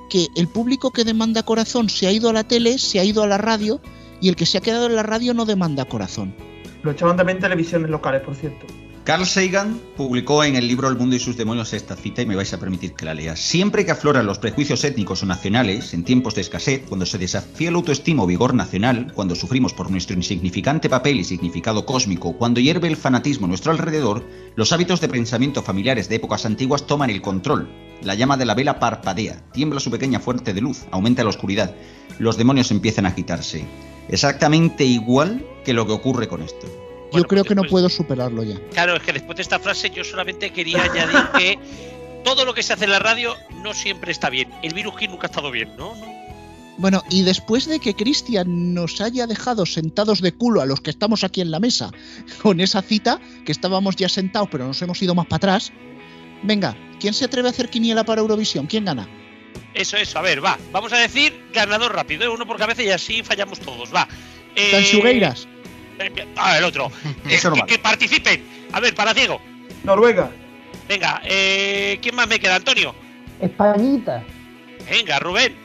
que 0.10 0.28
el 0.36 0.48
público 0.48 0.92
que 0.92 1.04
demanda 1.04 1.44
corazón 1.44 1.90
se 1.90 2.08
ha 2.08 2.12
ido 2.12 2.30
a 2.30 2.34
la 2.34 2.44
tele, 2.44 2.78
se 2.78 3.00
ha 3.00 3.04
ido 3.04 3.24
a 3.24 3.28
la 3.28 3.38
radio 3.38 3.82
y 4.22 4.30
el 4.30 4.36
que 4.36 4.46
se 4.46 4.58
ha 4.58 4.62
quedado 4.62 4.86
en 4.86 4.96
la 4.96 5.04
radio 5.04 5.34
no 5.34 5.46
demanda 5.46 5.86
corazón. 5.86 6.36
Lo 6.84 6.92
echaban 6.92 7.18
también 7.18 7.38
en 7.38 7.44
televisiones 7.44 7.90
locales, 7.90 8.22
por 8.22 8.36
cierto. 8.36 8.66
Carl 9.04 9.26
Sagan 9.26 9.82
publicó 9.98 10.46
en 10.46 10.56
el 10.56 10.66
libro 10.66 10.88
El 10.88 10.96
mundo 10.96 11.18
y 11.18 11.20
sus 11.20 11.36
demonios 11.36 11.74
esta 11.74 11.98
cita 11.98 12.22
y 12.22 12.26
me 12.26 12.38
vais 12.38 12.54
a 12.54 12.60
permitir 12.60 12.94
que 12.94 13.04
la 13.04 13.14
lea. 13.14 13.36
Siempre 13.36 13.86
que 13.86 13.92
afloran 13.92 14.26
los 14.26 14.40
prejuicios 14.40 14.82
étnicos 14.86 15.22
o 15.22 15.26
nacionales, 15.26 15.94
en 15.94 16.06
tiempos 16.06 16.36
de 16.36 16.42
escasez, 16.42 16.84
cuando 16.88 17.06
se 17.06 17.18
desafía 17.18 17.68
el 17.68 17.76
autoestima 17.76 18.24
o 18.24 18.28
vigor 18.28 18.54
nacional, 18.54 19.12
cuando 19.14 19.36
sufrimos 19.36 19.74
por 19.74 19.92
nuestro 19.92 20.16
insignificante 20.16 20.88
papel 20.88 21.20
y 21.20 21.26
significado 21.26 21.86
cósmico, 21.86 22.38
cuando 22.38 22.62
hierve 22.62 22.88
el 22.88 22.96
fanatismo 22.96 23.46
a 23.46 23.50
nuestro 23.50 23.74
alrededor, 23.74 24.24
los 24.56 24.72
hábitos 24.72 25.02
de 25.02 25.10
pensamiento 25.10 25.64
familiares 25.64 26.08
de 26.08 26.16
épocas 26.16 26.46
antiguas 26.46 26.88
toman 26.88 27.10
el 27.10 27.22
control. 27.22 27.70
La 28.04 28.16
llama 28.16 28.38
de 28.38 28.46
la 28.46 28.56
vela 28.56 28.80
parpadea, 28.80 29.44
tiembla 29.52 29.82
su 29.82 29.92
pequeña 29.92 30.22
fuente 30.22 30.54
de 30.54 30.62
luz, 30.62 30.86
aumenta 30.92 31.24
la 31.24 31.30
oscuridad. 31.30 31.76
Los 32.20 32.38
demonios 32.38 32.72
empiezan 32.72 33.06
a 33.06 33.10
agitarse. 33.10 33.66
Exactamente 34.08 34.86
igual 34.86 35.46
que 35.66 35.74
lo 35.74 35.86
que 35.86 35.92
ocurre 35.92 36.30
con 36.30 36.42
esto. 36.42 36.83
Yo 37.14 37.24
creo 37.24 37.44
que 37.44 37.56
no 37.56 37.64
puedo 37.64 37.90
superarlo 37.90 38.44
ya. 38.44 38.56
Claro, 38.72 38.96
es 38.96 39.04
que 39.04 39.14
después 39.14 39.36
de 39.36 39.44
esta 39.44 39.60
frase 39.60 39.90
yo 39.90 40.04
solamente 40.04 40.52
quería 40.52 40.84
añadir 40.84 41.20
que 41.38 41.60
todo 42.24 42.46
lo 42.46 42.54
que 42.54 42.64
se 42.64 42.74
hace 42.74 42.86
en 42.86 42.92
la 42.92 43.00
radio 43.00 43.36
no 43.62 43.74
siempre 43.74 44.12
está 44.12 44.30
bien. 44.30 44.50
El 44.62 44.74
virus 44.74 44.96
King 44.98 45.10
nunca 45.10 45.28
ha 45.28 45.30
estado 45.30 45.52
bien, 45.52 45.76
¿no? 45.78 45.94
Bueno, 46.78 47.04
y 47.10 47.22
después 47.22 47.68
de 47.68 47.80
que 47.80 47.94
Cristian 47.94 48.74
nos 48.74 49.00
haya 49.00 49.28
dejado 49.28 49.66
sentados 49.66 50.22
de 50.22 50.32
culo 50.32 50.62
a 50.62 50.66
los 50.66 50.82
que 50.82 50.90
estamos 50.90 51.24
aquí 51.24 51.42
en 51.42 51.52
la 51.52 51.60
mesa 51.60 51.92
con 52.42 52.60
esa 52.60 52.82
cita, 52.82 53.20
que 53.46 53.52
estábamos 53.52 53.96
ya 53.96 54.10
sentados 54.10 54.50
pero 54.52 54.66
nos 54.66 54.82
hemos 54.82 55.02
ido 55.02 55.14
más 55.14 55.28
para 55.28 55.38
atrás, 55.38 55.72
venga, 56.42 56.76
¿quién 57.00 57.14
se 57.14 57.26
atreve 57.26 57.48
a 57.48 57.52
hacer 57.52 57.70
quiniela 57.70 58.04
para 58.04 58.22
Eurovisión? 58.22 58.66
¿Quién 58.66 58.86
gana? 58.86 59.08
Eso, 59.76 59.98
eso, 59.98 60.18
a 60.18 60.22
ver, 60.24 60.44
va. 60.44 60.58
Vamos 60.72 60.94
a 60.94 60.98
decir 60.98 61.50
ganador 61.54 61.94
rápido, 61.94 62.24
¿eh? 62.24 62.30
uno 62.30 62.48
por 62.48 62.58
cabeza 62.58 62.82
y 62.82 62.90
así 62.90 63.22
fallamos 63.22 63.60
todos, 63.60 63.94
va. 63.94 64.08
Eh, 64.56 64.72
Tanchugueiras. 64.72 65.48
Ah, 66.38 66.58
el 66.58 66.64
otro. 66.64 66.92
que, 67.28 67.40
que, 67.68 67.80
participen. 67.80 68.44
A 68.72 68.80
ver, 68.80 68.96
para 68.96 69.14
ciego. 69.14 69.40
Noruega. 69.84 70.32
Venga, 70.88 71.22
eh, 71.24 72.00
¿quién 72.02 72.16
más 72.16 72.28
me 72.28 72.40
queda, 72.40 72.56
Antonio? 72.56 72.94
Españita. 73.40 74.24
Venga, 74.90 75.20
Rubén. 75.20 75.56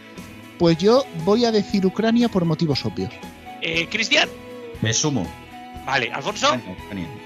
Pues 0.59 0.79
yo 0.79 1.05
voy 1.25 1.45
a 1.45 1.53
decir 1.53 1.85
Ucrania 1.87 2.29
por 2.29 2.45
motivos 2.45 2.85
obvios. 2.85 3.11
Eh, 3.63 3.89
Cristian. 3.91 4.29
Me 4.81 4.93
sumo. 4.93 5.27
Vale, 5.87 6.11
Alfonso. 6.13 6.57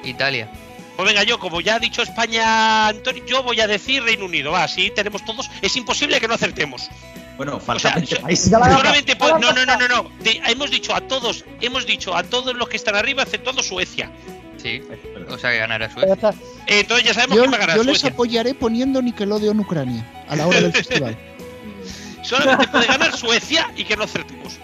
Italia. 0.05 0.51
Pues 0.97 1.09
venga, 1.09 1.25
yo, 1.25 1.39
como 1.39 1.61
ya 1.61 1.77
ha 1.77 1.79
dicho 1.79 2.03
España, 2.03 2.89
Antonio, 2.89 3.25
yo 3.27 3.43
voy 3.43 3.61
a 3.61 3.67
decir 3.67 4.03
Reino 4.03 4.27
Unido. 4.27 4.53
Va, 4.53 4.65
así 4.65 4.93
tenemos 4.95 5.25
todos. 5.25 5.51
Es 5.63 5.77
imposible 5.77 6.21
que 6.21 6.29
no 6.29 6.35
acertemos. 6.35 6.91
Bueno, 7.37 7.59
falta 7.59 7.95
o 7.99 8.07
sea, 8.07 8.21
país. 8.21 8.51
Solamente 8.51 9.17
no, 9.21 9.39
no, 9.39 9.53
no, 9.53 9.65
no, 9.65 9.89
no. 9.89 10.11
hemos 10.25 10.71
dicho 10.71 10.95
a 10.95 11.01
todos, 11.01 11.45
hemos 11.61 11.87
dicho 11.87 12.15
a 12.15 12.23
todos 12.23 12.55
los 12.55 12.69
que 12.69 12.77
están 12.77 12.95
arriba, 12.95 13.23
exceptuando 13.23 13.63
Suecia. 13.63 14.11
Sí, 14.59 14.81
o 15.29 15.39
sea 15.39 15.51
que 15.51 15.59
ganará 15.59 15.91
Suecia. 15.91 16.15
Eh, 16.67 16.81
entonces 16.81 17.07
ya 17.07 17.15
sabemos 17.15 17.37
yo, 17.37 17.43
quién 17.43 17.53
va 17.53 17.57
a 17.57 17.61
ganar 17.61 17.77
Yo 17.77 17.85
Suecia. 17.85 18.09
les 18.09 18.15
apoyaré 18.15 18.55
poniendo 18.55 19.03
Nickelodeon 19.03 19.59
Ucrania 19.61 20.07
a 20.29 20.37
la 20.37 20.47
hora 20.47 20.61
del 20.61 20.73
festival. 20.73 21.17
Solamente 22.23 22.69
puede 22.69 22.87
ganar 22.87 23.17
Suecia 23.17 23.71
y 23.77 23.85
que 23.85 23.97
no 23.97 24.05
acertemos. 24.05 24.59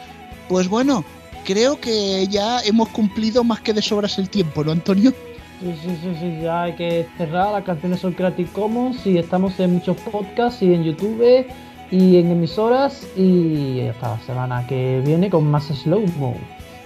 Pues 0.48 0.68
bueno, 0.68 1.04
creo 1.44 1.80
que 1.80 2.26
ya 2.28 2.60
hemos 2.60 2.88
cumplido 2.90 3.42
más 3.42 3.60
que 3.60 3.72
de 3.72 3.82
sobras 3.82 4.18
el 4.18 4.28
tiempo, 4.28 4.62
¿no, 4.62 4.72
Antonio? 4.72 5.12
Sí, 5.60 5.74
sí, 5.82 5.98
sí, 6.00 6.16
sí, 6.20 6.38
ya 6.42 6.62
hay 6.62 6.76
que 6.76 7.08
cerrar. 7.16 7.50
Las 7.52 7.64
canciones 7.64 7.98
son 7.98 8.12
Creative 8.12 8.48
Commons 8.52 9.04
y 9.04 9.18
estamos 9.18 9.58
en 9.58 9.74
muchos 9.74 9.96
podcasts 9.96 10.62
y 10.62 10.72
en 10.72 10.84
YouTube 10.84 11.48
y 11.90 12.16
en 12.16 12.30
emisoras 12.30 13.06
y 13.16 13.80
hasta 13.80 14.10
la 14.10 14.20
semana 14.20 14.66
que 14.66 15.02
viene 15.04 15.30
con 15.30 15.50
más 15.50 15.66
slow 15.66 16.06
mo. 16.18 16.36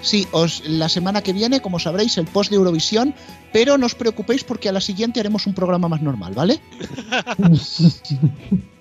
Sí, 0.00 0.26
os, 0.32 0.62
la 0.66 0.88
semana 0.88 1.22
que 1.22 1.32
viene, 1.32 1.60
como 1.60 1.78
sabréis, 1.78 2.18
el 2.18 2.26
post 2.26 2.50
de 2.50 2.56
Eurovisión, 2.56 3.14
pero 3.52 3.78
no 3.78 3.86
os 3.86 3.94
preocupéis 3.94 4.42
porque 4.42 4.68
a 4.68 4.72
la 4.72 4.80
siguiente 4.80 5.20
haremos 5.20 5.46
un 5.46 5.54
programa 5.54 5.88
más 5.88 6.02
normal, 6.02 6.34
¿vale? 6.34 6.60